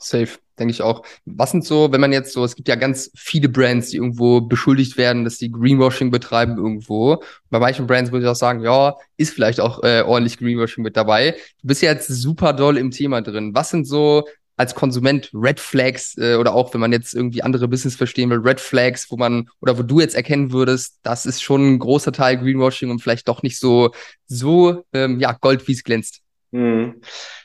Safe, 0.00 0.38
denke 0.58 0.72
ich 0.72 0.82
auch. 0.82 1.02
Was 1.24 1.50
sind 1.50 1.64
so, 1.64 1.90
wenn 1.92 2.00
man 2.00 2.12
jetzt 2.12 2.32
so, 2.32 2.44
es 2.44 2.54
gibt 2.54 2.68
ja 2.68 2.76
ganz 2.76 3.10
viele 3.16 3.48
Brands, 3.48 3.90
die 3.90 3.96
irgendwo 3.96 4.40
beschuldigt 4.40 4.96
werden, 4.96 5.24
dass 5.24 5.38
die 5.38 5.50
Greenwashing 5.50 6.10
betreiben 6.10 6.56
irgendwo. 6.56 7.22
Bei 7.50 7.58
manchen 7.58 7.86
Brands 7.86 8.12
würde 8.12 8.24
ich 8.24 8.30
auch 8.30 8.36
sagen, 8.36 8.62
ja, 8.62 8.96
ist 9.16 9.34
vielleicht 9.34 9.60
auch 9.60 9.82
äh, 9.82 10.02
ordentlich 10.02 10.38
Greenwashing 10.38 10.84
mit 10.84 10.96
dabei. 10.96 11.32
Du 11.60 11.68
bist 11.68 11.82
ja 11.82 11.90
jetzt 11.92 12.08
super 12.08 12.52
doll 12.52 12.78
im 12.78 12.90
Thema 12.92 13.22
drin. 13.22 13.54
Was 13.54 13.70
sind 13.70 13.86
so 13.86 14.24
als 14.56 14.74
Konsument 14.74 15.30
Red 15.32 15.60
Flags 15.60 16.16
äh, 16.18 16.34
oder 16.34 16.54
auch 16.54 16.74
wenn 16.74 16.80
man 16.80 16.92
jetzt 16.92 17.14
irgendwie 17.14 17.42
andere 17.42 17.68
Business 17.68 17.96
verstehen 17.96 18.30
will, 18.30 18.40
Red 18.40 18.60
Flags, 18.60 19.10
wo 19.10 19.16
man 19.16 19.48
oder 19.60 19.78
wo 19.78 19.82
du 19.82 20.00
jetzt 20.00 20.16
erkennen 20.16 20.52
würdest, 20.52 20.98
das 21.02 21.26
ist 21.26 21.42
schon 21.42 21.74
ein 21.74 21.78
großer 21.78 22.12
Teil 22.12 22.38
Greenwashing 22.38 22.90
und 22.90 23.00
vielleicht 23.00 23.28
doch 23.28 23.42
nicht 23.42 23.58
so, 23.58 23.92
so 24.26 24.84
ähm, 24.92 25.20
ja, 25.20 25.32
Gold, 25.32 25.66
wie 25.68 25.72
es 25.72 25.84
glänzt. 25.84 26.22
Mhm. 26.50 27.00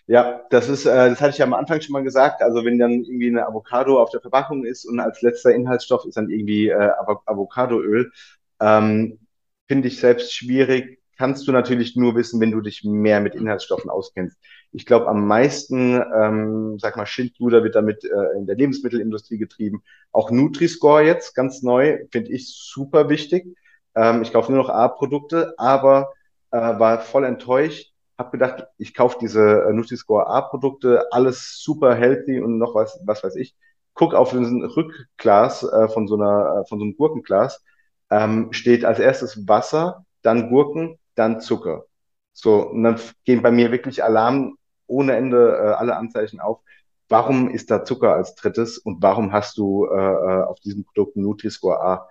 Ja, 0.07 0.41
das 0.49 0.69
ist, 0.69 0.85
äh, 0.85 1.09
das 1.09 1.19
hatte 1.21 1.31
ich 1.31 1.37
ja 1.37 1.45
am 1.45 1.53
Anfang 1.53 1.81
schon 1.81 1.93
mal 1.93 2.03
gesagt. 2.03 2.41
Also 2.41 2.63
wenn 2.65 2.79
dann 2.79 2.91
irgendwie 3.03 3.27
eine 3.27 3.45
Avocado 3.45 4.01
auf 4.01 4.09
der 4.11 4.21
Verpackung 4.21 4.65
ist 4.65 4.85
und 4.85 4.99
als 4.99 5.21
letzter 5.21 5.53
Inhaltsstoff 5.53 6.05
ist 6.05 6.15
dann 6.17 6.29
irgendwie 6.29 6.69
äh, 6.69 6.89
Avocadoöl, 7.25 8.11
ähm, 8.61 9.19
finde 9.67 9.87
ich 9.89 9.99
selbst 9.99 10.33
schwierig. 10.33 10.99
Kannst 11.17 11.47
du 11.47 11.51
natürlich 11.51 11.95
nur 11.95 12.15
wissen, 12.15 12.39
wenn 12.41 12.51
du 12.51 12.61
dich 12.61 12.83
mehr 12.83 13.21
mit 13.21 13.35
Inhaltsstoffen 13.35 13.89
auskennst. 13.89 14.37
Ich 14.71 14.85
glaube, 14.85 15.07
am 15.07 15.27
meisten, 15.27 16.01
ähm, 16.15 16.77
sag 16.79 16.97
mal, 16.97 17.05
Schindluder 17.05 17.63
wird 17.63 17.75
damit 17.75 18.03
äh, 18.03 18.37
in 18.37 18.45
der 18.47 18.55
Lebensmittelindustrie 18.55 19.37
getrieben. 19.37 19.83
Auch 20.11 20.31
Nutri-Score 20.31 21.03
jetzt, 21.03 21.35
ganz 21.35 21.61
neu, 21.61 21.99
finde 22.11 22.31
ich 22.31 22.49
super 22.57 23.09
wichtig. 23.09 23.45
Ähm, 23.95 24.21
ich 24.23 24.33
kaufe 24.33 24.51
nur 24.51 24.61
noch 24.63 24.69
A-Produkte, 24.69 25.53
aber 25.57 26.13
äh, 26.51 26.57
war 26.57 26.99
voll 27.01 27.25
enttäuscht. 27.25 27.92
Hab 28.17 28.31
gedacht, 28.31 28.67
ich 28.77 28.93
kaufe 28.93 29.17
diese 29.19 29.63
äh, 29.63 29.73
Nutri-Score 29.73 30.27
A-Produkte, 30.27 31.07
alles 31.11 31.59
super 31.61 31.95
healthy 31.95 32.39
und 32.39 32.57
noch 32.59 32.75
was, 32.75 32.99
was 33.05 33.23
weiß 33.23 33.35
ich. 33.37 33.55
Guck 33.95 34.13
auf 34.13 34.31
den 34.31 34.63
Rückglas 34.63 35.63
äh, 35.63 35.87
von 35.89 36.07
so 36.07 36.15
einer, 36.15 36.61
äh, 36.61 36.67
von 36.67 36.79
so 36.79 36.85
einem 36.85 36.95
Gurkenglas, 36.95 37.63
ähm, 38.11 38.53
steht 38.53 38.85
als 38.85 38.99
erstes 38.99 39.47
Wasser, 39.47 40.05
dann 40.21 40.49
Gurken, 40.49 40.99
dann 41.15 41.41
Zucker. 41.41 41.85
So, 42.33 42.69
und 42.69 42.83
dann 42.83 42.99
gehen 43.25 43.41
bei 43.41 43.51
mir 43.51 43.71
wirklich 43.71 44.03
Alarm 44.03 44.57
ohne 44.87 45.15
Ende 45.15 45.57
äh, 45.57 45.73
alle 45.73 45.95
Anzeichen 45.97 46.39
auf. 46.39 46.61
Warum 47.09 47.49
ist 47.49 47.71
da 47.71 47.83
Zucker 47.85 48.13
als 48.15 48.35
drittes 48.35 48.77
und 48.77 49.01
warum 49.03 49.33
hast 49.33 49.57
du 49.57 49.85
äh, 49.87 49.95
äh 49.95 50.43
auf 50.43 50.59
diesem 50.59 50.85
Produkt 50.85 51.15
Nutri-Score 51.17 51.81
A? 51.81 52.09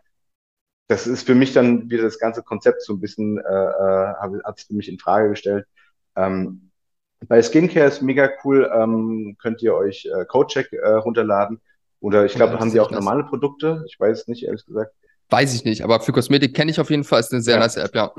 Das 0.88 1.06
ist 1.06 1.26
für 1.26 1.34
mich 1.34 1.52
dann 1.54 1.90
wieder 1.90 2.04
das 2.04 2.18
ganze 2.18 2.42
Konzept 2.42 2.82
so 2.82 2.92
ein 2.94 3.00
bisschen, 3.00 3.38
äh, 3.38 3.42
hat 3.42 4.58
es 4.58 4.64
für 4.64 4.74
mich 4.74 4.88
in 4.88 4.98
Frage 4.98 5.30
gestellt. 5.30 5.66
Ähm, 6.16 6.70
bei 7.28 7.42
Skincare 7.42 7.86
ist 7.86 8.02
mega 8.02 8.30
cool, 8.44 8.70
ähm, 8.74 9.36
könnt 9.40 9.62
ihr 9.62 9.74
euch 9.74 10.06
äh, 10.06 10.24
CodeCheck 10.24 10.72
äh, 10.72 10.88
runterladen. 10.88 11.60
Oder 12.00 12.24
ich 12.24 12.34
glaube, 12.34 12.54
ja, 12.54 12.60
haben 12.60 12.72
die 12.72 12.80
auch 12.80 12.90
normale 12.90 13.24
Produkte? 13.24 13.84
Ich 13.86 13.98
weiß 13.98 14.22
es 14.22 14.28
nicht, 14.28 14.44
ehrlich 14.44 14.66
gesagt. 14.66 14.92
Weiß 15.30 15.54
ich 15.54 15.64
nicht, 15.64 15.82
aber 15.82 16.00
für 16.00 16.12
Kosmetik 16.12 16.54
kenne 16.54 16.70
ich 16.70 16.80
auf 16.80 16.90
jeden 16.90 17.04
Fall, 17.04 17.20
ist 17.20 17.32
eine 17.32 17.42
sehr 17.42 17.54
ja. 17.54 17.60
nice 17.60 17.76
App, 17.76 17.94
ja. 17.94 18.12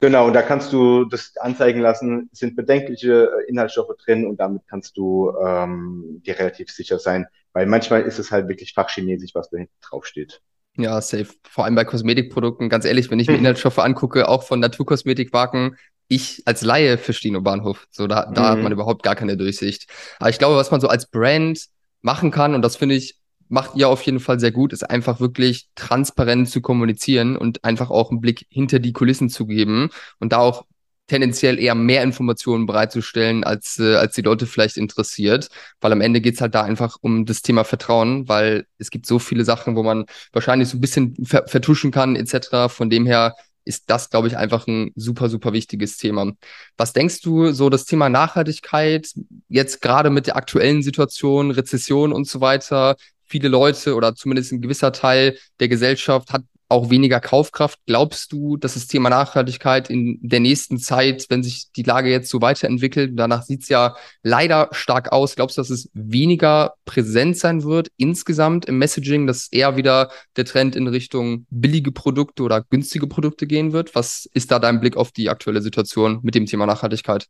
Genau, 0.00 0.26
und 0.26 0.32
da 0.32 0.42
kannst 0.42 0.72
du 0.72 1.04
das 1.04 1.36
anzeigen 1.38 1.80
lassen, 1.80 2.30
sind 2.32 2.56
bedenkliche 2.56 3.30
äh, 3.30 3.50
Inhaltsstoffe 3.50 3.96
drin 4.02 4.26
und 4.26 4.40
damit 4.40 4.62
kannst 4.68 4.96
du 4.96 5.32
ähm, 5.44 6.22
dir 6.24 6.38
relativ 6.38 6.70
sicher 6.70 6.98
sein, 6.98 7.26
weil 7.52 7.66
manchmal 7.66 8.02
ist 8.02 8.18
es 8.18 8.30
halt 8.30 8.48
wirklich 8.48 8.72
fachchinesisch, 8.72 9.34
was 9.34 9.50
da 9.50 9.58
hinten 9.58 9.74
draufsteht. 9.82 10.40
Ja, 10.76 11.00
safe. 11.02 11.26
Vor 11.42 11.64
allem 11.64 11.74
bei 11.74 11.84
Kosmetikprodukten, 11.84 12.70
ganz 12.70 12.86
ehrlich, 12.86 13.10
wenn 13.10 13.20
ich 13.20 13.28
mir 13.28 13.34
Inhaltsstoffe 13.38 13.78
angucke, 13.78 14.28
auch 14.28 14.42
von 14.42 14.60
Naturkosmetikmarken, 14.60 15.76
ich 16.10 16.42
als 16.44 16.62
Laie 16.62 16.98
verstehe 16.98 17.32
nur 17.32 17.42
Bahnhof. 17.42 17.86
So, 17.90 18.06
da, 18.06 18.26
da 18.26 18.42
mhm. 18.42 18.46
hat 18.46 18.58
man 18.58 18.72
überhaupt 18.72 19.02
gar 19.04 19.14
keine 19.14 19.36
Durchsicht. 19.36 19.86
Aber 20.18 20.28
ich 20.28 20.38
glaube, 20.38 20.56
was 20.56 20.70
man 20.70 20.80
so 20.80 20.88
als 20.88 21.08
Brand 21.08 21.66
machen 22.02 22.30
kann, 22.30 22.54
und 22.54 22.62
das 22.62 22.76
finde 22.76 22.96
ich 22.96 23.16
macht 23.50 23.74
ihr 23.74 23.88
auf 23.88 24.02
jeden 24.02 24.20
Fall 24.20 24.38
sehr 24.38 24.52
gut, 24.52 24.72
ist 24.72 24.88
einfach 24.88 25.18
wirklich 25.20 25.68
transparent 25.74 26.48
zu 26.48 26.60
kommunizieren 26.60 27.36
und 27.36 27.64
einfach 27.64 27.90
auch 27.90 28.10
einen 28.10 28.20
Blick 28.20 28.46
hinter 28.48 28.78
die 28.78 28.92
Kulissen 28.92 29.28
zu 29.28 29.44
geben 29.44 29.90
und 30.20 30.32
da 30.32 30.38
auch 30.38 30.66
tendenziell 31.08 31.58
eher 31.58 31.74
mehr 31.74 32.04
Informationen 32.04 32.66
bereitzustellen, 32.66 33.42
als, 33.42 33.80
äh, 33.80 33.96
als 33.96 34.14
die 34.14 34.22
Leute 34.22 34.46
vielleicht 34.46 34.76
interessiert. 34.76 35.48
Weil 35.80 35.90
am 35.90 36.00
Ende 36.00 36.20
geht's 36.20 36.40
halt 36.40 36.54
da 36.54 36.62
einfach 36.62 36.96
um 37.00 37.26
das 37.26 37.42
Thema 37.42 37.64
Vertrauen, 37.64 38.28
weil 38.28 38.66
es 38.78 38.90
gibt 38.90 39.06
so 39.06 39.18
viele 39.18 39.44
Sachen, 39.44 39.74
wo 39.74 39.82
man 39.82 40.06
wahrscheinlich 40.32 40.68
so 40.68 40.76
ein 40.76 40.80
bisschen 40.80 41.16
ver 41.24 41.48
vertuschen 41.48 41.90
kann, 41.90 42.14
etc. 42.14 42.68
Von 42.68 42.90
dem 42.90 43.06
her 43.06 43.34
ist 43.70 43.84
das, 43.88 44.10
glaube 44.10 44.26
ich, 44.26 44.36
einfach 44.36 44.66
ein 44.66 44.90
super, 44.96 45.28
super 45.30 45.52
wichtiges 45.52 45.96
Thema. 45.96 46.32
Was 46.76 46.92
denkst 46.92 47.20
du, 47.22 47.52
so 47.52 47.70
das 47.70 47.84
Thema 47.84 48.08
Nachhaltigkeit, 48.08 49.08
jetzt 49.48 49.80
gerade 49.80 50.10
mit 50.10 50.26
der 50.26 50.36
aktuellen 50.36 50.82
Situation, 50.82 51.52
Rezession 51.52 52.12
und 52.12 52.26
so 52.26 52.40
weiter, 52.40 52.96
viele 53.24 53.48
Leute 53.48 53.94
oder 53.94 54.16
zumindest 54.16 54.52
ein 54.52 54.60
gewisser 54.60 54.92
Teil 54.92 55.38
der 55.60 55.68
Gesellschaft 55.68 56.32
hat 56.32 56.42
auch 56.70 56.88
weniger 56.88 57.20
Kaufkraft. 57.20 57.78
Glaubst 57.86 58.32
du, 58.32 58.56
dass 58.56 58.74
das 58.74 58.86
Thema 58.86 59.10
Nachhaltigkeit 59.10 59.90
in 59.90 60.18
der 60.22 60.40
nächsten 60.40 60.78
Zeit, 60.78 61.26
wenn 61.28 61.42
sich 61.42 61.72
die 61.72 61.82
Lage 61.82 62.10
jetzt 62.10 62.30
so 62.30 62.40
weiterentwickelt, 62.40 63.12
danach 63.14 63.42
sieht 63.42 63.62
es 63.62 63.68
ja 63.68 63.96
leider 64.22 64.68
stark 64.70 65.12
aus, 65.12 65.34
glaubst 65.34 65.56
du, 65.56 65.62
dass 65.62 65.70
es 65.70 65.90
weniger 65.94 66.74
präsent 66.84 67.36
sein 67.36 67.64
wird 67.64 67.88
insgesamt 67.96 68.66
im 68.66 68.78
Messaging, 68.78 69.26
dass 69.26 69.48
eher 69.50 69.76
wieder 69.76 70.10
der 70.36 70.44
Trend 70.44 70.76
in 70.76 70.86
Richtung 70.86 71.46
billige 71.50 71.92
Produkte 71.92 72.44
oder 72.44 72.62
günstige 72.62 73.08
Produkte 73.08 73.46
gehen 73.46 73.72
wird? 73.72 73.94
Was 73.94 74.28
ist 74.32 74.50
da 74.50 74.58
dein 74.58 74.80
Blick 74.80 74.96
auf 74.96 75.10
die 75.10 75.28
aktuelle 75.28 75.62
Situation 75.62 76.20
mit 76.22 76.34
dem 76.34 76.46
Thema 76.46 76.66
Nachhaltigkeit? 76.66 77.26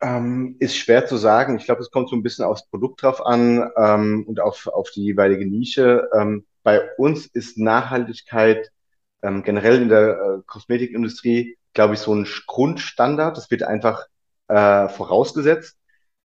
Ähm, 0.00 0.56
ist 0.60 0.76
schwer 0.76 1.06
zu 1.06 1.16
sagen. 1.16 1.56
Ich 1.56 1.64
glaube, 1.64 1.80
es 1.80 1.90
kommt 1.90 2.10
so 2.10 2.16
ein 2.16 2.22
bisschen 2.22 2.44
aufs 2.44 2.68
Produkt 2.68 3.02
drauf 3.02 3.24
an 3.24 3.70
ähm, 3.76 4.24
und 4.28 4.40
auf, 4.40 4.66
auf 4.66 4.90
die 4.90 5.02
jeweilige 5.02 5.46
Nische. 5.46 6.08
Ähm, 6.14 6.44
bei 6.66 6.90
uns 6.96 7.26
ist 7.26 7.58
Nachhaltigkeit 7.58 8.72
ähm, 9.22 9.44
generell 9.44 9.82
in 9.82 9.88
der 9.88 10.18
äh, 10.18 10.42
Kosmetikindustrie, 10.46 11.56
glaube 11.74 11.94
ich, 11.94 12.00
so 12.00 12.12
ein 12.12 12.26
Grundstandard. 12.48 13.36
Das 13.36 13.52
wird 13.52 13.62
einfach 13.62 14.04
äh, 14.48 14.88
vorausgesetzt. 14.88 15.76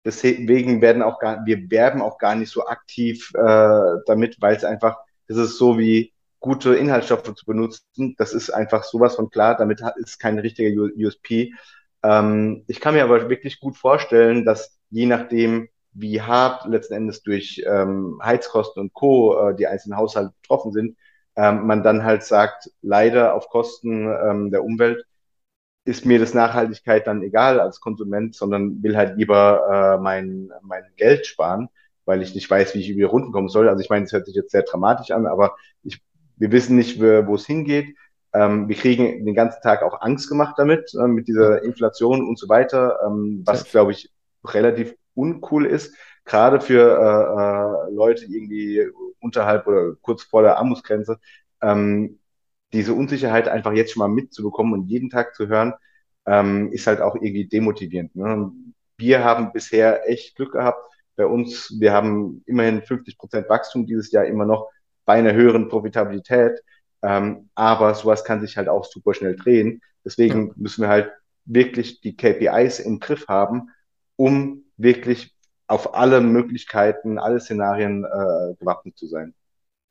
Deswegen 0.06 0.80
werden 0.80 1.02
auch 1.02 1.18
gar, 1.18 1.44
wir 1.48 1.72
werben 1.72 2.04
auch 2.04 2.20
gar 2.20 2.36
nicht 2.36 2.52
so 2.52 2.68
aktiv 2.68 3.32
äh, 3.34 3.96
damit, 4.06 4.40
weil 4.40 4.56
es 4.56 4.64
einfach, 4.64 5.00
das 5.28 5.38
ist 5.38 5.58
so 5.58 5.80
wie 5.80 6.14
gute 6.40 6.76
Inhaltsstoffe 6.76 7.34
zu 7.34 7.46
benutzen. 7.48 8.14
Das 8.20 8.32
ist 8.32 8.52
einfach 8.52 8.84
sowas 8.84 9.16
von 9.16 9.32
klar. 9.32 9.58
Damit 9.58 9.82
ist 9.96 10.20
kein 10.20 10.38
richtiger 10.38 10.70
USP. 10.70 11.52
Ähm, 12.04 12.64
ich 12.68 12.80
kann 12.80 12.94
mir 12.94 13.04
aber 13.04 13.28
wirklich 13.28 13.60
gut 13.60 13.76
vorstellen, 13.76 14.46
dass 14.46 14.78
je 14.92 15.08
nachdem, 15.08 15.68
wie 16.00 16.22
hart 16.22 16.66
letzten 16.66 16.94
Endes 16.94 17.24
durch 17.24 17.64
ähm, 17.68 18.20
Heizkosten 18.24 18.82
und 18.82 18.94
Co. 18.94 19.50
Äh, 19.50 19.56
die 19.56 19.68
einzelnen 19.68 19.98
Haushalte 19.98 20.34
betroffen 20.42 20.72
sind, 20.72 20.98
ähm, 21.36 21.66
man 21.66 21.84
dann 21.84 22.04
halt 22.04 22.24
sagt, 22.24 22.72
leider 22.82 23.34
auf 23.34 23.50
Kosten 23.50 24.08
ähm, 24.08 24.52
der 24.52 24.64
Umwelt 24.64 25.06
ist 25.86 26.06
mir 26.06 26.20
das 26.20 26.34
Nachhaltigkeit 26.34 27.08
dann 27.08 27.24
egal 27.24 27.60
als 27.60 27.80
Konsument, 27.80 28.36
sondern 28.36 28.84
will 28.84 28.98
halt 28.98 29.18
lieber 29.18 29.96
äh, 29.98 30.02
mein, 30.02 30.52
mein 30.62 30.84
Geld 30.98 31.26
sparen, 31.26 31.70
weil 32.06 32.22
ich 32.22 32.36
nicht 32.36 32.50
weiß, 32.50 32.76
wie 32.76 32.80
ich 32.80 32.90
über 32.90 32.98
die 32.98 33.04
Runden 33.04 33.32
kommen 33.32 33.50
soll. 33.50 33.70
Also 33.70 33.82
ich 33.82 33.90
meine, 33.90 34.06
es 34.06 34.12
hört 34.12 34.26
sich 34.26 34.36
jetzt 34.36 34.52
sehr 34.52 34.64
dramatisch 34.64 35.12
an, 35.12 35.26
aber 35.26 35.56
ich, 35.84 36.02
wir 36.36 36.52
wissen 36.52 36.76
nicht, 36.76 37.00
wo 37.00 37.36
es 37.36 37.46
hingeht. 37.46 37.96
Ähm, 38.34 38.68
wir 38.68 38.76
kriegen 38.76 39.26
den 39.26 39.34
ganzen 39.34 39.62
Tag 39.62 39.82
auch 39.82 40.02
Angst 40.02 40.28
gemacht 40.28 40.56
damit, 40.58 40.94
äh, 40.94 41.08
mit 41.08 41.28
dieser 41.28 41.64
Inflation 41.64 42.28
und 42.28 42.38
so 42.38 42.50
weiter, 42.50 43.00
ähm, 43.06 43.44
was, 43.46 43.64
glaube 43.72 43.94
ich, 43.94 44.12
relativ 44.46 44.96
uncool 45.18 45.66
ist, 45.66 45.96
gerade 46.26 46.62
für 46.62 46.82
äh, 46.82 47.92
äh, 47.92 47.96
Leute, 47.96 48.28
die 48.28 48.36
irgendwie 48.36 48.88
unterhalb 49.20 49.68
oder 49.68 49.96
kurz 50.02 50.24
vor 50.24 50.44
der 50.44 50.58
Armutsgrenze, 50.58 51.20
ähm, 51.62 52.20
diese 52.74 52.94
Unsicherheit 52.94 53.48
einfach 53.48 53.74
jetzt 53.74 53.94
schon 53.94 54.02
mal 54.02 54.14
mitzubekommen 54.14 54.74
und 54.74 54.88
jeden 54.88 55.10
Tag 55.10 55.36
zu 55.36 55.48
hören, 55.48 55.74
ähm, 56.26 56.72
ist 56.72 56.88
halt 56.88 57.02
auch 57.02 57.16
irgendwie 57.16 57.48
demotivierend. 57.48 58.16
Ne? 58.16 58.52
Wir 58.98 59.24
haben 59.24 59.54
bisher 59.54 60.10
echt 60.10 60.36
Glück 60.36 60.52
gehabt. 60.54 60.84
Bei 61.16 61.26
uns, 61.26 61.74
wir 61.80 61.94
haben 61.94 62.44
immerhin 62.46 62.82
50 62.82 63.18
Prozent 63.18 63.50
Wachstum 63.50 63.86
dieses 63.86 64.12
Jahr 64.12 64.26
immer 64.26 64.46
noch 64.46 64.70
bei 65.06 65.14
einer 65.14 65.34
höheren 65.34 65.70
Profitabilität. 65.70 66.60
Ähm, 67.02 67.50
aber 67.56 67.96
sowas 67.96 68.24
kann 68.24 68.42
sich 68.42 68.58
halt 68.58 68.68
auch 68.68 68.86
super 68.86 69.14
schnell 69.14 69.36
drehen. 69.36 69.82
Deswegen 70.04 70.48
ja. 70.48 70.54
müssen 70.58 70.82
wir 70.82 70.90
halt 70.90 71.12
wirklich 71.46 72.02
die 72.02 72.16
KPIs 72.16 72.80
im 72.80 73.00
Griff 73.00 73.28
haben, 73.28 73.70
um 74.16 74.67
wirklich 74.78 75.36
auf 75.68 75.94
alle 75.96 76.22
Möglichkeiten, 76.22 77.20
alle 77.20 77.40
Szenarien 77.40 78.06
äh, 78.06 78.56
gewappnet 78.60 78.98
zu 78.98 79.08
sein. 79.08 79.34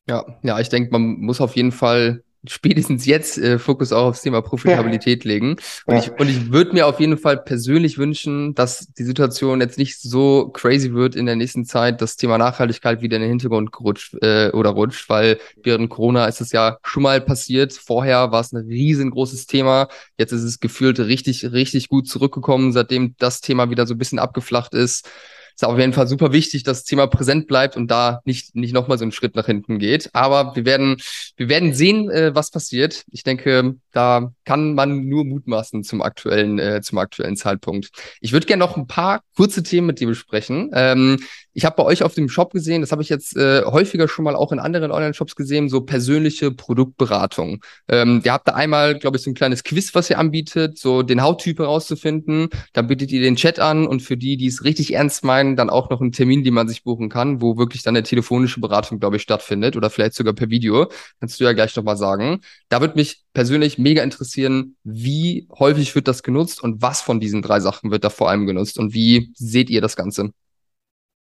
Ja, 0.09 0.25
ja, 0.42 0.59
ich 0.61 0.68
denke, 0.68 0.90
man 0.92 1.18
muss 1.20 1.40
auf 1.40 1.57
jeden 1.57 1.72
Fall 1.72 2.22
spätestens 2.48 3.06
jetzt 3.06 3.38
äh, 3.38 3.59
Fokus 3.59 3.92
auch 3.92 4.06
aufs 4.06 4.22
Thema 4.22 4.42
Profitabilität 4.42 5.24
ja. 5.24 5.32
legen. 5.32 5.56
Und 5.87 5.94
ja. 5.94 6.00
ich, 6.00 6.11
und 6.12 6.28
ich 6.28 6.52
würde 6.52 6.72
mir 6.72 6.87
auf 6.87 7.00
jeden 7.00 7.18
Fall 7.18 7.37
persönlich 7.37 7.98
wünschen, 7.98 8.54
dass 8.54 8.88
die 8.92 9.04
Situation 9.04 9.61
jetzt 9.61 9.78
nicht 9.78 10.00
so 10.00 10.48
crazy 10.48 10.92
wird 10.92 11.16
in 11.16 11.26
der 11.26 11.37
nächsten 11.37 11.64
Zeit, 11.64 12.00
das 12.00 12.16
Thema 12.16 12.38
Nachhaltigkeit 12.38 13.02
wieder 13.02 13.16
in 13.16 13.22
den 13.22 13.30
Hintergrund 13.30 13.72
gerutscht 13.72 14.14
äh, 14.22 14.50
oder 14.50 14.70
rutscht, 14.70 15.09
weil 15.09 15.38
während 15.62 15.90
Corona 15.90 16.26
ist 16.26 16.40
es 16.40 16.52
ja 16.52 16.78
schon 16.82 17.02
mal 17.02 17.20
passiert. 17.20 17.72
Vorher 17.72 18.32
war 18.32 18.40
es 18.40 18.52
ein 18.52 18.66
riesengroßes 18.66 19.46
Thema. 19.46 19.88
Jetzt 20.18 20.32
ist 20.32 20.42
es 20.42 20.61
gefühlt 20.61 20.98
richtig, 21.00 21.52
richtig 21.52 21.88
gut 21.88 22.09
zurückgekommen, 22.09 22.72
seitdem 22.72 23.14
das 23.18 23.40
Thema 23.40 23.70
wieder 23.70 23.87
so 23.87 23.94
ein 23.94 23.98
bisschen 23.98 24.18
abgeflacht 24.18 24.74
ist 24.74 25.09
ist 25.57 25.64
auf 25.64 25.79
jeden 25.79 25.94
Fall 25.94 26.07
super 26.07 26.33
wichtig, 26.33 26.65
dass 26.65 26.81
das 26.81 26.85
Thema 26.85 27.07
präsent 27.07 27.46
bleibt 27.46 27.77
und 27.77 27.90
da 27.90 28.21
nicht, 28.25 28.54
nicht 28.54 28.75
nochmal 28.75 28.98
so 28.98 29.04
einen 29.04 29.13
Schritt 29.13 29.35
nach 29.37 29.46
hinten 29.46 29.79
geht. 29.79 30.11
Aber 30.13 30.54
wir 30.54 30.67
werden, 30.67 30.98
wir 31.37 31.48
werden 31.48 31.73
sehen, 31.73 32.11
äh, 32.11 32.35
was 32.35 32.50
passiert. 32.50 33.04
Ich 33.11 33.25
denke, 33.25 33.77
da 33.90 34.33
kann 34.44 34.75
man 34.75 35.07
nur 35.07 35.25
mutmaßen 35.25 35.83
zum 35.83 36.02
aktuellen, 36.02 36.59
äh, 36.59 36.83
zum 36.83 36.98
aktuellen 36.98 37.37
Zeitpunkt. 37.37 37.88
Ich 38.21 38.33
würde 38.33 38.46
gerne 38.46 38.61
noch 38.61 38.77
ein 38.77 38.87
paar 38.87 39.23
kurze 39.35 39.63
Themen 39.63 39.87
mit 39.87 39.98
dir 39.98 40.09
besprechen. 40.09 40.71
Ähm, 40.75 41.19
Ich 41.57 41.65
habe 41.65 41.75
bei 41.75 41.85
euch 41.85 42.02
auf 42.02 42.13
dem 42.13 42.29
Shop 42.29 42.52
gesehen, 42.52 42.83
das 42.83 42.92
habe 42.92 43.00
ich 43.00 43.09
jetzt 43.09 43.35
äh, 43.35 43.63
häufiger 43.65 44.09
schon 44.09 44.27
mal 44.27 44.37
auch 44.37 44.52
in 44.52 44.59
anderen 44.59 44.90
Online-Shops 44.90 45.37
gesehen, 45.37 45.71
so 45.71 45.81
persönliche 45.81 46.50
Produktberatung. 46.50 47.65
Ähm, 47.88 48.21
ihr 48.23 48.35
habt 48.35 48.46
da 48.46 48.52
einmal, 48.52 48.98
glaube 48.98 49.17
ich, 49.17 49.23
so 49.23 49.31
ein 49.31 49.35
kleines 49.35 49.65
Quiz, 49.65 49.94
was 49.94 50.11
ihr 50.11 50.19
anbietet, 50.19 50.77
so 50.77 51.02
den 51.02 51.23
Hauttyp 51.23 51.59
herauszufinden. 51.59 52.50
Dann 52.75 52.88
bietet 52.88 53.11
ihr 53.11 53.23
den 53.23 53.37
Chat 53.37 53.59
an 53.59 53.87
und 53.87 54.02
für 54.02 54.19
die, 54.19 54.37
die 54.37 54.48
es 54.48 54.65
richtig 54.65 54.92
ernst 54.92 55.25
meinen, 55.25 55.57
dann 55.57 55.71
auch 55.71 55.88
noch 55.88 56.02
einen 56.02 56.13
Termin, 56.13 56.44
den 56.44 56.52
man 56.52 56.69
sich 56.69 56.85
buchen 56.85 57.09
kann, 57.09 57.40
wo 57.40 57.57
wirklich 57.57 57.83
dann 57.83 57.96
eine 57.96 58.02
telefonische 58.02 58.61
Beratung, 58.61 59.00
glaube 59.00 59.17
ich, 59.17 59.23
stattfindet 59.23 59.79
oder 59.79 59.88
vielleicht 59.88 60.13
sogar 60.13 60.35
per 60.35 60.50
Video. 60.50 60.90
Kannst 61.21 61.40
du 61.40 61.44
ja 61.44 61.54
gleich 61.54 61.75
nochmal 61.75 61.96
sagen. 61.96 62.42
Da 62.69 62.83
würde 62.83 62.96
mich 62.96 63.23
persönlich 63.33 63.79
mega 63.79 64.02
interessieren, 64.02 64.77
wie 64.85 65.48
häufig 65.59 65.94
wird 65.94 66.07
das 66.07 66.23
genutzt 66.23 66.63
und 66.63 66.83
was 66.83 67.00
von 67.00 67.19
diesen 67.19 67.40
drei 67.40 67.61
Sachen 67.61 67.90
wird 67.90 68.04
da 68.04 68.11
vor 68.11 68.29
allem 68.29 68.46
genutzt 68.46 68.79
und 68.79 68.92
wie 68.92 69.33
seht 69.35 69.71
ihr 69.71 69.81
das 69.81 69.96
Ganze? 69.96 70.33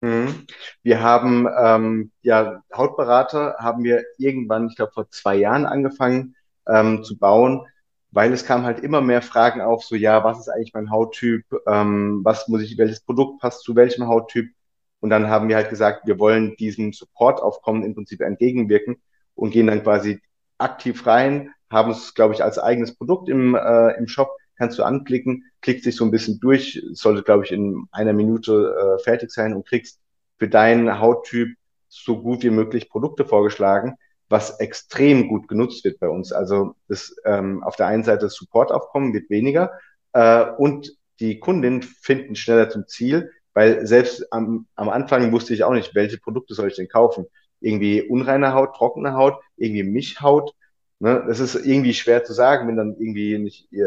Mhm. 0.02 0.46
Wir 0.84 1.02
haben 1.02 1.48
ähm, 1.58 2.12
ja 2.22 2.62
Hautberater 2.76 3.56
haben 3.60 3.84
wir 3.84 4.04
irgendwann, 4.18 4.68
ich 4.68 4.76
glaube 4.76 4.92
vor 4.94 5.10
zwei 5.10 5.36
Jahren 5.36 5.66
angefangen 5.66 6.36
ähm, 6.68 7.04
zu 7.04 7.18
bauen, 7.18 7.66
weil 8.12 8.32
es 8.34 8.46
kam 8.46 8.64
halt 8.64 8.80
immer 8.82 9.02
mehr 9.02 9.22
Fragen 9.22 9.62
auf, 9.62 9.84
so 9.84 9.96
ja, 9.96 10.24
was 10.24 10.40
ist 10.40 10.50
eigentlich 10.50 10.74
mein 10.74 10.92
Hauttyp, 10.92 11.46
ähm, 11.68 12.22
was 12.24 12.48
muss 12.48 12.62
ich, 12.62 12.78
welches 12.78 13.02
Produkt 13.02 13.42
passt 13.42 13.64
zu 13.64 13.76
welchem 13.76 14.08
Hauttyp? 14.08 14.52
Und 15.00 15.10
dann 15.10 15.30
haben 15.30 15.50
wir 15.50 15.56
halt 15.56 15.70
gesagt, 15.70 16.08
wir 16.08 16.20
wollen 16.20 16.56
diesem 16.58 16.94
Supportaufkommen 16.94 17.84
im 17.84 17.94
Prinzip 17.94 18.22
entgegenwirken 18.22 18.98
und 19.36 19.52
gehen 19.52 19.68
dann 19.68 19.84
quasi 19.84 20.22
aktiv 20.58 21.06
rein, 21.06 21.54
haben 21.70 21.92
es, 21.92 22.14
glaube 22.14 22.34
ich, 22.34 22.44
als 22.44 22.58
eigenes 22.58 22.96
Produkt 22.96 23.30
im, 23.30 23.56
äh, 23.56 23.92
im 23.98 24.08
Shop, 24.08 24.32
kannst 24.56 24.80
du 24.80 24.84
anklicken, 24.84 25.44
klickt 25.66 25.84
sich 25.84 25.96
so 25.96 26.06
ein 26.06 26.12
bisschen 26.12 26.40
durch, 26.40 26.80
sollte, 26.92 27.24
glaube 27.24 27.44
ich, 27.44 27.52
in 27.52 27.88
einer 27.92 28.14
Minute 28.14 28.76
äh, 28.78 29.04
fertig 29.04 29.32
sein 29.32 29.56
und 29.56 29.66
kriegst 29.66 30.00
für 30.38 30.48
deinen 30.48 31.00
Hauttyp 31.00 31.58
so 31.88 32.22
gut 32.22 32.44
wie 32.44 32.52
möglich 32.52 32.88
Produkte 32.88 33.26
vorgeschlagen, 33.26 33.96
was 34.30 34.60
extrem 34.60 35.28
gut 35.28 35.48
genutzt 35.48 35.84
wird 35.84 36.00
bei 36.00 36.08
uns. 36.08 36.32
Also 36.32 36.76
das, 36.88 37.16
ähm, 37.26 37.64
auf 37.64 37.78
der 37.78 37.88
einen 37.88 38.04
Seite 38.04 38.26
das 38.26 38.36
Supportaufkommen 38.36 39.12
wird 39.16 39.32
weniger 39.32 39.72
äh, 40.14 40.46
und 40.60 40.96
die 41.20 41.40
Kundinnen 41.40 41.82
finden 41.82 42.36
schneller 42.36 42.70
zum 42.70 42.86
Ziel, 42.86 43.32
weil 43.56 43.88
selbst 43.88 44.32
am, 44.32 44.68
am 44.76 44.90
Anfang 44.90 45.32
wusste 45.32 45.56
ich 45.56 45.64
auch 45.64 45.74
nicht, 45.74 45.96
welche 45.96 46.20
Produkte 46.20 46.54
soll 46.54 46.68
ich 46.68 46.76
denn 46.76 46.90
kaufen. 46.90 47.26
Irgendwie 47.60 48.04
unreine 48.04 48.54
Haut, 48.54 48.76
trockene 48.76 49.16
Haut, 49.16 49.42
irgendwie 49.58 49.82
Mischhaut. 49.82 50.54
Ne? 51.00 51.24
Das 51.28 51.40
ist 51.40 51.56
irgendwie 51.56 51.94
schwer 51.94 52.24
zu 52.24 52.34
sagen, 52.34 52.68
wenn 52.68 52.78
dann 52.78 52.96
irgendwie 52.98 53.38
nicht 53.38 53.72
äh, 53.74 53.80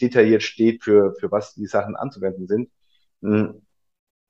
detailliert 0.00 0.42
steht, 0.42 0.82
für, 0.82 1.14
für 1.14 1.30
was 1.30 1.54
die 1.54 1.66
Sachen 1.66 1.96
anzuwenden 1.96 2.46
sind. 2.46 2.70
Hm. 3.22 3.62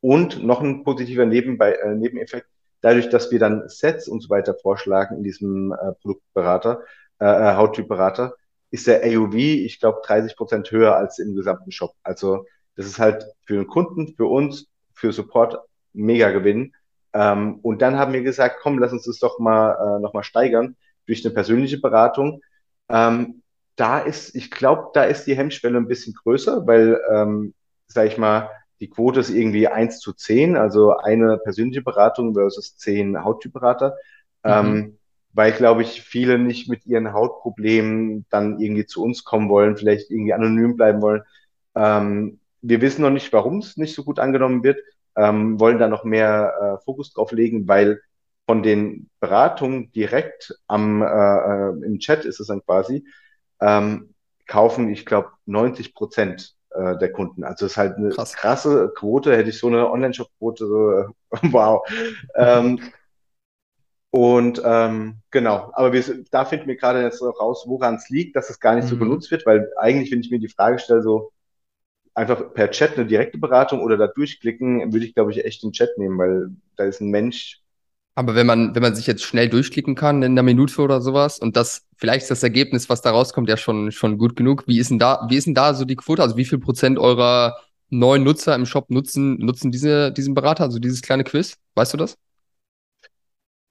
Und 0.01 0.45
noch 0.45 0.61
ein 0.61 0.85
positiver 0.85 1.25
Nebenbei, 1.25 1.73
äh, 1.73 1.95
Nebeneffekt, 1.95 2.47
dadurch, 2.83 3.09
dass 3.09 3.31
wir 3.31 3.39
dann 3.39 3.69
Sets 3.69 4.07
und 4.09 4.21
so 4.23 4.29
weiter 4.29 4.55
vorschlagen 4.55 5.17
in 5.17 5.23
diesem 5.23 5.73
äh, 5.73 5.93
Produktberater, 6.03 6.83
äh, 7.21 7.25
äh 7.25 7.57
Hauttypberater, 7.57 8.35
ist 8.71 8.87
der 8.87 9.03
AOV, 9.05 9.35
ich 9.35 9.81
glaube, 9.81 10.03
30 10.05 10.37
Prozent 10.37 10.71
höher 10.71 10.97
als 10.97 11.19
im 11.19 11.35
gesamten 11.35 11.73
Shop. 11.73 11.95
Also 12.03 12.45
das 12.77 12.87
ist 12.87 12.99
halt 12.99 13.27
für 13.47 13.55
den 13.55 13.67
Kunden, 13.67 14.15
für 14.17 14.27
uns, 14.27 14.67
für 14.93 15.13
Support 15.13 15.59
mega 15.93 16.31
Gewinn. 16.33 16.75
Ähm, 17.15 17.61
und 17.63 17.81
dann 17.83 17.97
haben 17.97 18.13
wir 18.13 18.23
gesagt, 18.23 18.57
komm, 18.61 18.79
lass 18.79 18.93
uns 18.93 19.05
das 19.05 19.19
doch 19.21 19.39
mal 19.39 19.73
äh, 19.73 20.01
noch 20.01 20.13
mal 20.13 20.25
steigern 20.25 20.77
durch 21.07 21.25
eine 21.25 21.35
persönliche 21.35 21.79
Beratung. 21.81 22.43
Ähm, 22.89 23.43
da 23.77 23.99
ist, 23.99 24.35
ich 24.35 24.51
glaube, 24.51 24.91
da 24.95 25.05
ist 25.05 25.25
die 25.25 25.37
Hemmschwelle 25.37 25.79
ein 25.79 25.89
bisschen 25.89 26.15
größer, 26.15 26.67
weil, 26.67 27.01
ähm, 27.13 27.55
sag 27.87 28.07
ich 28.07 28.19
mal, 28.19 28.51
die 28.81 28.91
Quote 28.91 29.21
ist 29.21 29.31
irgendwie 29.31 29.69
eins 29.69 30.01
zu 30.01 30.13
zehn, 30.13 30.57
also 30.57 30.97
eine 30.97 31.39
persönliche 31.39 31.83
Beratung 31.83 32.35
versus 32.35 32.77
zehn 32.77 33.25
Hauttypberater. 33.25 33.97
Mhm. 34.45 34.51
Ähm, 34.51 34.99
weil, 35.33 35.53
glaube 35.53 35.83
ich, 35.83 36.03
viele 36.03 36.39
nicht 36.39 36.69
mit 36.69 36.87
ihren 36.87 37.13
Hautproblemen 37.13 38.25
dann 38.31 38.61
irgendwie 38.61 38.87
zu 38.87 39.03
uns 39.03 39.25
kommen 39.25 39.49
wollen, 39.49 39.77
vielleicht 39.77 40.11
irgendwie 40.11 40.33
anonym 40.33 40.77
bleiben 40.77 41.03
wollen. 41.03 41.23
Ähm, 41.75 42.39
wir 42.63 42.81
wissen 42.81 43.03
noch 43.03 43.11
nicht, 43.11 43.33
warum 43.33 43.59
es 43.59 43.77
nicht 43.77 43.95
so 43.95 44.05
gut 44.05 44.21
angenommen 44.21 44.63
wird, 44.63 44.79
ähm, 45.17 45.59
wollen 45.59 45.79
da 45.79 45.89
noch 45.89 46.05
mehr 46.05 46.79
äh, 46.81 46.85
Fokus 46.85 47.13
drauf 47.13 47.33
legen, 47.33 47.67
weil 47.67 48.01
von 48.47 48.63
den 48.63 49.09
Beratungen 49.21 49.91
direkt 49.93 50.59
am, 50.67 51.03
äh, 51.03 51.07
äh, 51.07 51.71
im 51.85 51.99
Chat 51.99 52.25
ist 52.25 52.41
es 52.41 52.49
dann 52.49 52.65
quasi, 52.65 53.07
ähm, 53.61 54.15
kaufen, 54.47 54.91
ich 54.91 55.07
glaube, 55.07 55.31
90 55.47 55.95
Prozent 55.95 56.55
äh, 56.71 56.99
der 56.99 57.13
Kunden. 57.13 57.45
Also 57.45 57.67
es 57.67 57.73
ist 57.73 57.79
halt 57.79 57.97
eine 57.97 58.11
Krass. 58.11 58.35
krasse 58.35 58.93
Quote, 58.95 59.37
hätte 59.37 59.51
ich 59.51 59.59
so 59.59 59.69
eine 59.69 59.91
Online-Shop-Quote, 59.91 60.67
so, 60.67 61.15
wow. 61.53 61.83
ähm, 62.37 62.81
und 64.11 64.63
ähm, 64.65 65.23
genau, 65.33 65.73
aber 65.73 65.93
wir, 65.93 66.05
da 66.31 66.45
finden 66.45 66.69
wir 66.69 66.77
gerade 66.77 67.03
jetzt 67.03 67.21
raus, 67.21 67.65
woran 67.67 67.97
es 67.97 68.09
liegt, 68.11 68.37
dass 68.37 68.49
es 68.49 68.61
gar 68.61 68.77
nicht 68.77 68.85
mhm. 68.85 68.91
so 68.91 68.99
genutzt 68.99 69.31
wird, 69.31 69.45
weil 69.45 69.73
eigentlich, 69.77 70.13
wenn 70.13 70.21
ich 70.21 70.31
mir 70.31 70.39
die 70.39 70.49
Frage 70.49 70.79
stelle, 70.79 71.03
so 71.03 71.33
einfach 72.15 72.55
per 72.55 72.71
Chat 72.71 72.97
eine 72.97 73.07
direkte 73.07 73.39
Beratung 73.39 73.81
oder 73.81 73.97
da 73.97 74.07
durchklicken, 74.07 74.93
würde 74.93 75.05
ich, 75.05 75.15
glaube 75.15 75.33
ich, 75.33 75.45
echt 75.45 75.65
den 75.65 75.73
Chat 75.73 75.99
nehmen, 75.99 76.17
weil 76.17 76.51
da 76.77 76.85
ist 76.85 77.01
ein 77.01 77.11
Mensch, 77.11 77.64
aber 78.15 78.35
wenn 78.35 78.47
man, 78.47 78.75
wenn 78.75 78.83
man 78.83 78.95
sich 78.95 79.07
jetzt 79.07 79.25
schnell 79.25 79.49
durchklicken 79.49 79.95
kann 79.95 80.23
in 80.23 80.33
einer 80.33 80.43
Minute 80.43 80.81
oder 80.83 81.01
sowas 81.01 81.39
und 81.39 81.57
das, 81.57 81.85
vielleicht 81.97 82.23
ist 82.23 82.31
das 82.31 82.43
Ergebnis, 82.43 82.89
was 82.89 83.03
da 83.03 83.11
rauskommt, 83.11 83.49
ja 83.49 83.57
schon, 83.57 83.91
schon 83.93 84.19
gut 84.19 84.37
genug. 84.37 84.65
Wie 84.67 84.79
ist 84.79 84.91
denn 84.91 84.99
da, 85.01 85.27
wie 85.29 85.37
ist 85.37 85.47
denn 85.47 85.55
da 85.55 85.75
so 85.75 85.85
die 85.85 85.97
Quote? 85.97 86.23
Also 86.23 86.37
wie 86.37 86.45
viel 86.45 86.59
Prozent 86.59 86.99
eurer 86.99 87.57
neuen 87.91 88.23
Nutzer 88.23 88.55
im 88.55 88.67
Shop 88.67 88.91
nutzen, 88.91 89.39
nutzen 89.39 89.73
diese, 89.73 90.13
diesen 90.13 90.35
Berater, 90.35 90.65
also 90.65 90.79
dieses 90.79 91.03
kleine 91.03 91.25
Quiz? 91.25 91.57
Weißt 91.75 91.93
du 91.95 91.97
das? 91.97 92.17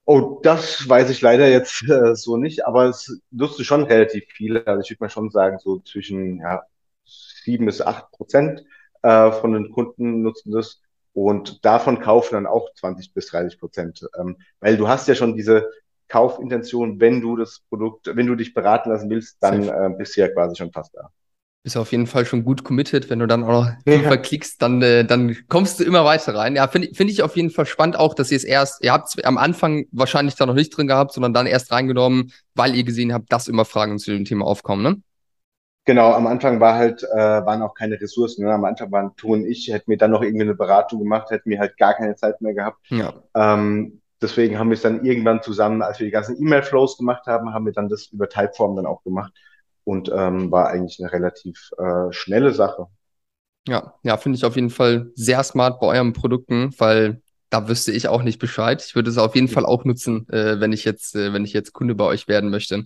Oh, 0.06 0.40
das 0.42 0.86
weiß 0.86 1.08
ich 1.08 1.22
leider 1.22 1.48
jetzt 1.48 1.82
äh, 1.88 2.14
so 2.14 2.36
nicht, 2.36 2.66
aber 2.66 2.86
es 2.90 3.20
nutzt 3.30 3.64
schon 3.64 3.84
relativ 3.84 4.24
viele. 4.28 4.66
Also 4.66 4.82
ich 4.82 4.90
würde 4.90 5.04
mal 5.04 5.08
schon 5.10 5.30
sagen, 5.30 5.58
so 5.58 5.78
zwischen 5.80 6.40
ja, 6.40 6.62
sieben 7.04 7.64
bis 7.66 7.80
acht 7.80 8.10
Prozent 8.12 8.64
äh, 9.02 9.32
von 9.32 9.52
den 9.52 9.70
Kunden 9.72 10.22
nutzen 10.22 10.52
das. 10.52 10.82
Und 11.14 11.64
davon 11.64 12.00
kaufen 12.00 12.34
dann 12.34 12.46
auch 12.46 12.68
20 12.74 13.14
bis 13.14 13.28
30 13.28 13.58
Prozent. 13.58 14.06
Ähm, 14.18 14.36
weil 14.60 14.76
du 14.76 14.88
hast 14.88 15.08
ja 15.08 15.14
schon 15.14 15.36
diese 15.36 15.70
Kaufintention, 16.08 17.00
wenn 17.00 17.20
du 17.20 17.36
das 17.36 17.60
Produkt, 17.68 18.10
wenn 18.14 18.26
du 18.26 18.34
dich 18.34 18.52
beraten 18.52 18.90
lassen 18.90 19.08
willst, 19.08 19.38
dann 19.40 19.68
äh, 19.68 19.90
bist 19.96 20.16
du 20.16 20.20
ja 20.20 20.28
quasi 20.28 20.56
schon 20.56 20.72
fast 20.72 20.94
da. 20.94 21.10
Bist 21.62 21.78
auf 21.78 21.92
jeden 21.92 22.06
Fall 22.06 22.26
schon 22.26 22.44
gut 22.44 22.62
committed. 22.62 23.08
Wenn 23.08 23.20
du 23.20 23.26
dann 23.26 23.44
auch 23.44 23.64
noch 23.64 23.72
ja. 23.86 24.16
klickst, 24.16 24.60
dann, 24.60 24.82
äh, 24.82 25.04
dann 25.04 25.36
kommst 25.48 25.80
du 25.80 25.84
immer 25.84 26.04
weiter 26.04 26.34
rein. 26.34 26.56
Ja, 26.56 26.68
finde 26.68 26.92
find 26.92 27.10
ich 27.10 27.22
auf 27.22 27.36
jeden 27.36 27.50
Fall 27.50 27.64
spannend 27.64 27.96
auch, 27.96 28.12
dass 28.14 28.30
ihr 28.30 28.36
es 28.36 28.44
erst, 28.44 28.84
ihr 28.84 28.92
habt 28.92 29.08
es 29.08 29.24
am 29.24 29.38
Anfang 29.38 29.86
wahrscheinlich 29.92 30.34
da 30.34 30.44
noch 30.44 30.54
nicht 30.54 30.76
drin 30.76 30.88
gehabt, 30.88 31.12
sondern 31.12 31.32
dann 31.32 31.46
erst 31.46 31.72
reingenommen, 31.72 32.32
weil 32.54 32.74
ihr 32.74 32.84
gesehen 32.84 33.14
habt, 33.14 33.32
dass 33.32 33.48
immer 33.48 33.64
Fragen 33.64 33.98
zu 33.98 34.10
dem 34.10 34.24
Thema 34.24 34.44
aufkommen, 34.44 34.82
ne? 34.82 35.00
Genau, 35.86 36.12
am 36.12 36.26
Anfang 36.26 36.60
war 36.60 36.74
halt, 36.74 37.02
äh, 37.02 37.16
waren 37.16 37.60
auch 37.60 37.74
keine 37.74 38.00
Ressourcen. 38.00 38.44
Ne? 38.44 38.52
Am 38.52 38.64
Anfang 38.64 38.90
waren 38.90 39.12
und 39.22 39.44
ich, 39.44 39.68
hätten 39.68 39.90
mir 39.90 39.98
dann 39.98 40.12
noch 40.12 40.22
irgendwie 40.22 40.44
eine 40.44 40.54
Beratung 40.54 41.00
gemacht, 41.00 41.30
hätten 41.30 41.50
mir 41.50 41.58
halt 41.58 41.76
gar 41.76 41.94
keine 41.94 42.16
Zeit 42.16 42.40
mehr 42.40 42.54
gehabt. 42.54 42.78
Ja. 42.88 43.12
Ähm, 43.34 44.00
deswegen 44.22 44.58
haben 44.58 44.70
wir 44.70 44.76
es 44.76 44.82
dann 44.82 45.04
irgendwann 45.04 45.42
zusammen, 45.42 45.82
als 45.82 45.98
wir 46.00 46.06
die 46.06 46.10
ganzen 46.10 46.40
E-Mail-Flows 46.40 46.96
gemacht 46.96 47.26
haben, 47.26 47.52
haben 47.52 47.66
wir 47.66 47.72
dann 47.72 47.90
das 47.90 48.06
über 48.06 48.28
Typeform 48.28 48.76
dann 48.76 48.86
auch 48.86 49.02
gemacht 49.02 49.32
und 49.84 50.10
ähm, 50.14 50.50
war 50.50 50.68
eigentlich 50.68 50.98
eine 51.00 51.12
relativ 51.12 51.70
äh, 51.76 52.10
schnelle 52.12 52.52
Sache. 52.52 52.86
Ja, 53.68 53.94
ja, 54.02 54.16
finde 54.16 54.36
ich 54.36 54.44
auf 54.44 54.56
jeden 54.56 54.70
Fall 54.70 55.10
sehr 55.14 55.42
smart 55.42 55.80
bei 55.80 55.86
euren 55.86 56.12
Produkten, 56.12 56.74
weil 56.78 57.22
da 57.54 57.68
wüsste 57.68 57.92
ich 57.92 58.08
auch 58.08 58.24
nicht 58.24 58.40
Bescheid. 58.40 58.84
Ich 58.84 58.96
würde 58.96 59.10
es 59.10 59.16
auf 59.16 59.36
jeden 59.36 59.46
Fall 59.46 59.64
auch 59.64 59.84
nutzen, 59.84 60.26
äh, 60.28 60.58
wenn 60.58 60.72
ich 60.72 60.84
jetzt, 60.84 61.14
äh, 61.14 61.32
wenn 61.32 61.44
ich 61.44 61.52
jetzt 61.52 61.72
Kunde 61.72 61.94
bei 61.94 62.04
euch 62.04 62.26
werden 62.26 62.50
möchte. 62.50 62.82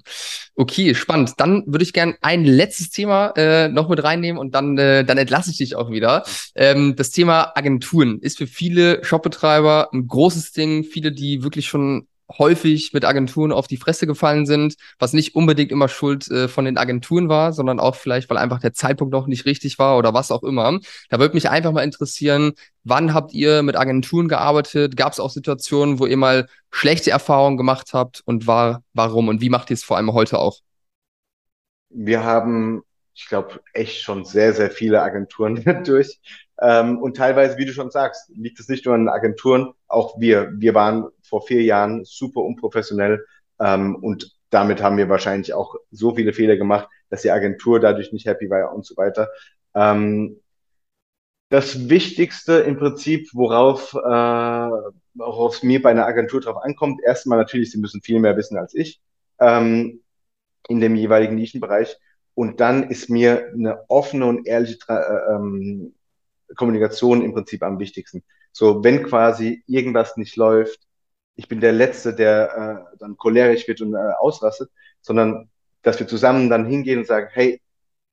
Okay, 0.55 0.95
spannend. 0.95 1.33
Dann 1.39 1.65
würde 1.67 1.85
ich 1.85 1.95
gerne 1.95 2.17
ein 2.21 2.45
letztes 2.45 2.91
Thema 2.91 3.33
äh, 3.37 3.69
noch 3.69 3.89
mit 3.89 4.05
reinnehmen 4.05 4.39
und 4.39 4.55
dann, 4.55 4.77
äh, 4.77 5.07
dann 5.07 5.17
entlasse 5.17 5.51
ich 5.51 5.57
dich 5.57 5.75
auch 5.75 5.91
wieder. 5.91 6.25
Ähm, 6.55 6.97
das 6.97 7.11
Thema 7.11 7.53
Agenturen 7.55 8.19
ist 8.21 8.37
für 8.37 8.47
viele 8.47 9.03
Shopbetreiber 9.03 9.89
ein 9.95 10.07
großes 10.07 10.53
Ding. 10.53 10.85
Viele, 10.85 11.13
die 11.13 11.43
wirklich 11.43 11.67
schon 11.67 12.07
häufig 12.37 12.93
mit 12.93 13.05
Agenturen 13.05 13.53
auf 13.53 13.67
die 13.67 13.77
Fresse 13.77 14.07
gefallen 14.07 14.47
sind, 14.47 14.77
was 14.99 15.13
nicht 15.13 15.35
unbedingt 15.35 15.73
immer 15.73 15.89
Schuld 15.89 16.31
äh, 16.31 16.49
von 16.49 16.65
den 16.65 16.77
Agenturen 16.77 17.29
war, 17.29 17.53
sondern 17.53 17.81
auch 17.81 17.95
vielleicht, 17.95 18.29
weil 18.29 18.37
einfach 18.37 18.61
der 18.61 18.75
Zeitpunkt 18.75 19.13
noch 19.13 19.27
nicht 19.27 19.47
richtig 19.47 19.79
war 19.79 19.97
oder 19.97 20.13
was 20.15 20.31
auch 20.31 20.43
immer. 20.43 20.79
Da 21.09 21.19
würde 21.19 21.35
mich 21.35 21.49
einfach 21.49 21.73
mal 21.73 21.85
interessieren, 21.85 22.53
wann 22.85 23.15
habt 23.15 23.33
ihr 23.33 23.63
mit 23.63 23.77
Agenturen 23.77 24.29
gearbeitet? 24.29 24.97
Gab 24.97 25.13
es 25.13 25.21
auch 25.21 25.31
Situationen, 25.31 25.99
wo 25.99 26.07
ihr 26.07 26.17
mal 26.17 26.49
schlechte 26.71 27.11
Erfahrungen 27.11 27.57
gemacht 27.57 27.91
habt 27.93 28.23
und 28.25 28.47
war, 28.47 28.83
warum? 28.93 29.29
Und 29.29 29.41
wie 29.41 29.51
macht 29.51 29.71
ihr 29.71 29.75
es 29.75 29.85
vor 29.85 29.97
allem 29.97 30.13
heute 30.13 30.39
auch? 30.39 30.59
Wir 31.91 32.25
haben, 32.25 32.83
ich 33.15 33.27
glaube, 33.27 33.61
echt 33.73 34.03
schon 34.03 34.25
sehr, 34.25 34.53
sehr 34.53 34.71
viele 34.71 35.01
Agenturen 35.03 35.65
durch. 35.85 36.21
Ähm, 36.61 36.99
und 36.99 37.17
teilweise, 37.17 37.57
wie 37.57 37.65
du 37.65 37.73
schon 37.73 37.91
sagst, 37.91 38.31
liegt 38.35 38.59
es 38.59 38.69
nicht 38.69 38.85
nur 38.85 38.95
an 38.95 39.09
Agenturen, 39.09 39.73
auch 39.87 40.19
wir. 40.19 40.53
Wir 40.57 40.75
waren 40.75 41.07
vor 41.29 41.43
vier 41.43 41.63
Jahren 41.63 42.05
super 42.05 42.41
unprofessionell 42.43 43.25
ähm, 43.61 43.97
und 43.97 44.37
damit 44.51 44.83
haben 44.83 44.97
wir 44.97 45.09
wahrscheinlich 45.09 45.53
auch 45.55 45.77
so 45.91 46.15
viele 46.15 46.33
Fehler 46.33 46.57
gemacht, 46.57 46.89
dass 47.11 47.23
die 47.23 47.31
Agentur 47.31 47.81
dadurch 47.81 48.13
nicht 48.13 48.27
happy 48.27 48.49
war 48.51 48.75
und 48.75 48.87
so 48.87 48.97
weiter. 48.97 49.29
Ähm, 49.75 50.41
Das 51.51 51.89
Wichtigste 51.89 52.59
im 52.61 52.77
Prinzip, 52.77 53.31
worauf 53.33 53.95
äh, 53.95 54.71
es 55.49 55.63
mir 55.63 55.81
bei 55.83 55.91
einer 55.91 56.07
Agentur 56.07 56.41
drauf 56.41 56.59
ankommt, 56.63 57.01
erstmal 57.03 57.39
natürlich, 57.39 57.71
sie 57.71 57.79
müssen 57.79 58.03
viel 58.03 58.21
mehr 58.21 58.37
wissen 58.37 58.59
als 58.59 58.75
ich 58.75 59.01
ähm, 59.41 60.03
in 60.69 60.81
dem 60.81 60.95
jeweiligen 60.97 61.37
Nischenbereich. 61.37 61.97
Und 62.35 62.61
dann 62.61 62.91
ist 62.91 63.09
mir 63.11 63.51
eine 63.55 63.85
offene 63.89 64.27
und 64.27 64.47
ehrliche 64.47 64.79
äh, 64.89 65.35
ähm, 65.35 65.95
Kommunikation 66.57 67.23
im 67.23 67.33
Prinzip 67.35 67.63
am 67.63 67.79
wichtigsten. 67.79 68.23
So, 68.53 68.85
wenn 68.85 69.03
quasi 69.05 69.63
irgendwas 69.67 70.17
nicht 70.17 70.37
läuft, 70.37 70.88
ich 71.39 71.47
bin 71.47 71.61
der 71.61 71.73
Letzte, 71.73 72.15
der 72.15 72.89
äh, 72.93 72.97
dann 72.99 73.17
cholerisch 73.17 73.69
wird 73.69 73.81
und 73.81 73.95
äh, 73.95 73.99
ausrastet, 74.19 74.71
sondern 75.01 75.49
dass 75.83 76.01
wir 76.01 76.09
zusammen 76.09 76.51
dann 76.51 76.67
hingehen 76.67 76.99
und 76.99 77.07
sagen, 77.07 77.29
hey, 77.33 77.63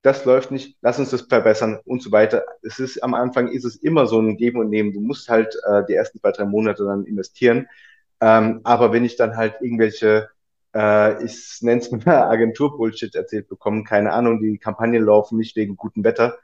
das 0.04 0.26
läuft 0.26 0.52
nicht, 0.52 0.78
lass 0.82 1.00
uns 1.00 1.10
das 1.10 1.22
verbessern 1.22 1.80
und 1.86 2.04
so 2.04 2.12
weiter. 2.12 2.46
Es 2.62 2.78
ist 2.78 3.04
am 3.04 3.16
Anfang 3.16 3.48
ist 3.48 3.66
es 3.66 3.78
immer 3.78 4.06
so 4.06 4.20
ein 4.20 4.38
Geben 4.38 4.60
und 4.60 4.70
Nehmen. 4.70 4.94
Du 4.94 5.00
musst 5.02 5.28
halt 5.28 5.58
äh, 5.68 5.82
die 5.90 5.96
ersten 5.96 6.20
zwei, 6.20 6.32
drei 6.32 6.46
Monate 6.46 6.86
dann 6.86 7.06
investieren. 7.06 7.68
Ähm, 8.22 8.62
aber 8.64 8.94
wenn 8.94 9.04
ich 9.04 9.16
dann 9.16 9.36
halt 9.36 9.56
irgendwelche, 9.60 10.30
äh, 10.76 11.26
ich 11.26 11.58
nenne 11.62 11.82
es 11.82 11.90
mal 11.90 12.06
Agentur-Bullshit 12.30 13.16
erzählt 13.16 13.50
bekomme, 13.50 13.84
keine 13.84 14.14
Ahnung, 14.14 14.40
die 14.40 14.60
Kampagnen 14.60 15.04
laufen 15.04 15.40
nicht 15.40 15.56
wegen 15.56 15.76
gutem 15.78 16.04
Wetter, 16.04 16.38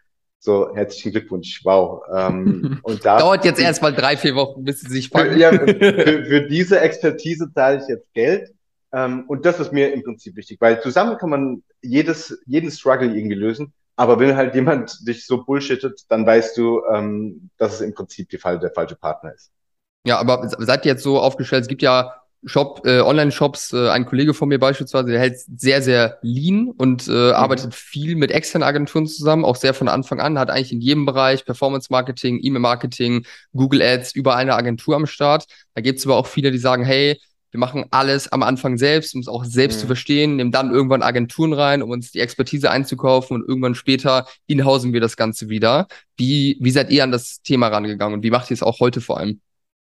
so, 0.43 0.75
herzlichen 0.75 1.11
Glückwunsch, 1.11 1.61
wow. 1.63 2.01
Ähm, 2.11 2.79
und 2.83 3.05
da, 3.05 3.19
Dauert 3.19 3.45
jetzt 3.45 3.61
erst 3.61 3.81
mal 3.81 3.93
drei, 3.93 4.17
vier 4.17 4.35
Wochen, 4.35 4.63
bis 4.63 4.81
sie 4.81 4.89
sich 4.89 5.09
fangen. 5.09 5.33
Für, 5.33 5.39
ja, 5.39 5.51
für, 5.51 6.25
für 6.25 6.41
diese 6.49 6.79
Expertise 6.79 7.51
zahle 7.53 7.77
ich 7.77 7.87
jetzt 7.87 8.11
Geld. 8.13 8.51
Ähm, 8.91 9.25
und 9.27 9.45
das 9.45 9.59
ist 9.59 9.71
mir 9.71 9.93
im 9.93 10.03
Prinzip 10.03 10.35
wichtig, 10.35 10.59
weil 10.59 10.81
zusammen 10.81 11.17
kann 11.17 11.29
man 11.29 11.63
jedes, 11.83 12.41
jeden 12.47 12.71
Struggle 12.71 13.15
irgendwie 13.15 13.35
lösen. 13.35 13.71
Aber 13.95 14.19
wenn 14.19 14.35
halt 14.35 14.55
jemand 14.55 15.07
dich 15.07 15.27
so 15.27 15.43
bullshittet, 15.43 16.05
dann 16.09 16.25
weißt 16.25 16.57
du, 16.57 16.81
ähm, 16.91 17.51
dass 17.57 17.75
es 17.75 17.81
im 17.81 17.93
Prinzip 17.93 18.29
die 18.29 18.39
Fall, 18.39 18.59
der 18.59 18.71
falsche 18.71 18.95
Partner 18.95 19.33
ist. 19.33 19.51
Ja, 20.07 20.17
aber 20.17 20.49
seid 20.57 20.85
ihr 20.85 20.93
jetzt 20.93 21.03
so 21.03 21.19
aufgestellt, 21.19 21.61
es 21.61 21.67
gibt 21.67 21.83
ja 21.83 22.20
Shop, 22.45 22.81
äh, 22.85 23.01
Online-Shops, 23.01 23.73
äh, 23.73 23.89
ein 23.89 24.05
Kollege 24.05 24.33
von 24.33 24.49
mir 24.49 24.59
beispielsweise, 24.59 25.11
der 25.11 25.19
hält 25.19 25.37
sehr, 25.57 25.81
sehr 25.81 26.17
lean 26.23 26.69
und 26.75 27.07
äh, 27.07 27.11
mhm. 27.11 27.33
arbeitet 27.33 27.75
viel 27.75 28.15
mit 28.15 28.31
externen 28.31 28.67
Agenturen 28.67 29.05
zusammen, 29.05 29.45
auch 29.45 29.55
sehr 29.55 29.73
von 29.73 29.87
Anfang 29.87 30.19
an, 30.19 30.39
hat 30.39 30.49
eigentlich 30.49 30.71
in 30.71 30.81
jedem 30.81 31.05
Bereich 31.05 31.45
Performance-Marketing, 31.45 32.39
E-Mail-Marketing, 32.41 33.25
Google 33.53 33.81
Ads, 33.81 34.15
überall 34.15 34.41
eine 34.41 34.55
Agentur 34.55 34.95
am 34.95 35.05
Start. 35.05 35.45
Da 35.75 35.81
gibt 35.81 35.99
es 35.99 36.05
aber 36.05 36.15
auch 36.15 36.25
viele, 36.25 36.51
die 36.51 36.57
sagen, 36.57 36.83
hey, 36.83 37.19
wir 37.51 37.59
machen 37.59 37.85
alles 37.91 38.31
am 38.31 38.43
Anfang 38.43 38.77
selbst, 38.77 39.13
um 39.13 39.21
es 39.21 39.27
auch 39.27 39.43
selbst 39.45 39.77
mhm. 39.77 39.81
zu 39.81 39.87
verstehen, 39.87 40.35
nehmen 40.37 40.51
dann 40.51 40.71
irgendwann 40.71 41.03
Agenturen 41.03 41.53
rein, 41.53 41.83
um 41.83 41.91
uns 41.91 42.11
die 42.11 42.21
Expertise 42.21 42.71
einzukaufen 42.71 43.35
und 43.35 43.47
irgendwann 43.47 43.75
später 43.75 44.25
inhausen 44.47 44.93
wir 44.93 45.01
das 45.01 45.17
Ganze 45.17 45.49
wieder. 45.49 45.87
Wie, 46.17 46.57
wie 46.59 46.71
seid 46.71 46.89
ihr 46.89 47.03
an 47.03 47.11
das 47.11 47.41
Thema 47.43 47.67
rangegangen 47.67 48.15
und 48.15 48.23
wie 48.23 48.31
macht 48.31 48.49
ihr 48.49 48.55
es 48.55 48.63
auch 48.63 48.79
heute 48.79 49.01
vor 49.01 49.19
allem? 49.19 49.41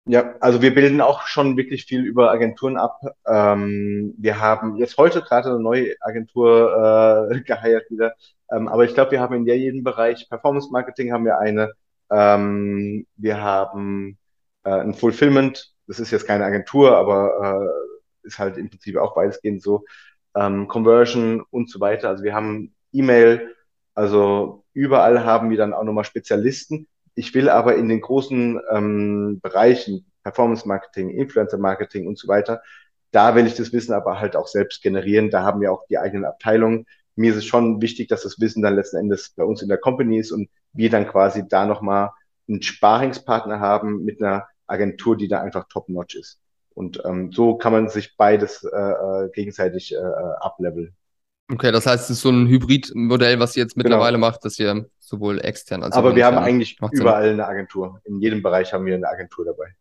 Ja, 0.06 0.36
also 0.40 0.62
wir 0.62 0.74
bilden 0.74 1.00
auch 1.00 1.22
schon 1.28 1.58
wirklich 1.58 1.86
viel 1.86 2.04
über 2.04 2.32
Agenturen 2.32 2.78
ab. 2.78 3.00
Ähm, 3.28 4.14
wir 4.18 4.40
haben 4.40 4.76
jetzt 4.78 4.98
heute 4.98 5.22
gerade 5.22 5.50
eine 5.50 5.60
neue 5.60 5.96
Agentur 6.02 7.30
äh, 7.32 7.42
geheiert 7.46 7.90
wieder. 7.92 8.14
Ähm, 8.52 8.68
aber 8.68 8.84
ich 8.86 8.94
glaube, 8.94 9.12
wir 9.12 9.22
haben 9.22 9.36
in 9.36 9.46
jedem 9.46 9.84
Bereich 9.84 10.28
Performance 10.30 10.70
Marketing 10.72 11.14
haben 11.14 11.26
wir 11.26 11.38
eine. 11.40 11.72
Ähm, 12.10 13.06
wir 13.16 13.42
haben 13.42 14.18
äh, 14.64 14.72
ein 14.72 14.94
Fulfillment 14.94 15.72
das 15.92 16.00
ist 16.00 16.12
jetzt 16.12 16.26
keine 16.26 16.46
Agentur, 16.46 16.96
aber 16.98 17.68
äh, 18.24 18.28
ist 18.28 18.40
halt 18.40 18.58
im 18.58 18.70
Prinzip 18.70 18.96
auch 18.96 19.18
weitestgehend 19.18 19.62
so, 19.62 19.84
ähm, 20.36 20.70
Conversion 20.70 21.42
und 21.52 21.70
so 21.70 21.82
weiter. 21.82 22.08
Also 22.08 22.24
wir 22.24 22.34
haben 22.34 22.74
E-Mail, 22.94 23.54
also 23.94 24.64
überall 24.74 25.26
haben 25.26 25.50
wir 25.50 25.58
dann 25.58 25.74
auch 25.74 25.84
nochmal 25.84 26.06
Spezialisten. 26.06 26.88
Ich 27.16 27.34
will 27.34 27.50
aber 27.50 27.76
in 27.76 27.90
den 27.90 28.02
großen 28.02 28.60
ähm, 28.72 29.40
Bereichen, 29.42 30.06
Performance 30.24 30.68
Marketing, 30.68 31.10
Influencer 31.10 31.58
Marketing 31.58 32.08
und 32.08 32.18
so 32.18 32.28
weiter, 32.28 32.62
da 33.12 33.36
will 33.36 33.46
ich 33.46 33.56
das 33.56 33.74
Wissen 33.74 33.94
aber 33.94 34.20
halt 34.20 34.36
auch 34.36 34.48
selbst 34.48 34.82
generieren. 34.82 35.30
Da 35.30 35.44
haben 35.44 35.62
wir 35.62 35.72
auch 35.72 35.86
die 35.90 35.98
eigenen 35.98 36.26
Abteilungen. 36.26 36.86
Mir 37.16 37.32
ist 37.32 37.38
es 37.38 37.46
schon 37.46 37.82
wichtig, 37.82 38.08
dass 38.08 38.24
das 38.24 38.40
Wissen 38.40 38.62
dann 38.62 38.76
letzten 38.76 38.98
Endes 38.98 39.34
bei 39.36 39.44
uns 39.44 39.62
in 39.62 39.68
der 39.68 39.78
Company 39.78 40.20
ist 40.20 40.32
und 40.32 40.50
wir 40.74 40.90
dann 40.90 41.08
quasi 41.08 41.48
da 41.48 41.66
nochmal 41.66 42.12
einen 42.48 42.62
Sparingspartner 42.62 43.60
haben 43.60 44.04
mit 44.04 44.22
einer 44.22 44.48
Agentur, 44.66 45.18
die 45.18 45.28
da 45.28 45.42
einfach 45.42 45.68
top-notch 45.68 46.16
ist. 46.16 46.40
Und 46.74 47.02
ähm, 47.06 47.32
so 47.34 47.58
kann 47.58 47.74
man 47.74 47.90
sich 47.90 48.16
beides 48.16 48.64
äh, 48.64 48.78
äh 48.78 49.30
gegenseitig 49.34 49.94
äh, 49.94 49.98
äh, 49.98 50.34
ableveln. 50.40 50.96
Okay, 51.52 51.72
das 51.72 51.86
heißt, 51.86 52.06
es 52.06 52.10
ist 52.12 52.22
so 52.22 52.30
ein 52.30 52.48
Hybridmodell, 52.48 53.40
was 53.40 53.58
ihr 53.58 53.64
jetzt 53.64 53.76
genau. 53.76 53.84
mittlerweile 53.84 54.18
genau. 54.18 54.28
macht, 54.28 54.46
dass 54.46 54.58
ihr 54.58 54.86
sowohl 55.00 55.40
extern 55.44 55.84
als 55.84 55.94
auch. 55.94 56.00
Aber 56.00 56.16
wir 56.16 56.26
haben 56.26 56.38
eigentlich 56.38 56.78
überall 56.92 57.30
eine 57.30 57.46
Agentur. 57.46 58.00
In 58.06 58.22
jedem 58.22 58.42
Bereich 58.42 58.72
haben 58.72 58.86
wir 58.86 58.96
eine 58.96 59.10
Agentur 59.10 59.46
dabei. 59.46 59.76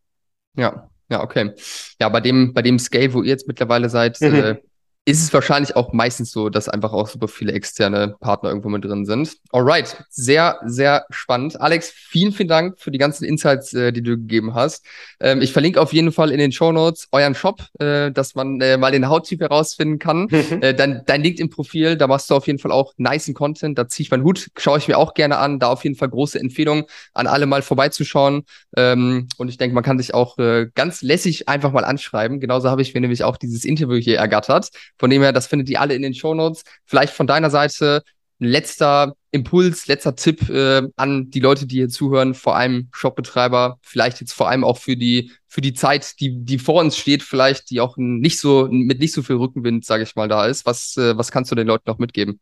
Ja, 0.55 0.89
ja, 1.09 1.23
okay. 1.23 1.53
Ja, 1.99 2.09
bei 2.09 2.19
dem, 2.19 2.53
bei 2.53 2.61
dem 2.61 2.77
Scale, 2.77 3.13
wo 3.13 3.21
ihr 3.21 3.29
jetzt 3.29 3.47
mittlerweile 3.47 3.89
seid, 3.89 4.19
mhm. 4.19 4.35
äh, 4.35 4.55
ist 5.03 5.23
es 5.23 5.33
wahrscheinlich 5.33 5.75
auch 5.75 5.93
meistens 5.93 6.31
so, 6.31 6.49
dass 6.49 6.69
einfach 6.69 6.93
auch 6.93 7.07
super 7.07 7.27
viele 7.27 7.53
externe 7.53 8.15
Partner 8.19 8.49
irgendwo 8.49 8.69
mit 8.69 8.85
drin 8.85 9.05
sind. 9.05 9.35
Alright, 9.51 10.05
sehr, 10.09 10.59
sehr 10.65 11.05
spannend. 11.09 11.59
Alex, 11.59 11.89
vielen, 11.89 12.31
vielen 12.31 12.49
Dank 12.49 12.79
für 12.79 12.91
die 12.91 12.99
ganzen 12.99 13.25
Insights, 13.25 13.73
äh, 13.73 13.91
die 13.91 14.03
du 14.03 14.11
gegeben 14.11 14.53
hast. 14.53 14.85
Ähm, 15.19 15.41
ich 15.41 15.53
verlinke 15.53 15.81
auf 15.81 15.91
jeden 15.91 16.11
Fall 16.11 16.29
in 16.29 16.37
den 16.37 16.51
Show 16.51 16.71
Notes 16.71 17.07
euren 17.11 17.33
Shop, 17.33 17.63
äh, 17.79 18.11
dass 18.11 18.35
man 18.35 18.61
äh, 18.61 18.77
mal 18.77 18.91
den 18.91 19.09
Hauttyp 19.09 19.41
herausfinden 19.41 19.97
kann. 19.97 20.27
Mhm. 20.29 20.61
Äh, 20.61 20.75
dein, 20.75 21.01
dein 21.07 21.23
LinkedIn-Profil, 21.23 21.97
da 21.97 22.05
machst 22.05 22.29
du 22.29 22.35
auf 22.35 22.45
jeden 22.45 22.59
Fall 22.59 22.71
auch 22.71 22.93
nice 22.97 23.31
Content. 23.33 23.79
Da 23.79 23.87
ziehe 23.87 24.05
ich 24.05 24.11
meinen 24.11 24.23
Hut, 24.23 24.49
schaue 24.57 24.77
ich 24.77 24.87
mir 24.87 24.97
auch 24.97 25.15
gerne 25.15 25.37
an. 25.37 25.57
Da 25.57 25.69
auf 25.69 25.83
jeden 25.83 25.95
Fall 25.95 26.09
große 26.09 26.39
Empfehlung 26.39 26.85
an 27.13 27.25
alle 27.25 27.47
mal 27.47 27.63
vorbeizuschauen. 27.63 28.43
Ähm, 28.77 29.27
und 29.37 29.47
ich 29.47 29.57
denke, 29.57 29.73
man 29.73 29.83
kann 29.83 29.97
sich 29.97 30.13
auch 30.13 30.37
äh, 30.37 30.67
ganz 30.75 31.01
lässig 31.01 31.49
einfach 31.49 31.71
mal 31.71 31.85
anschreiben. 31.85 32.39
Genauso 32.39 32.69
habe 32.69 32.83
ich 32.83 32.93
mir 32.93 33.01
nämlich 33.01 33.23
auch 33.23 33.37
dieses 33.37 33.65
Interview 33.65 33.97
hier 33.97 34.19
ergattert. 34.19 34.69
Von 35.01 35.09
dem 35.09 35.23
her, 35.23 35.33
das 35.33 35.47
findet 35.47 35.67
ihr 35.67 35.81
alle 35.81 35.95
in 35.95 36.03
den 36.03 36.13
Shownotes. 36.13 36.63
Vielleicht 36.85 37.11
von 37.11 37.25
deiner 37.25 37.49
Seite 37.49 38.03
ein 38.39 38.45
letzter 38.45 39.15
Impuls, 39.31 39.87
letzter 39.87 40.15
Tipp 40.15 40.47
äh, 40.47 40.83
an 40.95 41.31
die 41.31 41.39
Leute, 41.39 41.65
die 41.65 41.77
hier 41.77 41.89
zuhören, 41.89 42.35
vor 42.35 42.55
allem 42.55 42.87
Shopbetreiber, 42.91 43.79
vielleicht 43.81 44.21
jetzt 44.21 44.33
vor 44.33 44.47
allem 44.47 44.63
auch 44.63 44.77
für 44.77 44.95
die 44.95 45.31
für 45.47 45.61
die 45.61 45.73
Zeit, 45.73 46.19
die 46.19 46.45
die 46.45 46.59
vor 46.59 46.79
uns 46.79 46.97
steht, 46.97 47.23
vielleicht 47.23 47.71
die 47.71 47.81
auch 47.81 47.97
nicht 47.97 48.39
so 48.39 48.67
mit 48.69 48.99
nicht 48.99 49.11
so 49.13 49.23
viel 49.23 49.37
Rückenwind, 49.37 49.85
sage 49.85 50.03
ich 50.03 50.15
mal, 50.15 50.27
da 50.27 50.45
ist. 50.45 50.67
Was 50.67 50.95
äh, 50.97 51.17
was 51.17 51.31
kannst 51.31 51.49
du 51.49 51.55
den 51.55 51.65
Leuten 51.65 51.89
noch 51.89 51.97
mitgeben? 51.97 52.39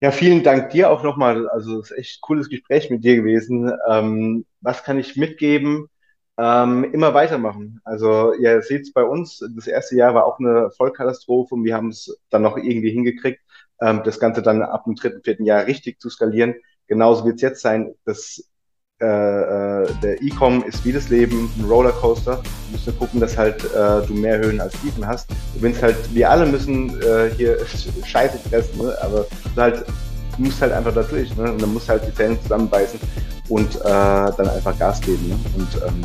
Ja, 0.00 0.12
vielen 0.12 0.44
Dank 0.44 0.70
dir 0.70 0.88
auch 0.88 1.02
nochmal. 1.02 1.48
Also 1.48 1.80
es 1.80 1.90
ist 1.90 1.98
echt 1.98 2.20
cooles 2.20 2.48
Gespräch 2.48 2.90
mit 2.90 3.02
dir 3.02 3.16
gewesen. 3.16 3.72
Ähm, 3.90 4.46
was 4.60 4.84
kann 4.84 5.00
ich 5.00 5.16
mitgeben? 5.16 5.88
Ähm, 6.38 6.84
immer 6.92 7.14
weitermachen. 7.14 7.80
Also 7.84 8.34
ihr 8.34 8.62
seht 8.62 8.82
es 8.82 8.92
bei 8.92 9.02
uns, 9.02 9.42
das 9.54 9.66
erste 9.66 9.96
Jahr 9.96 10.14
war 10.14 10.26
auch 10.26 10.38
eine 10.38 10.70
Vollkatastrophe 10.70 11.54
und 11.54 11.64
wir 11.64 11.74
haben 11.74 11.88
es 11.88 12.18
dann 12.30 12.42
noch 12.42 12.56
irgendwie 12.56 12.90
hingekriegt, 12.90 13.40
ähm, 13.80 14.02
das 14.04 14.20
Ganze 14.20 14.42
dann 14.42 14.62
ab 14.62 14.84
dem 14.84 14.94
dritten, 14.94 15.22
vierten 15.22 15.44
Jahr 15.44 15.66
richtig 15.66 16.00
zu 16.00 16.10
skalieren. 16.10 16.54
Genauso 16.86 17.24
wird 17.24 17.36
es 17.36 17.42
jetzt 17.42 17.62
sein, 17.62 17.94
dass 18.04 18.44
äh, 18.98 19.04
äh, 19.04 19.86
der 20.02 20.22
E-Com 20.22 20.64
ist 20.64 20.84
wie 20.86 20.92
das 20.92 21.10
Leben, 21.10 21.50
ein 21.58 21.64
Rollercoaster. 21.66 22.36
Du 22.36 22.72
musst 22.72 22.86
nur 22.86 22.96
gucken, 22.96 23.20
dass 23.20 23.36
halt 23.36 23.62
äh, 23.74 24.06
du 24.06 24.14
mehr 24.14 24.38
Höhen 24.38 24.58
als 24.58 24.72
Tiefen 24.80 25.06
hast. 25.06 25.30
Du 25.30 25.60
willst 25.60 25.82
halt, 25.82 25.96
wir 26.14 26.30
alle 26.30 26.46
müssen 26.46 26.98
äh, 27.02 27.30
hier 27.36 27.58
Scheiße 28.04 28.38
fressen, 28.48 28.78
ne? 28.78 28.96
aber 29.02 29.26
halt 29.56 29.84
musst 30.38 30.60
halt 30.60 30.72
einfach 30.72 30.94
da 30.94 31.02
durch, 31.02 31.34
ne? 31.36 31.52
Und 31.52 31.62
dann 31.62 31.72
musst 31.72 31.88
halt 31.88 32.02
die 32.06 32.14
Zähne 32.14 32.40
zusammenbeißen 32.42 32.98
und 33.48 33.76
äh, 33.76 33.80
dann 33.84 34.48
einfach 34.48 34.78
Gas 34.78 35.00
geben. 35.00 35.28
Ne? 35.28 35.38
Und 35.56 35.82
ähm, 35.86 36.04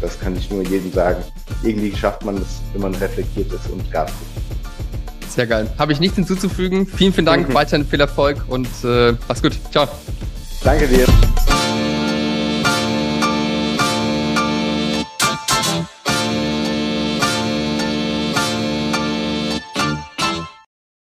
das 0.00 0.18
kann 0.18 0.36
ich 0.36 0.50
nur 0.50 0.62
jedem 0.64 0.92
sagen. 0.92 1.22
Irgendwie 1.62 1.94
schafft 1.94 2.24
man 2.24 2.36
es, 2.38 2.60
wenn 2.72 2.82
man 2.82 2.94
reflektiert 2.94 3.52
ist 3.52 3.68
und 3.70 3.90
Gas 3.90 4.10
gibt. 4.10 5.30
Sehr 5.30 5.46
geil. 5.46 5.70
Habe 5.78 5.92
ich 5.92 6.00
nichts 6.00 6.16
hinzuzufügen. 6.16 6.86
Vielen, 6.86 7.12
vielen 7.12 7.26
Dank, 7.26 7.48
mhm. 7.48 7.54
weiterhin 7.54 7.86
viel 7.86 8.00
Erfolg 8.00 8.44
und 8.48 8.68
äh, 8.84 9.14
mach's 9.28 9.42
gut. 9.42 9.56
Ciao. 9.70 9.86
Danke 10.62 10.88
dir. 10.88 11.06